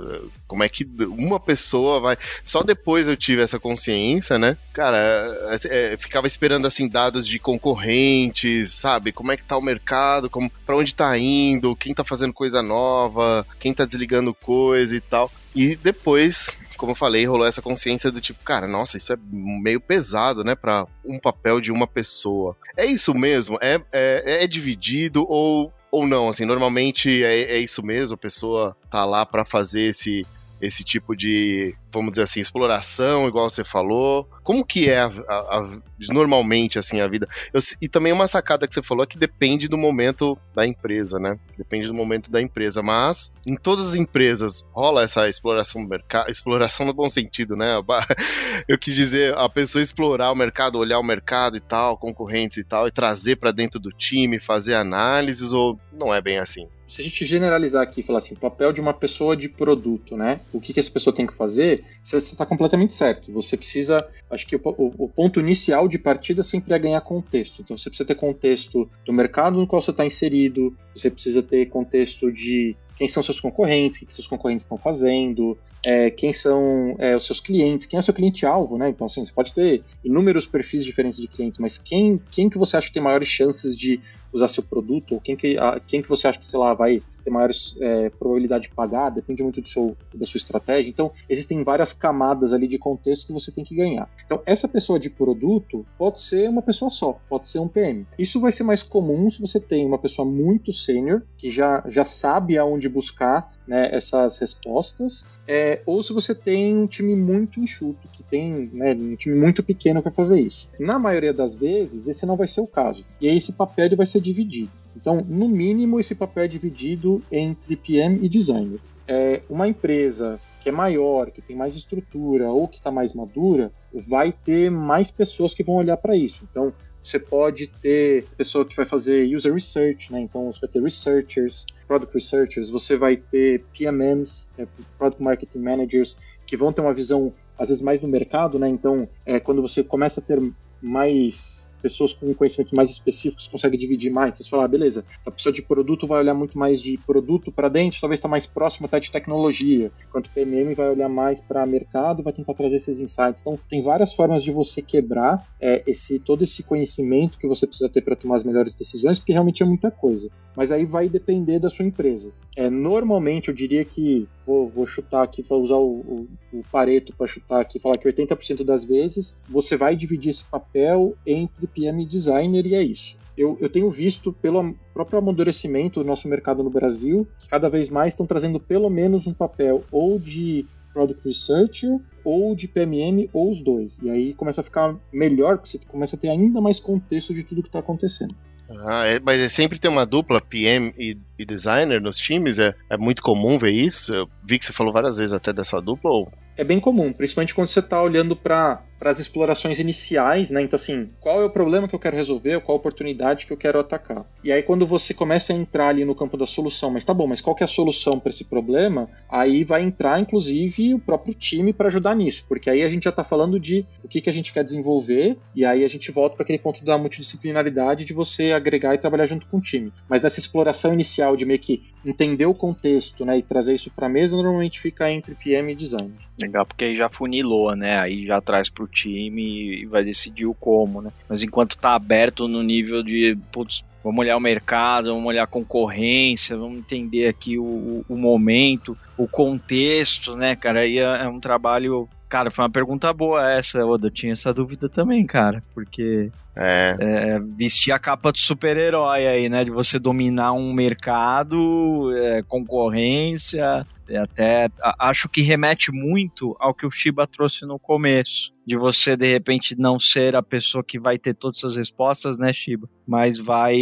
Como 0.48 0.64
é 0.64 0.70
que 0.70 0.88
uma 1.08 1.40
pessoa 1.40 2.00
vai. 2.00 2.18
Só 2.42 2.64
depois 2.64 3.08
eu 3.08 3.18
tive 3.18 3.42
essa 3.42 3.60
consciência, 3.60 4.40
né? 4.40 4.56
Cara, 4.72 4.98
é, 4.98 5.94
é, 5.94 5.98
ficava 5.98 6.28
esperando 6.28 6.68
assim 6.68 6.88
dados 6.88 7.28
de 7.28 7.38
concorrentes, 7.38 8.72
sabe? 8.72 9.12
Como 9.12 9.32
é 9.32 9.36
que 9.36 9.44
tá 9.44 9.58
o 9.58 9.62
mercado, 9.62 10.30
como 10.30 10.50
para 10.66 10.78
onde 10.78 10.96
tá 10.96 11.18
indo, 11.18 11.76
quem 11.76 11.94
tá 11.94 12.04
fazendo 12.04 12.34
coisa 12.34 12.62
nova, 12.62 13.46
quem 13.60 13.74
tá 13.74 13.84
desligando 13.84 14.34
coisa 14.34 14.96
e 14.96 15.02
tal. 15.02 15.30
E 15.54 15.76
depois 15.76 16.56
como 16.82 16.94
eu 16.94 16.96
falei, 16.96 17.26
rolou 17.26 17.46
essa 17.46 17.62
consciência 17.62 18.12
do 18.12 18.20
tipo, 18.20 18.44
cara, 18.44 18.68
nossa, 18.68 18.98
isso 18.98 19.14
é 19.14 19.18
meio 19.32 19.80
pesado, 19.80 20.44
né, 20.44 20.56
para 20.56 20.88
um 21.06 21.20
papel 21.20 21.62
de 21.62 21.72
uma 21.72 21.86
pessoa. 21.86 22.58
É 22.76 22.84
isso 22.84 23.14
mesmo? 23.14 23.56
É, 23.62 23.80
é, 23.92 24.44
é 24.44 24.48
dividido 24.48 25.24
ou, 25.30 25.72
ou 25.92 26.08
não? 26.08 26.28
Assim, 26.28 26.44
normalmente 26.44 27.24
é, 27.24 27.52
é 27.52 27.60
isso 27.60 27.86
mesmo, 27.86 28.16
a 28.16 28.18
pessoa 28.18 28.76
tá 28.90 29.06
lá 29.06 29.28
para 29.28 29.46
fazer 29.46 29.92
esse 29.92 30.26
esse 30.62 30.84
tipo 30.84 31.16
de, 31.16 31.76
vamos 31.92 32.12
dizer 32.12 32.24
assim, 32.24 32.40
exploração, 32.40 33.28
igual 33.28 33.50
você 33.50 33.64
falou? 33.64 34.30
Como 34.44 34.64
que 34.64 34.90
é 34.90 35.00
a, 35.00 35.08
a, 35.08 35.58
a, 35.58 35.80
normalmente 36.10 36.78
assim 36.78 37.02
a 37.02 37.08
vida? 37.08 37.28
Eu, 37.52 37.60
e 37.82 37.90
também 37.90 38.14
uma 38.14 38.28
sacada 38.28 38.68
que 38.68 38.74
você 38.74 38.82
falou 38.82 39.04
é 39.04 39.08
que 39.08 39.18
depende 39.18 39.68
do 39.68 39.78
momento 39.78 40.38
da 40.54 40.66
empresa, 40.66 41.20
né? 41.20 41.38
Depende 41.58 41.88
do 41.88 41.94
momento 41.94 42.32
da 42.32 42.40
empresa, 42.40 42.84
mas 42.84 43.32
em 43.46 43.56
todas 43.56 43.88
as 43.88 43.96
empresas 43.96 44.64
rola 44.72 45.04
essa 45.04 45.28
exploração 45.28 45.82
do 45.82 45.90
mercado, 45.90 46.30
exploração 46.30 46.86
no 46.86 46.94
bom 46.94 47.10
sentido, 47.10 47.56
né? 47.56 47.82
Eu 48.68 48.78
quis 48.78 48.96
dizer 48.96 49.36
a 49.36 49.50
pessoa 49.50 49.82
explorar 49.82 50.32
o 50.32 50.36
mercado, 50.36 50.78
olhar 50.78 51.00
o 51.00 51.04
mercado 51.04 51.58
e 51.58 51.60
tal, 51.60 51.98
concorrentes 51.98 52.58
e 52.58 52.64
tal, 52.64 52.88
e 52.88 52.92
trazer 52.92 53.38
para 53.38 53.52
dentro 53.52 53.80
do 53.80 53.90
time, 53.90 54.40
fazer 54.40 54.76
análises 54.76 55.52
ou 55.52 55.80
não 55.92 56.14
é 56.14 56.22
bem 56.22 56.38
assim? 56.38 56.70
Se 56.92 57.00
a 57.00 57.04
gente 57.06 57.26
generalizar 57.26 57.82
aqui 57.82 58.02
e 58.02 58.04
falar 58.04 58.20
assim, 58.20 58.36
papel 58.36 58.74
de 58.74 58.82
uma 58.82 58.94
pessoa 58.94 59.34
de 59.34 59.48
produto, 59.48 60.18
né? 60.18 60.42
O 60.52 60.60
que, 60.60 60.74
que 60.74 60.80
essa 60.80 60.92
pessoa 60.92 61.16
tem 61.16 61.26
que 61.26 61.34
fazer, 61.34 61.86
você 62.02 62.18
está 62.18 62.46
completamente 62.46 62.94
certo. 62.94 63.32
Você 63.32 63.56
precisa, 63.56 64.06
acho 64.30 64.46
que 64.46 64.58
o, 64.58 64.62
o, 64.66 65.06
o, 65.06 65.08
ponto 65.08 65.40
inicial 65.40 65.88
de 65.88 65.98
partida 65.98 66.44
sempre 66.44 66.74
é 66.74 66.80
ganhar 66.80 67.00
contexto. 67.00 67.62
Então 67.62 67.78
você 67.78 67.90
precisa 67.90 68.06
ter 68.06 68.16
contexto 68.16 68.90
do 69.06 69.14
mercado 69.14 69.58
no 69.58 69.66
qual 69.66 69.82
você 69.82 69.92
está 69.92 70.06
inserido, 70.06 70.76
você 70.94 71.10
precisa 71.10 71.42
ter 71.42 71.68
contexto 71.68 72.30
de 72.30 72.76
quem 72.98 73.08
são 73.08 73.24
seus 73.24 73.40
concorrentes, 73.40 73.98
o 73.98 74.00
que, 74.02 74.06
que 74.08 74.14
seus 74.14 74.28
concorrentes 74.28 74.66
estão 74.66 74.78
fazendo, 74.78 75.58
é, 75.84 76.12
quem 76.12 76.32
são 76.34 76.96
é, 77.00 77.16
os 77.16 77.26
seus 77.26 77.40
clientes, 77.40 77.88
quem 77.88 77.98
é 77.98 78.00
o 78.02 78.04
seu 78.04 78.14
cliente-alvo, 78.14 78.78
né? 78.78 78.90
Então, 78.90 79.08
assim, 79.08 79.26
você 79.26 79.34
pode 79.34 79.54
ter 79.54 79.82
inúmeros 80.04 80.46
perfis 80.46 80.86
diferentes 80.86 81.18
de 81.18 81.28
clientes, 81.28 81.58
mas 81.58 81.78
quem, 81.78 82.22
quem 82.30 82.50
que 82.50 82.58
você 82.58 82.78
acha 82.78 82.88
que 82.88 82.94
tem 82.94 83.02
maiores 83.02 83.28
chances 83.28 83.76
de 83.76 84.00
usar 84.34 84.48
seu 84.48 84.64
produto, 84.64 85.14
ou 85.16 85.22
quem 85.22 85.36
que, 85.36 85.58
a, 85.58 85.80
quem 85.80 86.02
que 86.02 86.10
você 86.10 86.28
acha 86.28 86.40
que, 86.40 86.46
sei 86.46 86.60
lá, 86.60 86.74
vai 86.74 87.02
ter 87.24 87.30
maiores 87.30 87.76
é, 87.80 88.10
probabilidade 88.10 88.64
de 88.64 88.74
pagar, 88.74 89.10
depende 89.10 89.44
muito 89.44 89.62
do 89.62 89.70
seu, 89.70 89.96
da 90.14 90.26
sua 90.26 90.38
estratégia. 90.38 90.90
Então, 90.90 91.12
existem 91.30 91.64
várias 91.64 91.94
camadas 91.94 92.54
ali 92.54 92.68
de 92.68 92.78
contexto 92.78 93.28
que 93.28 93.34
você 93.34 93.52
tem 93.52 93.64
que 93.64 93.76
ganhar. 93.76 94.10
Então, 94.26 94.42
essa 94.46 94.68
pessoa 94.68 95.00
de 95.00 95.10
produto 95.10 95.86
pode 95.98 96.22
ser 96.22 96.50
uma 96.50 96.62
pessoa 96.62 96.90
só, 96.90 97.20
pode 97.30 97.48
ser 97.48 97.60
um 97.60 97.68
PM. 97.68 98.06
Isso 98.18 98.40
vai 98.40 98.52
ser 98.52 98.64
mais 98.64 98.84
comum 98.84 99.30
se 99.30 99.40
você 99.40 99.60
tem 99.60 99.86
uma 99.86 100.00
pessoa 100.00 100.28
muito 100.28 100.74
sênior, 100.74 101.22
que 101.38 101.50
já, 101.50 101.84
já 101.88 102.06
sabe 102.06 102.58
aonde 102.58 102.90
buscar 102.90 103.52
né, 103.68 103.90
essas 103.92 104.40
respostas, 104.40 105.26
é, 105.48 105.82
ou 105.86 106.02
se 106.04 106.14
você 106.14 106.34
tem 106.34 106.76
um 106.76 106.88
time 106.88 107.16
muito 107.16 107.60
enxuto, 107.60 108.08
que 108.10 108.24
tem 108.24 108.70
né, 108.74 108.94
um 108.94 109.16
time 109.16 109.36
muito 109.36 109.62
pequeno 109.64 110.02
para 110.02 110.12
fazer 110.12 110.40
isso. 110.40 110.70
Na 110.80 110.98
maioria 110.98 111.34
das 111.34 111.56
vezes, 111.56 112.08
esse 112.08 112.26
não 112.26 112.36
vai 112.36 112.48
ser 112.48 112.62
o 112.62 112.68
caso. 112.68 113.06
E 113.20 113.28
aí 113.28 113.38
esse 113.38 113.54
papel 113.54 113.96
vai 113.96 114.06
ser 114.06 114.21
dividido. 114.22 114.72
Então, 114.96 115.26
no 115.28 115.48
mínimo, 115.48 116.00
esse 116.00 116.14
papel 116.16 116.44
é 116.44 116.48
dividido 116.48 117.22
entre 117.32 117.76
PM 117.76 118.20
e 118.24 118.30
designer. 118.30 118.80
É, 119.08 119.42
uma 119.50 119.68
empresa 119.68 120.40
que 120.62 120.70
é 120.70 120.72
maior, 120.72 121.32
que 121.32 121.42
tem 121.42 121.56
mais 121.56 121.76
estrutura 121.76 122.52
ou 122.52 122.68
que 122.68 122.78
está 122.78 122.92
mais 122.92 123.14
madura, 123.14 123.72
vai 123.94 124.32
ter 124.32 124.70
mais 124.70 125.10
pessoas 125.10 125.54
que 125.54 125.64
vão 125.64 125.76
olhar 125.76 125.98
para 125.98 126.16
isso. 126.16 126.48
Então, 126.50 126.72
você 127.04 127.18
pode 127.18 127.68
ter 127.68 128.26
pessoa 128.38 128.64
que 128.64 128.76
vai 128.76 128.86
fazer 128.86 129.36
user 129.36 129.54
research, 129.54 130.12
né? 130.14 130.22
Então, 130.22 130.52
você 130.52 130.62
vai 130.62 130.70
ter 130.70 130.84
researchers, 130.84 131.66
product 131.88 132.14
researchers, 132.14 132.70
você 132.70 132.96
vai 132.96 133.18
ter 133.18 133.64
PMMs, 133.76 134.48
né? 134.56 134.68
product 135.00 135.22
marketing 135.22 135.60
managers, 135.60 136.18
que 136.46 136.56
vão 136.56 136.72
ter 136.72 136.82
uma 136.82 136.94
visão 136.94 137.34
às 137.58 137.70
vezes 137.70 137.82
mais 137.82 138.00
do 138.00 138.08
mercado, 138.08 138.60
né? 138.60 138.70
Então, 138.70 139.10
é, 139.26 139.40
quando 139.40 139.62
você 139.64 139.84
começa 139.84 140.20
a 140.20 140.24
ter 140.24 140.40
mais 140.80 141.71
pessoas 141.82 142.14
com 142.14 142.34
conhecimentos 142.34 142.74
mais 142.74 142.90
específicos 142.90 143.48
conseguem 143.48 143.80
dividir 143.80 144.12
mais. 144.12 144.34
Então, 144.34 144.44
você 144.44 144.50
fala, 144.50 144.66
ah, 144.66 144.68
beleza, 144.68 145.04
a 145.26 145.32
pessoa 145.32 145.52
de 145.52 145.62
produto 145.62 146.08
vai 146.08 146.20
olhar 146.20 146.34
muito 146.34 146.58
mais 146.58 146.82
de 146.82 146.98
produto 146.98 147.52
para 147.52 147.70
dentro, 147.70 148.00
talvez 148.00 148.20
está 148.20 148.28
mais 148.28 148.46
próximo 148.46 148.86
até 148.86 149.00
de 149.00 149.12
tecnologia, 149.12 149.92
enquanto 150.08 150.28
o 150.28 150.30
PMM 150.30 150.74
vai 150.76 150.90
olhar 150.90 151.10
mais 151.10 151.42
para 151.42 151.66
mercado, 151.66 152.24
vai 152.24 152.34
tentar 152.34 152.54
trazer 152.54 152.78
esses 152.78 153.02
insights. 153.02 153.42
Então, 153.42 153.60
tem 153.70 153.82
várias 153.82 154.14
formas 154.14 154.44
de 154.44 154.52
você 154.52 154.82
quebrar 154.82 155.46
é, 155.60 155.84
esse 155.88 156.20
todo 156.20 156.44
esse 156.44 156.64
conhecimento 156.64 157.38
que 157.38 157.48
você 157.48 157.66
precisa 157.66 157.90
ter 157.90 158.02
para 158.02 158.16
tomar 158.16 158.36
as 158.36 158.44
melhores 158.44 158.76
decisões, 158.76 159.20
porque 159.20 159.34
realmente 159.34 159.64
é 159.64 159.66
muita 159.66 159.90
coisa. 159.90 160.30
Mas 160.56 160.72
aí 160.72 160.86
vai 160.86 161.08
depender 161.08 161.60
da 161.60 161.70
sua 161.70 161.86
empresa. 161.86 162.32
É, 162.56 162.70
normalmente, 162.70 163.48
eu 163.48 163.54
diria 163.54 163.86
que, 163.86 164.28
vou, 164.46 164.68
vou 164.68 164.86
chutar 164.86 165.24
aqui, 165.24 165.42
vou 165.42 165.62
usar 165.62 165.76
o, 165.76 166.00
o, 166.00 166.28
o 166.54 166.64
Pareto 166.72 167.16
para 167.16 167.28
chutar 167.28 167.62
aqui, 167.62 167.80
falar 167.80 167.98
que 167.98 168.08
80% 168.08 168.64
das 168.64 168.84
vezes 168.84 169.40
você 169.50 169.78
vai 169.78 169.96
dividir 169.96 170.32
esse 170.32 170.44
papel 170.44 171.16
entre 171.26 171.66
PM 171.74 172.06
designer 172.06 172.66
e 172.66 172.76
é 172.76 172.84
isso. 172.84 173.18
Eu, 173.38 173.58
eu, 173.62 173.70
tenho 173.70 173.90
visto 173.90 174.34
pelo 174.34 174.76
próprio 174.94 175.20
amadurecimento 175.20 176.02
do 176.02 176.06
nosso 176.06 176.28
mercado 176.28 176.64
no 176.64 176.70
Brasil, 176.70 177.28
cada 177.50 177.70
vez 177.70 177.90
mais 177.90 178.14
estão 178.14 178.26
trazendo 178.26 178.60
pelo 178.60 178.90
menos 178.90 179.26
um 179.26 179.34
papel 179.34 179.84
ou 179.92 180.20
de 180.20 180.66
Product 180.94 181.26
Researcher 181.26 181.98
ou 182.24 182.56
de 182.56 182.68
PMM 182.68 183.30
ou 183.34 183.50
os 183.50 183.62
dois. 183.62 183.98
E 184.02 184.10
aí 184.10 184.34
começa 184.34 184.62
a 184.62 184.64
ficar 184.64 184.96
melhor, 185.12 185.58
porque 185.58 185.70
você 185.70 185.80
começa 185.88 186.16
a 186.16 186.20
ter 186.20 186.30
ainda 186.30 186.62
mais 186.62 186.80
contexto 186.80 187.34
de 187.34 187.44
tudo 187.44 187.62
que 187.62 187.70
está 187.70 187.80
acontecendo. 187.80 188.36
Ah, 188.80 189.06
é, 189.06 189.20
mas 189.20 189.42
é 189.42 189.50
sempre 189.50 189.80
tem 189.80 189.92
uma 189.92 190.06
dupla 190.06 190.40
PM 190.40 190.94
e, 190.98 191.18
e 191.38 191.46
designer 191.46 192.02
nos 192.02 192.18
times? 192.18 192.60
É, 192.60 192.74
é, 192.90 192.98
muito 192.98 193.22
comum 193.22 193.58
ver 193.58 193.74
isso? 193.74 194.14
Eu 194.14 194.28
vi 194.44 194.58
que 194.58 194.66
você 194.66 194.72
falou 194.72 194.94
várias 194.94 195.18
vezes 195.18 195.34
até 195.34 195.52
dessa 195.52 195.82
dupla. 195.82 196.10
Ou... 196.12 196.32
É 196.58 196.64
bem 196.64 196.80
comum, 196.80 197.12
principalmente 197.12 197.54
quando 197.54 197.68
você 197.68 197.80
está 197.80 198.02
olhando 198.02 198.36
para 198.36 198.82
as 199.10 199.20
explorações 199.20 199.80
iniciais, 199.80 200.52
né? 200.52 200.62
Então, 200.62 200.76
assim, 200.76 201.10
qual 201.20 201.42
é 201.42 201.46
o 201.46 201.50
problema 201.50 201.88
que 201.88 201.96
eu 201.96 202.00
quero 202.00 202.16
resolver, 202.16 202.60
qual 202.62 202.78
a 202.78 202.80
oportunidade 202.80 203.46
que 203.46 203.54
eu 203.54 203.58
quero 203.58 203.80
atacar. 203.80 204.26
E 204.44 204.52
aí, 204.52 204.62
quando 204.62 204.86
você 204.86 205.14
começa 205.14 205.54
a 205.54 205.56
entrar 205.56 205.88
ali 205.88 206.06
no 206.06 206.16
campo 206.16 206.38
da 206.38 206.46
solução, 206.46 206.92
mas 206.92 207.06
tá 207.06 207.14
bom, 207.14 207.28
mas 207.28 207.42
qual 207.42 207.56
que 207.56 207.64
é 207.64 207.66
a 207.66 207.68
solução 207.68 208.20
para 208.20 208.32
esse 208.32 208.44
problema? 208.44 209.10
Aí 209.30 209.64
vai 209.64 209.82
entrar, 209.82 210.20
inclusive, 210.20 210.94
o 210.94 211.00
próprio 211.00 211.34
time 211.34 211.74
para 211.74 211.88
ajudar 211.88 212.16
nisso, 212.16 212.46
porque 212.48 212.70
aí 212.70 212.84
a 212.84 212.90
gente 212.90 213.04
já 213.04 213.10
está 213.10 213.24
falando 213.24 213.60
de 213.60 213.86
o 214.04 214.08
que, 214.08 214.22
que 214.22 214.30
a 214.30 214.34
gente 214.34 214.54
quer 214.54 214.64
desenvolver, 214.64 215.38
e 215.56 215.66
aí 215.66 215.84
a 215.84 215.88
gente 215.88 216.12
volta 216.12 216.36
para 216.36 216.44
aquele 216.44 216.60
ponto 216.60 216.84
da 216.84 216.98
multidisciplinaridade 216.98 218.06
de 218.06 218.14
você 218.14 218.52
agregar 218.52 218.94
e 218.94 218.98
trabalhar 218.98 219.26
junto 219.26 219.48
com 219.48 219.58
o 219.58 219.62
time. 219.62 219.92
Mas 220.08 220.22
nessa 220.22 220.40
exploração 220.40 220.94
inicial 220.94 221.36
de 221.36 221.46
meio 221.46 221.60
que 221.60 221.84
entender 222.06 222.46
o 222.46 222.54
contexto, 222.54 223.26
né, 223.26 223.38
e 223.38 223.42
trazer 223.44 223.76
isso 223.76 223.92
para 223.92 224.08
a 224.08 224.10
mesa, 224.10 224.36
normalmente 224.36 224.80
fica 224.80 225.10
entre 225.12 225.36
PM 225.36 225.72
e 225.72 225.76
design. 225.76 226.14
Legal, 226.42 226.66
porque 226.66 226.86
aí 226.86 226.96
já 226.96 227.08
funilou, 227.10 227.76
né? 227.76 228.00
Aí 228.00 228.26
já 228.26 228.42
traz 228.42 228.70
pro 228.70 228.88
time 228.92 229.82
e 229.82 229.86
vai 229.86 230.04
decidir 230.04 230.46
o 230.46 230.54
como, 230.54 231.02
né? 231.02 231.12
Mas 231.28 231.42
enquanto 231.42 231.78
tá 231.78 231.96
aberto 231.96 232.48
no 232.48 232.62
nível 232.62 233.02
de, 233.02 233.38
putz, 233.52 233.84
vamos 234.04 234.20
olhar 234.20 234.38
o 234.38 234.42
mercado, 234.42 235.14
vamos 235.14 235.28
olhar 235.28 235.44
a 235.44 235.48
concorrência, 235.48 236.58
vamos 236.58 236.80
entender 236.80 237.28
aqui 237.28 237.58
o, 237.58 238.06
o 238.08 238.18
momento, 238.18 238.98
o 239.18 239.28
contexto, 239.28 240.36
né, 240.36 240.56
cara? 240.56 240.82
Aí 240.82 241.00
é, 241.00 241.24
é 241.24 241.28
um 241.28 241.40
trabalho 241.40 242.08
Cara, 242.32 242.50
foi 242.50 242.64
uma 242.64 242.72
pergunta 242.72 243.12
boa 243.12 243.52
essa, 243.52 243.86
Oda. 243.86 244.08
Eu 244.08 244.12
tinha 244.12 244.32
essa 244.32 244.54
dúvida 244.54 244.88
também, 244.88 245.26
cara. 245.26 245.62
Porque 245.76 246.32
é. 246.56 246.96
É, 246.98 247.40
vestir 247.40 247.92
a 247.92 248.00
capa 248.00 248.32
do 248.32 248.40
super-herói 248.40 249.28
aí, 249.28 249.50
né? 249.50 249.66
De 249.66 249.70
você 249.70 250.00
dominar 250.00 250.54
um 250.54 250.72
mercado, 250.74 252.10
é, 252.16 252.42
concorrência. 252.44 253.86
É, 254.12 254.18
até 254.18 254.70
acho 255.00 255.30
que 255.30 255.42
remete 255.42 255.92
muito 255.92 256.56
ao 256.60 256.74
que 256.74 256.86
o 256.86 256.92
Shiba 256.92 257.26
trouxe 257.26 257.66
no 257.66 257.80
começo. 257.80 258.54
De 258.66 258.78
você, 258.78 259.16
de 259.16 259.32
repente, 259.32 259.76
não 259.78 259.98
ser 259.98 260.36
a 260.36 260.44
pessoa 260.44 260.84
que 260.84 261.00
vai 261.00 261.18
ter 261.18 261.34
todas 261.34 261.64
as 261.64 261.76
respostas, 261.78 262.38
né, 262.38 262.54
Shiba? 262.54 262.90
Mas 263.08 263.40
vai 263.40 263.74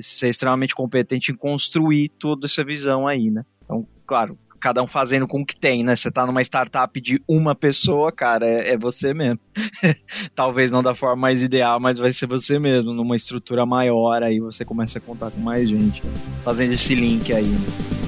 ser 0.00 0.28
extremamente 0.28 0.74
competente 0.74 1.32
em 1.32 1.36
construir 1.36 2.08
toda 2.08 2.46
essa 2.46 2.64
visão 2.64 3.06
aí, 3.06 3.30
né? 3.30 3.44
Então, 3.64 3.86
claro, 4.06 4.38
cada 4.62 4.80
um 4.80 4.86
fazendo 4.86 5.26
com 5.26 5.42
o 5.42 5.44
que 5.44 5.58
tem, 5.58 5.82
né? 5.82 5.96
Você 5.96 6.10
tá 6.10 6.24
numa 6.24 6.40
startup 6.40 7.00
de 7.00 7.20
uma 7.26 7.52
pessoa, 7.54 8.12
cara, 8.12 8.46
é, 8.46 8.70
é 8.70 8.78
você 8.78 9.12
mesmo. 9.12 9.40
Talvez 10.36 10.70
não 10.70 10.82
da 10.82 10.94
forma 10.94 11.20
mais 11.20 11.42
ideal, 11.42 11.80
mas 11.80 11.98
vai 11.98 12.12
ser 12.12 12.28
você 12.28 12.60
mesmo. 12.60 12.92
Numa 12.92 13.16
estrutura 13.16 13.66
maior, 13.66 14.22
aí 14.22 14.38
você 14.38 14.64
começa 14.64 14.98
a 14.98 15.00
contar 15.00 15.32
com 15.32 15.40
mais 15.40 15.68
gente. 15.68 16.00
Fazendo 16.44 16.72
esse 16.72 16.94
link 16.94 17.32
aí. 17.32 17.42
Né? 17.42 18.01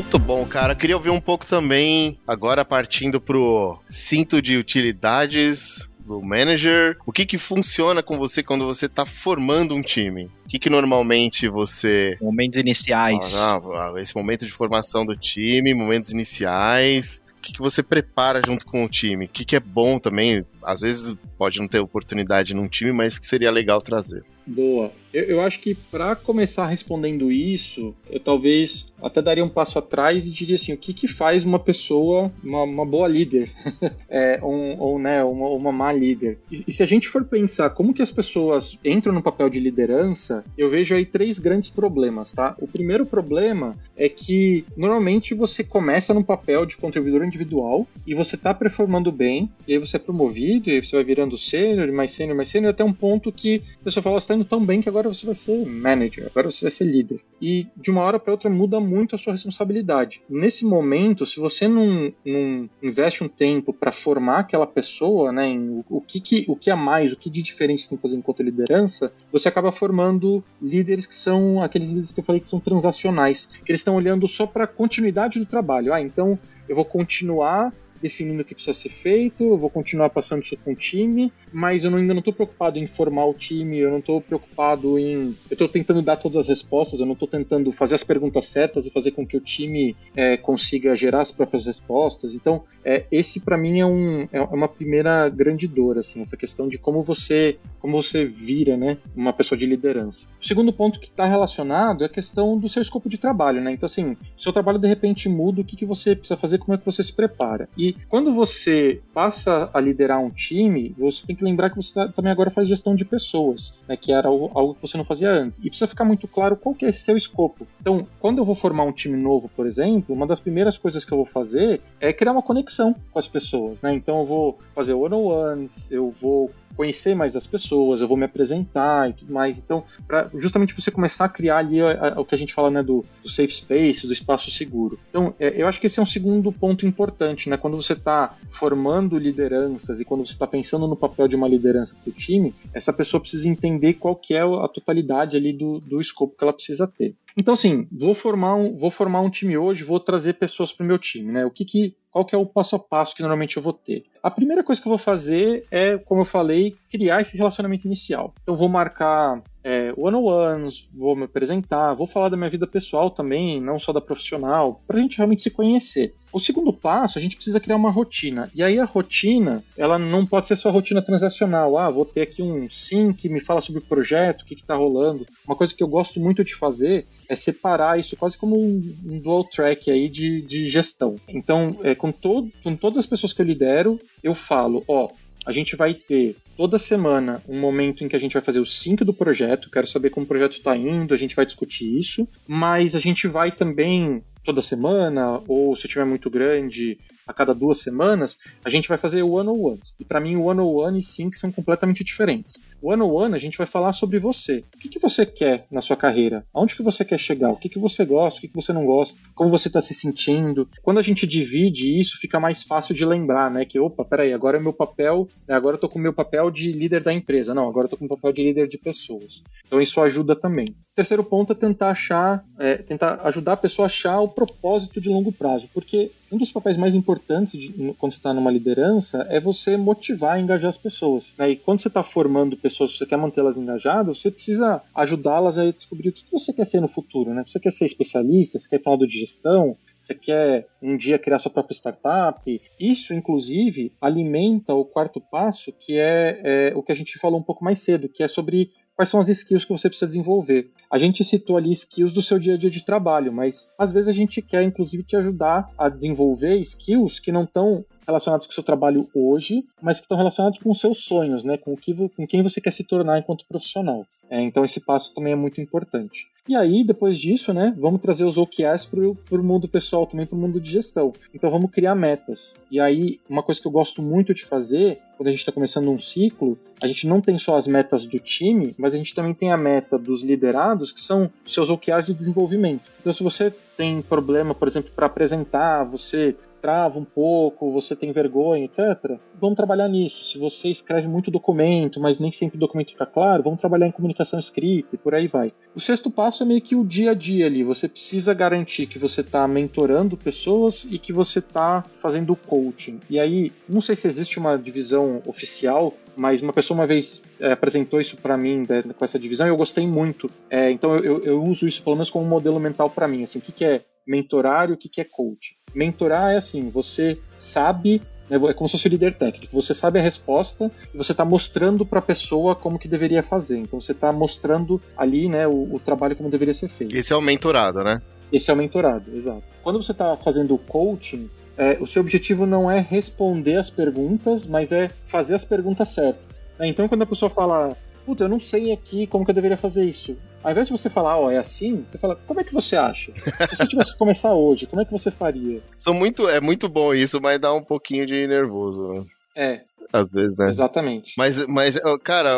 Muito 0.00 0.18
bom, 0.18 0.46
cara. 0.46 0.74
Queria 0.74 0.96
ouvir 0.96 1.10
um 1.10 1.20
pouco 1.20 1.44
também, 1.44 2.18
agora 2.26 2.64
partindo 2.64 3.20
pro 3.20 3.78
cinto 3.86 4.40
de 4.40 4.56
utilidades 4.56 5.90
do 5.98 6.22
manager. 6.22 6.96
O 7.04 7.12
que 7.12 7.26
que 7.26 7.36
funciona 7.36 8.02
com 8.02 8.16
você 8.16 8.42
quando 8.42 8.64
você 8.64 8.88
tá 8.88 9.04
formando 9.04 9.74
um 9.74 9.82
time? 9.82 10.24
O 10.46 10.48
que 10.48 10.58
que 10.58 10.70
normalmente 10.70 11.48
você 11.48 12.16
Momentos 12.18 12.58
iniciais. 12.58 13.18
Ah, 13.34 13.60
ah, 13.62 14.00
esse 14.00 14.16
momento 14.16 14.46
de 14.46 14.52
formação 14.52 15.04
do 15.04 15.14
time, 15.14 15.74
momentos 15.74 16.10
iniciais. 16.10 17.22
O 17.38 17.42
que, 17.42 17.52
que 17.52 17.60
você 17.60 17.82
prepara 17.82 18.40
junto 18.44 18.64
com 18.64 18.84
o 18.84 18.88
time? 18.88 19.26
O 19.26 19.28
que, 19.28 19.44
que 19.44 19.56
é 19.56 19.60
bom 19.60 19.98
também? 19.98 20.46
Às 20.62 20.80
vezes 20.80 21.14
pode 21.38 21.58
não 21.58 21.68
ter 21.68 21.80
oportunidade 21.80 22.54
num 22.54 22.68
time, 22.68 22.92
mas 22.92 23.18
que 23.18 23.26
seria 23.26 23.50
legal 23.50 23.80
trazer. 23.80 24.24
Boa. 24.46 24.90
Eu, 25.12 25.24
eu 25.24 25.40
acho 25.40 25.60
que 25.60 25.74
para 25.74 26.16
começar 26.16 26.66
respondendo 26.66 27.30
isso, 27.30 27.94
eu 28.08 28.20
talvez 28.20 28.86
até 29.02 29.22
daria 29.22 29.44
um 29.44 29.48
passo 29.48 29.78
atrás 29.78 30.26
e 30.26 30.30
diria 30.30 30.56
assim: 30.56 30.72
o 30.72 30.76
que, 30.76 30.92
que 30.92 31.08
faz 31.08 31.44
uma 31.44 31.58
pessoa 31.58 32.32
uma, 32.42 32.62
uma 32.62 32.86
boa 32.86 33.08
líder? 33.08 33.50
é, 34.08 34.40
um, 34.42 34.78
ou 34.78 34.98
né, 34.98 35.22
uma, 35.24 35.48
uma 35.48 35.72
má 35.72 35.92
líder? 35.92 36.38
E, 36.50 36.64
e 36.66 36.72
se 36.72 36.82
a 36.82 36.86
gente 36.86 37.08
for 37.08 37.24
pensar 37.24 37.70
como 37.70 37.94
que 37.94 38.02
as 38.02 38.12
pessoas 38.12 38.76
entram 38.84 39.12
no 39.12 39.22
papel 39.22 39.48
de 39.48 39.60
liderança, 39.60 40.44
eu 40.56 40.70
vejo 40.70 40.94
aí 40.94 41.04
três 41.06 41.38
grandes 41.38 41.70
problemas, 41.70 42.32
tá? 42.32 42.54
O 42.58 42.66
primeiro 42.66 43.04
problema 43.06 43.76
é 43.96 44.08
que 44.08 44.64
normalmente 44.76 45.34
você 45.34 45.62
começa 45.62 46.14
num 46.14 46.22
papel 46.22 46.66
de 46.66 46.76
contribuidor 46.76 47.24
individual 47.24 47.86
e 48.06 48.14
você 48.14 48.36
tá 48.36 48.52
performando 48.54 49.10
bem, 49.12 49.50
e 49.66 49.74
aí 49.74 49.78
você 49.78 49.96
é 49.96 50.00
promovido, 50.00 50.40
e 50.56 50.82
você 50.82 50.96
vai 50.96 51.04
virando 51.04 51.36
sênior, 51.38 51.90
mais 51.92 52.10
sênior, 52.12 52.36
mais 52.36 52.48
sênior, 52.48 52.70
até 52.70 52.82
um 52.82 52.92
ponto 52.92 53.30
que 53.30 53.62
a 53.80 53.84
pessoa 53.84 54.02
fala, 54.02 54.20
você 54.20 54.28
tá 54.28 54.34
indo 54.34 54.44
tão 54.44 54.64
bem 54.64 54.82
que 54.82 54.88
agora 54.88 55.08
você 55.08 55.26
vai 55.26 55.34
ser 55.34 55.66
manager, 55.66 56.26
agora 56.26 56.50
você 56.50 56.62
vai 56.62 56.70
ser 56.70 56.84
líder. 56.84 57.20
E 57.40 57.66
de 57.76 57.90
uma 57.90 58.02
hora 58.02 58.18
para 58.18 58.32
outra 58.32 58.50
muda 58.50 58.80
muito 58.80 59.14
a 59.14 59.18
sua 59.18 59.32
responsabilidade. 59.32 60.22
Nesse 60.28 60.64
momento, 60.64 61.24
se 61.24 61.38
você 61.38 61.68
não, 61.68 62.12
não 62.24 62.68
investe 62.82 63.22
um 63.22 63.28
tempo 63.28 63.72
para 63.72 63.92
formar 63.92 64.40
aquela 64.40 64.66
pessoa, 64.66 65.32
né, 65.32 65.46
em 65.46 65.84
o, 65.88 66.00
que, 66.00 66.20
que, 66.20 66.44
o 66.48 66.56
que 66.56 66.70
é 66.70 66.74
mais, 66.74 67.12
o 67.12 67.16
que 67.16 67.30
de 67.30 67.42
diferente 67.42 67.88
tem 67.88 67.96
que 67.96 68.02
fazer 68.02 68.16
enquanto 68.16 68.42
liderança, 68.42 69.12
você 69.30 69.48
acaba 69.48 69.70
formando 69.70 70.42
líderes 70.60 71.06
que 71.06 71.14
são 71.14 71.62
aqueles 71.62 71.88
líderes 71.88 72.12
que 72.12 72.20
eu 72.20 72.24
falei 72.24 72.40
que 72.40 72.46
são 72.46 72.60
transacionais, 72.60 73.46
que 73.64 73.70
eles 73.70 73.80
estão 73.80 73.94
olhando 73.94 74.26
só 74.26 74.46
para 74.46 74.64
a 74.64 74.66
continuidade 74.66 75.38
do 75.38 75.46
trabalho. 75.46 75.92
Ah, 75.92 76.00
então 76.00 76.38
eu 76.68 76.76
vou 76.76 76.84
continuar 76.84 77.72
definindo 78.00 78.42
o 78.42 78.44
que 78.44 78.54
precisa 78.54 78.76
ser 78.76 78.88
feito, 78.88 79.56
vou 79.56 79.70
continuar 79.70 80.10
passando 80.10 80.42
isso 80.42 80.56
com 80.56 80.72
o 80.72 80.76
time, 80.76 81.32
mas 81.52 81.84
eu 81.84 81.90
não- 81.90 81.98
ainda 81.98 82.14
não 82.14 82.20
estou 82.20 82.32
preocupado 82.32 82.78
em 82.78 82.86
formar 82.86 83.26
o 83.26 83.34
time, 83.34 83.78
eu 83.78 83.90
não 83.90 83.98
estou 83.98 84.20
preocupado 84.20 84.98
em. 84.98 85.36
Eu 85.50 85.54
estou 85.54 85.68
tentando 85.68 86.02
dar 86.02 86.16
todas 86.16 86.38
as 86.38 86.48
respostas, 86.48 87.00
eu 87.00 87.06
não 87.06 87.12
estou 87.14 87.28
tentando 87.28 87.70
fazer 87.72 87.94
as 87.94 88.04
perguntas 88.04 88.46
certas 88.46 88.86
e 88.86 88.90
fazer 88.90 89.10
com 89.12 89.26
que 89.26 89.36
o 89.36 89.40
time 89.40 89.96
é, 90.16 90.36
consiga 90.36 90.94
gerar 90.96 91.20
as 91.20 91.30
próprias 91.30 91.66
respostas. 91.66 92.34
Então, 92.34 92.62
é, 92.84 93.04
esse 93.10 93.40
para 93.40 93.56
mim 93.58 93.80
é, 93.80 93.86
um, 93.86 94.26
é 94.32 94.40
uma 94.40 94.68
primeira 94.68 95.28
grande 95.28 95.66
dor, 95.68 95.98
assim, 95.98 96.20
essa 96.20 96.36
questão 96.36 96.68
de 96.68 96.78
como 96.78 97.02
você 97.02 97.58
como 97.78 98.00
você 98.02 98.24
vira, 98.26 98.76
né, 98.76 98.98
uma 99.16 99.32
pessoa 99.32 99.58
de 99.58 99.64
liderança. 99.64 100.26
O 100.40 100.46
segundo 100.46 100.72
ponto 100.72 101.00
que 101.00 101.06
está 101.06 101.24
relacionado 101.24 102.02
é 102.02 102.06
a 102.06 102.10
questão 102.10 102.58
do 102.58 102.68
seu 102.68 102.82
escopo 102.82 103.08
de 103.08 103.16
trabalho, 103.18 103.60
né? 103.60 103.72
Então, 103.72 103.86
assim, 103.86 104.16
seu 104.36 104.52
trabalho 104.52 104.78
de 104.78 104.86
repente 104.86 105.28
muda, 105.28 105.62
o 105.62 105.64
que, 105.64 105.76
que 105.76 105.86
você 105.86 106.14
precisa 106.14 106.36
fazer, 106.36 106.58
como 106.58 106.74
é 106.74 106.78
que 106.78 106.84
você 106.84 107.02
se 107.02 107.12
prepara. 107.12 107.68
E 107.76 107.89
quando 108.08 108.32
você 108.32 109.00
passa 109.12 109.70
a 109.72 109.80
liderar 109.80 110.20
um 110.20 110.30
time, 110.30 110.94
você 110.98 111.26
tem 111.26 111.36
que 111.36 111.44
lembrar 111.44 111.70
que 111.70 111.76
você 111.76 111.92
também 112.12 112.32
agora 112.32 112.50
faz 112.50 112.68
gestão 112.68 112.94
de 112.94 113.04
pessoas, 113.04 113.72
né, 113.88 113.96
que 113.96 114.12
era 114.12 114.28
algo 114.28 114.74
que 114.74 114.82
você 114.82 114.96
não 114.96 115.04
fazia 115.04 115.30
antes. 115.30 115.58
E 115.58 115.68
precisa 115.68 115.86
ficar 115.86 116.04
muito 116.04 116.26
claro 116.28 116.56
qual 116.56 116.74
que 116.74 116.86
é 116.86 116.92
seu 116.92 117.16
escopo. 117.16 117.66
Então, 117.80 118.06
quando 118.18 118.38
eu 118.38 118.44
vou 118.44 118.54
formar 118.54 118.84
um 118.84 118.92
time 118.92 119.16
novo, 119.16 119.48
por 119.54 119.66
exemplo, 119.66 120.14
uma 120.14 120.26
das 120.26 120.40
primeiras 120.40 120.76
coisas 120.78 121.04
que 121.04 121.12
eu 121.12 121.18
vou 121.18 121.26
fazer 121.26 121.80
é 122.00 122.12
criar 122.12 122.32
uma 122.32 122.42
conexão 122.42 122.94
com 123.12 123.18
as 123.18 123.28
pessoas, 123.28 123.80
né? 123.80 123.94
Então 123.94 124.20
eu 124.20 124.26
vou 124.26 124.58
fazer 124.74 124.94
one-on-ones, 124.94 125.90
eu 125.90 126.14
vou 126.20 126.50
conhecer 126.76 127.14
mais 127.14 127.36
as 127.36 127.46
pessoas, 127.46 128.00
eu 128.00 128.08
vou 128.08 128.16
me 128.16 128.24
apresentar 128.24 129.10
e 129.10 129.12
tudo 129.12 129.32
mais. 129.32 129.58
Então, 129.58 129.84
para 130.06 130.30
justamente 130.34 130.74
você 130.74 130.90
começar 130.90 131.24
a 131.26 131.28
criar 131.28 131.58
ali 131.58 131.80
a- 131.82 132.14
a- 132.16 132.20
o 132.20 132.24
que 132.24 132.34
a 132.34 132.38
gente 132.38 132.54
fala, 132.54 132.70
né, 132.70 132.82
do, 132.82 133.04
do 133.22 133.28
safe 133.28 133.52
space, 133.52 134.06
do 134.06 134.12
espaço 134.12 134.50
seguro. 134.50 134.98
Então, 135.10 135.34
é, 135.38 135.60
eu 135.60 135.66
acho 135.66 135.80
que 135.80 135.86
esse 135.86 135.98
é 135.98 136.02
um 136.02 136.06
segundo 136.06 136.50
ponto 136.52 136.86
importante, 136.86 137.48
né? 137.50 137.56
Quando 137.56 137.76
você 137.76 137.92
está 137.92 138.34
formando 138.52 139.18
lideranças 139.18 140.00
e 140.00 140.04
quando 140.04 140.24
você 140.26 140.32
está 140.32 140.46
pensando 140.46 140.86
no 140.86 140.96
papel 140.96 141.26
de 141.28 141.36
uma 141.36 141.48
liderança 141.48 141.94
para 142.02 142.10
o 142.10 142.12
time, 142.14 142.54
essa 142.72 142.92
pessoa 142.92 143.20
precisa 143.20 143.48
entender 143.48 143.94
qual 143.94 144.14
que 144.14 144.34
é 144.34 144.40
a 144.42 144.68
totalidade 144.68 145.36
ali 145.36 145.52
do, 145.52 145.80
do 145.80 146.00
escopo 146.00 146.36
que 146.36 146.44
ela 146.44 146.52
precisa 146.52 146.86
ter. 146.86 147.14
Então, 147.36 147.54
assim, 147.54 147.86
vou 147.90 148.14
formar 148.14 148.54
um, 148.54 148.76
vou 148.76 148.90
formar 148.90 149.20
um 149.20 149.30
time 149.30 149.56
hoje, 149.56 149.84
vou 149.84 150.00
trazer 150.00 150.34
pessoas 150.34 150.72
para 150.72 150.84
o 150.84 150.86
meu 150.86 150.98
time, 150.98 151.32
né? 151.32 151.44
O 151.44 151.50
que 151.50 151.64
que, 151.64 151.94
qual 152.10 152.24
que 152.24 152.34
é 152.34 152.38
o 152.38 152.46
passo 152.46 152.76
a 152.76 152.78
passo 152.78 153.14
que 153.14 153.22
normalmente 153.22 153.56
eu 153.56 153.62
vou 153.62 153.72
ter? 153.72 154.04
A 154.22 154.30
primeira 154.30 154.62
coisa 154.62 154.80
que 154.80 154.86
eu 154.86 154.90
vou 154.90 154.98
fazer 154.98 155.66
é, 155.70 155.96
como 155.98 156.22
eu 156.22 156.26
falei, 156.26 156.76
criar 156.90 157.20
esse 157.20 157.36
relacionamento 157.36 157.86
inicial. 157.86 158.34
Então, 158.42 158.56
vou 158.56 158.68
marcar 158.68 159.42
é, 159.62 159.92
one-on-ones, 159.96 160.88
vou 160.92 161.14
me 161.14 161.24
apresentar, 161.24 161.94
vou 161.94 162.06
falar 162.06 162.28
da 162.28 162.36
minha 162.36 162.50
vida 162.50 162.66
pessoal 162.66 163.10
também, 163.10 163.60
não 163.60 163.78
só 163.78 163.92
da 163.92 164.00
profissional, 164.00 164.80
para 164.86 164.98
a 164.98 165.00
gente 165.00 165.16
realmente 165.18 165.42
se 165.42 165.50
conhecer. 165.50 166.14
O 166.32 166.38
segundo 166.38 166.72
passo, 166.72 167.18
a 167.18 167.20
gente 167.20 167.34
precisa 167.34 167.58
criar 167.58 167.76
uma 167.76 167.90
rotina. 167.90 168.50
E 168.54 168.62
aí 168.62 168.78
a 168.78 168.84
rotina, 168.84 169.64
ela 169.76 169.98
não 169.98 170.24
pode 170.24 170.46
ser 170.46 170.56
só 170.56 170.70
rotina 170.70 171.02
transacional. 171.02 171.76
Ah, 171.76 171.90
vou 171.90 172.04
ter 172.04 172.22
aqui 172.22 172.40
um 172.40 172.70
sim 172.70 173.12
que 173.12 173.28
me 173.28 173.40
fala 173.40 173.60
sobre 173.60 173.80
o 173.80 173.84
projeto, 173.84 174.42
o 174.42 174.44
que 174.44 174.54
está 174.54 174.76
rolando. 174.76 175.26
Uma 175.44 175.56
coisa 175.56 175.74
que 175.74 175.82
eu 175.82 175.88
gosto 175.88 176.20
muito 176.20 176.44
de 176.44 176.54
fazer 176.54 177.06
é 177.28 177.34
separar 177.34 177.98
isso 177.98 178.16
quase 178.16 178.38
como 178.38 178.56
um, 178.56 179.20
dual 179.20 179.44
track 179.44 179.90
aí 179.90 180.08
de, 180.08 180.40
de 180.42 180.68
gestão. 180.68 181.16
Então, 181.28 181.76
é, 181.82 181.94
com, 181.94 182.12
todo, 182.12 182.50
com 182.62 182.76
todas 182.76 182.98
as 182.98 183.06
pessoas 183.06 183.32
que 183.32 183.42
eu 183.42 183.46
lidero, 183.46 183.98
eu 184.22 184.34
falo, 184.34 184.84
ó, 184.86 185.08
a 185.46 185.52
gente 185.52 185.76
vai 185.76 185.94
ter 185.94 186.36
toda 186.56 186.78
semana 186.78 187.42
um 187.48 187.58
momento 187.58 188.04
em 188.04 188.08
que 188.08 188.16
a 188.16 188.18
gente 188.18 188.34
vai 188.34 188.42
fazer 188.42 188.60
o 188.60 188.66
sync 188.66 189.04
do 189.04 189.14
projeto, 189.14 189.70
quero 189.70 189.86
saber 189.86 190.10
como 190.10 190.24
o 190.24 190.28
projeto 190.28 190.52
está 190.52 190.76
indo, 190.76 191.14
a 191.14 191.16
gente 191.16 191.34
vai 191.34 191.46
discutir 191.46 191.98
isso, 191.98 192.28
mas 192.46 192.94
a 192.94 192.98
gente 192.98 193.26
vai 193.26 193.50
também 193.50 194.22
toda 194.44 194.62
semana, 194.62 195.40
ou 195.48 195.74
se 195.76 195.88
tiver 195.88 196.04
muito 196.04 196.28
grande, 196.30 196.98
a 197.30 197.34
cada 197.34 197.54
duas 197.54 197.78
semanas, 197.78 198.38
a 198.64 198.68
gente 198.68 198.88
vai 198.88 198.98
fazer 198.98 199.22
one-on-ones. 199.22 199.94
E 199.98 200.04
para 200.04 200.20
mim, 200.20 200.36
o 200.36 200.44
one-on-one 200.44 200.98
e 200.98 201.02
sync 201.02 201.38
são 201.38 201.50
completamente 201.52 202.02
diferentes. 202.04 202.60
O 202.82 202.90
one-on-one, 202.90 203.34
a 203.34 203.38
gente 203.38 203.56
vai 203.56 203.66
falar 203.66 203.92
sobre 203.92 204.18
você. 204.18 204.64
O 204.74 204.78
que, 204.78 204.88
que 204.88 204.98
você 204.98 205.24
quer 205.24 205.66
na 205.70 205.80
sua 205.80 205.96
carreira? 205.96 206.44
Aonde 206.52 206.74
que 206.74 206.82
você 206.82 207.04
quer 207.04 207.18
chegar? 207.18 207.50
O 207.50 207.56
que, 207.56 207.68
que 207.68 207.78
você 207.78 208.04
gosta? 208.04 208.38
O 208.38 208.40
que, 208.40 208.48
que 208.48 208.54
você 208.54 208.72
não 208.72 208.84
gosta? 208.84 209.18
Como 209.34 209.50
você 209.50 209.68
está 209.68 209.80
se 209.80 209.94
sentindo? 209.94 210.68
Quando 210.82 210.98
a 210.98 211.02
gente 211.02 211.26
divide 211.26 211.98
isso, 211.98 212.18
fica 212.18 212.40
mais 212.40 212.62
fácil 212.62 212.94
de 212.94 213.04
lembrar, 213.04 213.50
né? 213.50 213.64
Que, 213.64 213.78
opa, 213.78 214.04
peraí, 214.04 214.32
agora 214.32 214.56
é 214.56 214.60
meu 214.60 214.72
papel, 214.72 215.28
né, 215.46 215.54
agora 215.54 215.76
eu 215.76 215.80
tô 215.80 215.88
com 215.88 215.98
o 215.98 216.02
meu 216.02 216.12
papel 216.12 216.50
de 216.50 216.72
líder 216.72 217.02
da 217.02 217.12
empresa. 217.12 217.54
Não, 217.54 217.68
agora 217.68 217.86
eu 217.86 217.90
tô 217.90 217.96
com 217.96 218.06
o 218.06 218.08
papel 218.08 218.32
de 218.32 218.42
líder 218.42 218.68
de 218.68 218.78
pessoas. 218.78 219.44
Então 219.66 219.80
isso 219.80 220.00
ajuda 220.00 220.34
também. 220.34 220.70
O 220.70 220.94
terceiro 220.96 221.22
ponto 221.22 221.52
é 221.52 221.56
tentar 221.56 221.90
achar, 221.90 222.44
é, 222.58 222.76
tentar 222.76 223.20
ajudar 223.24 223.52
a 223.52 223.56
pessoa 223.56 223.86
a 223.86 223.90
achar 223.90 224.20
o 224.20 224.28
propósito 224.28 225.00
de 225.00 225.08
longo 225.08 225.30
prazo, 225.32 225.68
porque 225.72 226.10
um 226.32 226.38
dos 226.38 226.52
papéis 226.52 226.76
mais 226.76 226.94
importantes 226.94 227.58
de- 227.60 227.72
quando 227.98 228.12
você 228.12 228.18
está 228.18 228.32
numa 228.32 228.50
liderança 228.50 229.26
é 229.28 229.40
você 229.40 229.76
motivar 229.76 230.38
e 230.38 230.42
engajar 230.42 230.68
as 230.68 230.76
pessoas. 230.76 231.34
né? 231.38 231.50
E 231.50 231.56
quando 231.56 231.80
você 231.80 231.88
está 231.88 232.02
formando 232.02 232.56
pessoas, 232.56 232.96
você 232.96 233.04
quer 233.06 233.16
mantê-las 233.16 233.58
engajadas, 233.58 234.20
você 234.20 234.30
precisa 234.30 234.82
ajudá-las 234.94 235.58
a 235.58 235.70
descobrir 235.70 236.08
o 236.10 236.12
que 236.12 236.24
você 236.30 236.52
quer 236.52 236.66
ser 236.66 236.80
no 236.80 236.88
futuro. 236.88 237.32
Né? 237.34 237.42
Você 237.46 237.58
quer 237.58 237.72
ser 237.72 237.84
especialista, 237.84 238.58
você 238.58 238.68
quer 238.68 238.76
ir 238.76 238.78
para 238.80 239.06
de 239.06 239.18
gestão, 239.18 239.76
você 239.98 240.14
quer 240.14 240.66
um 240.82 240.96
dia 240.96 241.18
criar 241.18 241.38
sua 241.38 241.50
própria 241.50 241.74
startup. 241.74 242.60
Isso, 242.78 243.12
inclusive, 243.14 243.92
alimenta 244.00 244.74
o 244.74 244.84
quarto 244.84 245.20
passo, 245.20 245.72
que 245.72 245.96
é, 245.98 246.40
é 246.70 246.72
o 246.76 246.82
que 246.82 246.92
a 246.92 246.94
gente 246.94 247.18
falou 247.18 247.38
um 247.40 247.42
pouco 247.42 247.64
mais 247.64 247.80
cedo, 247.80 248.08
que 248.08 248.22
é 248.22 248.28
sobre 248.28 248.70
quais 249.00 249.08
são 249.08 249.20
as 249.20 249.30
skills 249.30 249.64
que 249.64 249.72
você 249.72 249.88
precisa 249.88 250.06
desenvolver. 250.06 250.70
A 250.90 250.98
gente 250.98 251.24
citou 251.24 251.56
ali 251.56 251.72
skills 251.72 252.12
do 252.12 252.20
seu 252.20 252.38
dia 252.38 252.52
a 252.52 252.56
dia 252.58 252.68
de 252.68 252.84
trabalho, 252.84 253.32
mas 253.32 253.70
às 253.78 253.92
vezes 253.92 254.08
a 254.08 254.12
gente 254.12 254.42
quer, 254.42 254.62
inclusive, 254.62 255.02
te 255.02 255.16
ajudar 255.16 255.70
a 255.78 255.88
desenvolver 255.88 256.56
skills 256.56 257.18
que 257.18 257.32
não 257.32 257.44
estão 257.44 257.82
relacionados 258.06 258.46
com 258.46 258.52
o 258.52 258.54
seu 258.54 258.62
trabalho 258.62 259.08
hoje, 259.14 259.64
mas 259.80 259.98
que 259.98 260.04
estão 260.04 260.16
relacionados 260.16 260.58
com 260.58 260.70
os 260.70 260.80
seus 260.80 261.04
sonhos, 261.04 261.44
né? 261.44 261.56
Com, 261.56 261.72
o 261.72 261.76
que, 261.76 261.94
com 261.94 262.26
quem 262.26 262.42
você 262.42 262.60
quer 262.60 262.72
se 262.72 262.84
tornar 262.84 263.18
enquanto 263.18 263.46
profissional. 263.46 264.06
É, 264.30 264.40
então 264.40 264.64
esse 264.64 264.80
passo 264.80 265.12
também 265.12 265.32
é 265.32 265.36
muito 265.36 265.60
importante. 265.60 266.28
E 266.48 266.54
aí, 266.54 266.84
depois 266.84 267.18
disso, 267.18 267.52
né, 267.52 267.74
vamos 267.76 268.00
trazer 268.00 268.24
os 268.24 268.38
OKRs 268.38 268.86
para 268.86 269.40
o 269.40 269.44
mundo 269.44 269.68
pessoal, 269.68 270.06
também 270.06 270.24
para 270.24 270.36
o 270.36 270.38
mundo 270.38 270.60
de 270.60 270.70
gestão. 270.70 271.12
Então 271.34 271.50
vamos 271.50 271.70
criar 271.70 271.96
metas. 271.96 272.56
E 272.70 272.78
aí, 272.78 273.20
uma 273.28 273.42
coisa 273.42 273.60
que 273.60 273.66
eu 273.66 273.72
gosto 273.72 274.00
muito 274.00 274.32
de 274.32 274.44
fazer, 274.44 274.98
quando 275.16 275.26
a 275.26 275.30
gente 275.30 275.40
está 275.40 275.50
começando 275.50 275.90
um 275.90 275.98
ciclo, 275.98 276.56
a 276.80 276.86
gente 276.86 277.08
não 277.08 277.20
tem 277.20 277.36
só 277.38 277.56
as 277.56 277.66
metas 277.66 278.06
do 278.06 278.18
time, 278.20 278.74
mas 278.78 278.94
a 278.94 278.96
gente 278.96 279.14
também 279.14 279.34
tem 279.34 279.52
a 279.52 279.56
meta 279.56 279.98
dos 279.98 280.22
liderados, 280.22 280.92
que 280.92 281.02
são 281.02 281.28
seus 281.46 281.68
OKRs 281.68 282.06
de 282.06 282.14
desenvolvimento. 282.14 282.84
Então, 283.00 283.12
se 283.12 283.22
você 283.22 283.52
tem 283.76 284.00
problema, 284.00 284.54
por 284.54 284.68
exemplo, 284.68 284.92
para 284.94 285.06
apresentar, 285.06 285.84
você 285.84 286.36
trava 286.60 286.98
um 286.98 287.04
pouco, 287.04 287.72
você 287.72 287.96
tem 287.96 288.12
vergonha, 288.12 288.64
etc. 288.64 289.18
Vamos 289.40 289.56
trabalhar 289.56 289.88
nisso. 289.88 290.24
Se 290.24 290.38
você 290.38 290.68
escreve 290.68 291.08
muito 291.08 291.30
documento, 291.30 292.00
mas 292.00 292.18
nem 292.18 292.30
sempre 292.30 292.56
o 292.56 292.60
documento 292.60 292.90
fica 292.90 293.06
claro, 293.06 293.42
vamos 293.42 293.60
trabalhar 293.60 293.86
em 293.86 293.92
comunicação 293.92 294.38
escrita 294.38 294.94
e 294.94 294.98
por 294.98 295.14
aí 295.14 295.26
vai. 295.26 295.52
O 295.74 295.80
sexto 295.80 296.10
passo 296.10 296.42
é 296.42 296.46
meio 296.46 296.60
que 296.60 296.76
o 296.76 296.84
dia 296.84 297.12
a 297.12 297.14
dia 297.14 297.46
ali. 297.46 297.64
Você 297.64 297.88
precisa 297.88 298.34
garantir 298.34 298.86
que 298.86 298.98
você 298.98 299.20
está 299.20 299.46
mentorando 299.48 300.16
pessoas 300.16 300.86
e 300.90 300.98
que 300.98 301.12
você 301.12 301.38
está 301.38 301.82
fazendo 301.98 302.36
coaching. 302.36 303.00
E 303.08 303.18
aí, 303.18 303.52
não 303.68 303.80
sei 303.80 303.96
se 303.96 304.06
existe 304.08 304.38
uma 304.38 304.56
divisão 304.56 305.22
oficial, 305.26 305.94
mas 306.16 306.42
uma 306.42 306.52
pessoa 306.52 306.78
uma 306.78 306.86
vez 306.86 307.22
é, 307.38 307.52
apresentou 307.52 308.00
isso 308.00 308.16
para 308.16 308.36
mim 308.36 308.64
né, 308.68 308.82
com 308.96 309.04
essa 309.04 309.18
divisão 309.18 309.46
e 309.46 309.50
eu 309.50 309.56
gostei 309.56 309.86
muito. 309.86 310.30
É, 310.50 310.70
então 310.70 310.96
eu, 310.96 311.22
eu, 311.24 311.42
uso 311.42 311.66
isso 311.66 311.82
pelo 311.82 311.96
menos 311.96 312.10
como 312.10 312.24
um 312.24 312.28
modelo 312.28 312.60
mental 312.60 312.90
para 312.90 313.08
mim. 313.08 313.22
Assim, 313.22 313.38
o 313.38 313.42
que, 313.42 313.52
que 313.52 313.64
é 313.64 313.82
mentorar 314.06 314.70
e 314.70 314.72
o 314.72 314.76
que, 314.76 314.88
que 314.88 315.00
é 315.00 315.04
coach? 315.04 315.56
Mentorar 315.74 316.32
é 316.32 316.36
assim, 316.36 316.70
você 316.70 317.18
sabe 317.36 318.02
né, 318.30 318.36
é 318.36 318.54
como 318.54 318.68
se 318.68 318.72
fosse 318.72 318.86
o 318.86 318.90
líder 318.90 319.16
técnico. 319.16 319.52
Você 319.60 319.74
sabe 319.74 319.98
a 319.98 320.02
resposta 320.02 320.70
e 320.94 320.96
você 320.96 321.10
está 321.10 321.24
mostrando 321.24 321.84
para 321.84 321.98
a 321.98 322.02
pessoa 322.02 322.54
como 322.54 322.78
que 322.78 322.86
deveria 322.86 323.22
fazer. 323.22 323.58
Então 323.58 323.80
você 323.80 323.92
está 323.92 324.12
mostrando 324.12 324.80
ali, 324.96 325.28
né, 325.28 325.48
o, 325.48 325.74
o, 325.74 325.80
trabalho 325.84 326.14
como 326.14 326.30
deveria 326.30 326.54
ser 326.54 326.68
feito. 326.68 326.96
Esse 326.96 327.12
é 327.12 327.16
o 327.16 327.20
mentorado, 327.20 327.82
né? 327.82 328.00
Esse 328.32 328.50
é 328.50 328.54
o 328.54 328.56
mentorado, 328.56 329.10
exato. 329.16 329.42
Quando 329.62 329.82
você 329.82 329.90
está 329.90 330.16
fazendo 330.16 330.54
o 330.54 330.58
coaching, 330.58 331.28
é, 331.58 331.76
o 331.80 331.86
seu 331.86 332.00
objetivo 332.00 332.46
não 332.46 332.70
é 332.70 332.78
responder 332.78 333.56
as 333.56 333.68
perguntas, 333.68 334.46
mas 334.46 334.70
é 334.70 334.88
fazer 335.06 335.34
as 335.34 335.44
perguntas 335.44 335.88
certas. 335.88 336.22
Né, 336.56 336.68
então 336.68 336.86
quando 336.86 337.02
a 337.02 337.06
pessoa 337.06 337.28
fala, 337.28 337.76
puta, 338.04 338.24
eu 338.24 338.28
não 338.28 338.40
sei 338.40 338.72
aqui 338.72 339.06
como 339.06 339.24
que 339.24 339.30
eu 339.30 339.34
deveria 339.34 339.56
fazer 339.56 339.84
isso. 339.84 340.16
Ao 340.42 340.50
invés 340.50 340.66
de 340.66 340.72
você 340.72 340.88
falar, 340.88 341.18
ó, 341.18 341.26
oh, 341.26 341.30
é 341.30 341.38
assim, 341.38 341.84
você 341.88 341.98
fala, 341.98 342.16
como 342.26 342.40
é 342.40 342.44
que 342.44 342.52
você 342.52 342.76
acha? 342.76 343.12
Se 343.14 343.56
você 343.56 343.66
tivesse 343.66 343.92
que 343.92 343.98
começar 343.98 344.32
hoje, 344.32 344.66
como 344.66 344.80
é 344.80 344.84
que 344.84 344.92
você 344.92 345.10
faria? 345.10 345.60
São 345.78 345.92
muito, 345.92 346.28
é 346.28 346.40
muito 346.40 346.68
bom 346.68 346.94
isso, 346.94 347.20
mas 347.20 347.38
dá 347.38 347.52
um 347.52 347.62
pouquinho 347.62 348.06
de 348.06 348.26
nervoso. 348.26 349.06
É. 349.36 349.62
Às 349.92 350.06
vezes, 350.08 350.36
né? 350.36 350.48
Exatamente. 350.48 351.14
Mas, 351.16 351.46
mas 351.46 351.78
cara, 352.02 352.34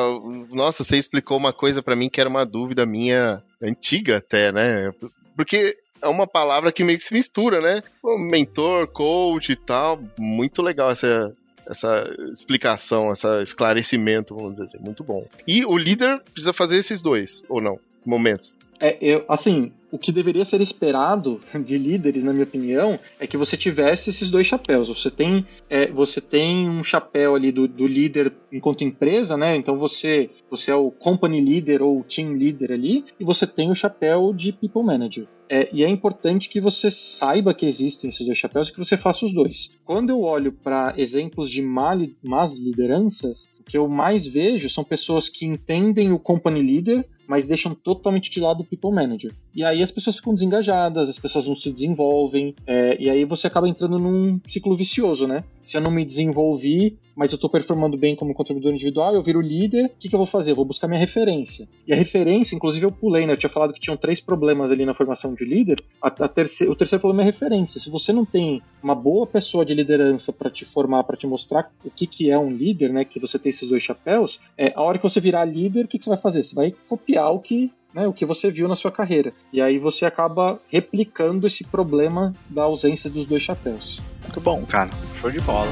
nossa, 0.50 0.82
você 0.82 0.96
explicou 0.96 1.36
uma 1.36 1.52
coisa 1.52 1.82
para 1.82 1.94
mim 1.94 2.08
que 2.08 2.20
era 2.20 2.30
uma 2.30 2.46
dúvida 2.46 2.86
minha 2.86 3.42
antiga 3.60 4.16
até, 4.16 4.50
né? 4.50 4.92
Porque 5.36 5.76
é 6.02 6.08
uma 6.08 6.26
palavra 6.26 6.72
que 6.72 6.82
meio 6.82 6.98
que 6.98 7.04
se 7.04 7.14
mistura, 7.14 7.60
né? 7.60 7.82
Mentor, 8.18 8.88
coach 8.88 9.52
e 9.52 9.56
tal. 9.56 10.00
Muito 10.18 10.62
legal 10.62 10.90
essa, 10.90 11.34
essa 11.66 12.04
explicação, 12.32 13.12
esse 13.12 13.26
esclarecimento, 13.42 14.34
vamos 14.34 14.52
dizer 14.52 14.64
assim. 14.64 14.78
Muito 14.78 15.02
bom. 15.04 15.26
E 15.46 15.64
o 15.64 15.76
líder 15.76 16.20
precisa 16.32 16.52
fazer 16.52 16.76
esses 16.76 17.02
dois, 17.02 17.42
ou 17.48 17.60
não? 17.60 17.78
Momentos. 18.04 18.58
É, 18.80 18.98
eu, 19.00 19.24
assim, 19.28 19.70
o 19.92 19.98
que 19.98 20.10
deveria 20.10 20.44
ser 20.44 20.60
esperado 20.60 21.40
de 21.64 21.78
líderes, 21.78 22.24
na 22.24 22.32
minha 22.32 22.42
opinião, 22.42 22.98
é 23.20 23.28
que 23.28 23.36
você 23.36 23.56
tivesse 23.56 24.10
esses 24.10 24.28
dois 24.28 24.44
chapéus. 24.44 24.88
Você 24.88 25.08
tem, 25.08 25.46
é, 25.70 25.86
você 25.86 26.20
tem 26.20 26.68
um 26.68 26.82
chapéu 26.82 27.36
ali 27.36 27.52
do, 27.52 27.68
do, 27.68 27.86
líder 27.86 28.32
enquanto 28.50 28.82
empresa, 28.82 29.36
né? 29.36 29.54
Então 29.54 29.78
você, 29.78 30.30
você 30.50 30.72
é 30.72 30.74
o 30.74 30.90
company 30.90 31.40
leader 31.40 31.80
ou 31.80 32.02
team 32.02 32.32
leader 32.32 32.72
ali, 32.72 33.04
e 33.20 33.24
você 33.24 33.46
tem 33.46 33.70
o 33.70 33.74
chapéu 33.74 34.32
de 34.34 34.52
people 34.52 34.82
manager. 34.82 35.28
É, 35.54 35.68
e 35.70 35.84
é 35.84 35.88
importante 35.88 36.48
que 36.48 36.58
você 36.58 36.90
saiba 36.90 37.52
que 37.52 37.66
existem 37.66 38.08
esses 38.08 38.24
dois 38.24 38.38
chapéus 38.38 38.70
e 38.70 38.72
que 38.72 38.78
você 38.78 38.96
faça 38.96 39.26
os 39.26 39.34
dois. 39.34 39.70
Quando 39.84 40.08
eu 40.08 40.22
olho 40.22 40.50
para 40.50 40.94
exemplos 40.96 41.50
de 41.50 41.60
más 41.60 42.54
lideranças, 42.54 43.50
o 43.60 43.62
que 43.62 43.76
eu 43.76 43.86
mais 43.86 44.26
vejo 44.26 44.70
são 44.70 44.82
pessoas 44.82 45.28
que 45.28 45.44
entendem 45.44 46.10
o 46.10 46.18
company 46.18 46.62
leader, 46.62 47.06
mas 47.26 47.44
deixam 47.44 47.74
totalmente 47.74 48.30
de 48.30 48.40
lado 48.40 48.62
o 48.62 48.64
people 48.64 48.90
manager. 48.90 49.30
E 49.54 49.62
aí 49.62 49.82
as 49.82 49.90
pessoas 49.90 50.16
ficam 50.16 50.32
desengajadas, 50.32 51.10
as 51.10 51.18
pessoas 51.18 51.46
não 51.46 51.54
se 51.54 51.70
desenvolvem, 51.70 52.54
é, 52.66 52.96
e 52.98 53.10
aí 53.10 53.24
você 53.26 53.46
acaba 53.46 53.68
entrando 53.68 53.98
num 53.98 54.40
ciclo 54.46 54.74
vicioso, 54.74 55.26
né? 55.28 55.44
Se 55.62 55.76
eu 55.76 55.80
não 55.80 55.90
me 55.90 56.04
desenvolvi, 56.04 56.98
mas 57.14 57.30
eu 57.30 57.36
estou 57.36 57.48
performando 57.48 57.96
bem 57.96 58.16
como 58.16 58.34
contribuidor 58.34 58.72
individual, 58.72 59.14
eu 59.14 59.22
viro 59.22 59.40
líder, 59.40 59.86
o 59.86 59.90
que, 59.98 60.08
que 60.08 60.14
eu 60.14 60.18
vou 60.18 60.26
fazer? 60.26 60.50
Eu 60.50 60.56
vou 60.56 60.64
buscar 60.64 60.88
minha 60.88 60.98
referência. 60.98 61.68
E 61.86 61.92
a 61.92 61.96
referência, 61.96 62.56
inclusive 62.56 62.86
eu 62.86 62.92
pulei, 62.92 63.26
né? 63.26 63.32
Eu 63.32 63.36
tinha 63.36 63.50
falado 63.50 63.72
que 63.72 63.80
tinham 63.80 63.96
três 63.96 64.20
problemas 64.20 64.70
ali 64.70 64.84
na 64.84 64.94
formação 64.94 65.34
de 65.34 65.44
líder. 65.44 65.82
A, 66.00 66.08
a 66.08 66.28
terce... 66.28 66.66
O 66.68 66.74
terceiro 66.74 67.00
problema 67.00 67.22
é 67.22 67.26
referência. 67.26 67.80
Se 67.80 67.90
você 67.90 68.12
não 68.12 68.24
tem 68.24 68.62
uma 68.82 68.94
boa 68.94 69.26
pessoa 69.26 69.64
de 69.64 69.74
liderança 69.74 70.32
para 70.32 70.50
te 70.50 70.64
formar, 70.64 71.04
para 71.04 71.16
te 71.16 71.26
mostrar 71.26 71.70
o 71.84 71.90
que, 71.90 72.06
que 72.06 72.30
é 72.30 72.38
um 72.38 72.50
líder, 72.50 72.92
né? 72.92 73.04
Que 73.04 73.20
você 73.20 73.38
tem 73.38 73.50
esses 73.50 73.68
dois 73.68 73.82
chapéus, 73.82 74.40
é, 74.56 74.72
a 74.74 74.82
hora 74.82 74.98
que 74.98 75.04
você 75.04 75.20
virar 75.20 75.44
líder, 75.44 75.84
o 75.84 75.88
que, 75.88 75.98
que 75.98 76.04
você 76.04 76.10
vai 76.10 76.18
fazer? 76.18 76.42
Você 76.42 76.54
vai 76.54 76.74
copiar 76.88 77.30
o 77.32 77.40
que 77.40 77.70
né, 77.94 78.06
o 78.06 78.12
que 78.12 78.24
você 78.24 78.50
viu 78.50 78.68
na 78.68 78.76
sua 78.76 78.90
carreira. 78.90 79.32
E 79.52 79.60
aí 79.60 79.78
você 79.78 80.04
acaba 80.04 80.60
replicando 80.70 81.46
esse 81.46 81.64
problema 81.64 82.34
da 82.48 82.62
ausência 82.62 83.10
dos 83.10 83.26
dois 83.26 83.42
chapéus. 83.42 84.00
Muito 84.22 84.40
bom, 84.40 84.64
cara. 84.64 84.90
Show 85.20 85.30
de 85.30 85.40
bola. 85.40 85.70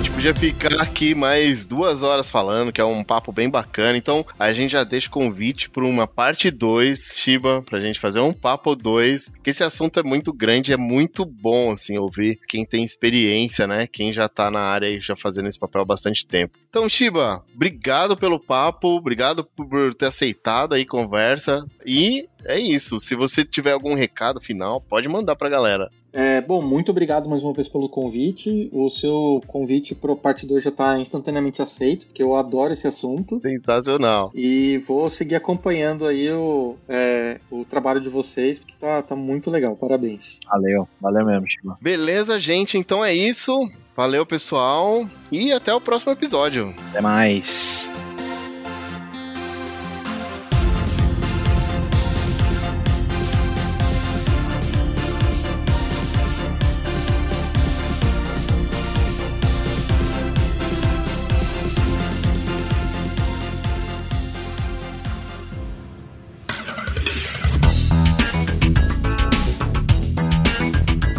Gente 0.00 0.12
podia 0.12 0.34
ficar 0.34 0.80
aqui 0.80 1.14
mais 1.14 1.66
duas 1.66 2.02
horas 2.02 2.30
falando, 2.30 2.72
que 2.72 2.80
é 2.80 2.84
um 2.84 3.04
papo 3.04 3.32
bem 3.32 3.50
bacana. 3.50 3.98
Então, 3.98 4.24
a 4.38 4.50
gente 4.50 4.72
já 4.72 4.82
deixa 4.82 5.08
o 5.08 5.10
convite 5.10 5.68
para 5.68 5.84
uma 5.84 6.06
parte 6.06 6.50
2, 6.50 7.12
Shiba, 7.14 7.62
pra 7.62 7.80
gente 7.80 8.00
fazer 8.00 8.20
um 8.20 8.32
papo 8.32 8.74
2. 8.74 9.32
Porque 9.32 9.50
esse 9.50 9.62
assunto 9.62 10.00
é 10.00 10.02
muito 10.02 10.32
grande, 10.32 10.72
é 10.72 10.76
muito 10.76 11.26
bom, 11.26 11.72
assim, 11.72 11.98
ouvir 11.98 12.38
quem 12.48 12.64
tem 12.64 12.82
experiência, 12.82 13.66
né? 13.66 13.86
Quem 13.86 14.10
já 14.10 14.26
tá 14.26 14.50
na 14.50 14.60
área 14.60 14.88
e 14.88 15.00
já 15.00 15.14
fazendo 15.14 15.48
esse 15.48 15.58
papel 15.58 15.82
há 15.82 15.84
bastante 15.84 16.26
tempo. 16.26 16.58
Então, 16.70 16.88
Shiba, 16.88 17.44
obrigado 17.54 18.16
pelo 18.16 18.40
papo, 18.40 18.88
obrigado 18.88 19.44
por 19.44 19.94
ter 19.94 20.06
aceitado 20.06 20.74
aí 20.74 20.86
conversa. 20.86 21.66
E 21.84 22.26
é 22.46 22.58
isso. 22.58 22.98
Se 22.98 23.14
você 23.14 23.44
tiver 23.44 23.72
algum 23.72 23.94
recado 23.94 24.40
final, 24.40 24.80
pode 24.80 25.08
mandar 25.08 25.36
pra 25.36 25.50
galera. 25.50 25.90
É, 26.12 26.40
bom, 26.40 26.62
muito 26.62 26.90
obrigado 26.90 27.28
mais 27.28 27.42
uma 27.42 27.52
vez 27.52 27.68
pelo 27.68 27.88
convite. 27.88 28.68
O 28.72 28.88
seu 28.90 29.40
convite 29.46 29.94
pro 29.94 30.16
parte 30.16 30.46
2 30.46 30.62
já 30.64 30.70
está 30.70 30.98
instantaneamente 30.98 31.62
aceito, 31.62 32.06
porque 32.06 32.22
eu 32.22 32.34
adoro 32.34 32.72
esse 32.72 32.86
assunto. 32.86 33.40
Sensacional. 33.40 34.30
E 34.34 34.78
vou 34.78 35.08
seguir 35.08 35.36
acompanhando 35.36 36.06
aí 36.06 36.30
o, 36.30 36.76
é, 36.88 37.38
o 37.50 37.64
trabalho 37.64 38.00
de 38.00 38.08
vocês, 38.08 38.58
porque 38.58 38.74
tá, 38.78 39.02
tá 39.02 39.14
muito 39.14 39.50
legal. 39.50 39.76
Parabéns. 39.76 40.40
Valeu, 40.46 40.88
valeu 41.00 41.26
mesmo, 41.26 41.46
Chico. 41.48 41.78
Beleza, 41.80 42.38
gente, 42.38 42.76
então 42.76 43.04
é 43.04 43.14
isso. 43.14 43.68
Valeu, 43.96 44.24
pessoal, 44.24 45.06
e 45.30 45.52
até 45.52 45.74
o 45.74 45.80
próximo 45.80 46.12
episódio. 46.12 46.74
Até 46.90 47.00
mais. 47.00 47.90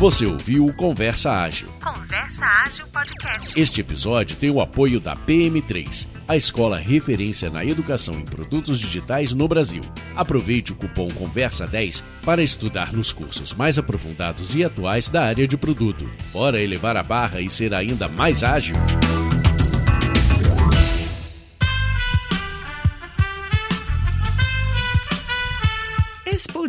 Você 0.01 0.25
ouviu 0.25 0.65
o 0.65 0.73
Conversa 0.73 1.31
Ágil. 1.31 1.67
Conversa 1.79 2.43
Ágil 2.43 2.87
Podcast. 2.87 3.61
Este 3.61 3.81
episódio 3.81 4.35
tem 4.35 4.49
o 4.49 4.59
apoio 4.59 4.99
da 4.99 5.15
PM3, 5.15 6.07
a 6.27 6.35
escola 6.35 6.79
referência 6.79 7.51
na 7.51 7.63
educação 7.63 8.15
em 8.15 8.25
produtos 8.25 8.79
digitais 8.79 9.31
no 9.31 9.47
Brasil. 9.47 9.83
Aproveite 10.15 10.71
o 10.71 10.75
cupom 10.75 11.07
Conversa 11.09 11.67
10 11.67 12.03
para 12.25 12.41
estudar 12.41 12.91
nos 12.91 13.13
cursos 13.13 13.53
mais 13.53 13.77
aprofundados 13.77 14.55
e 14.55 14.63
atuais 14.63 15.07
da 15.07 15.21
área 15.21 15.47
de 15.47 15.55
produto. 15.55 16.09
Bora 16.33 16.59
elevar 16.59 16.97
a 16.97 17.03
barra 17.03 17.39
e 17.39 17.47
ser 17.47 17.71
ainda 17.71 18.07
mais 18.07 18.43
ágil? 18.43 18.75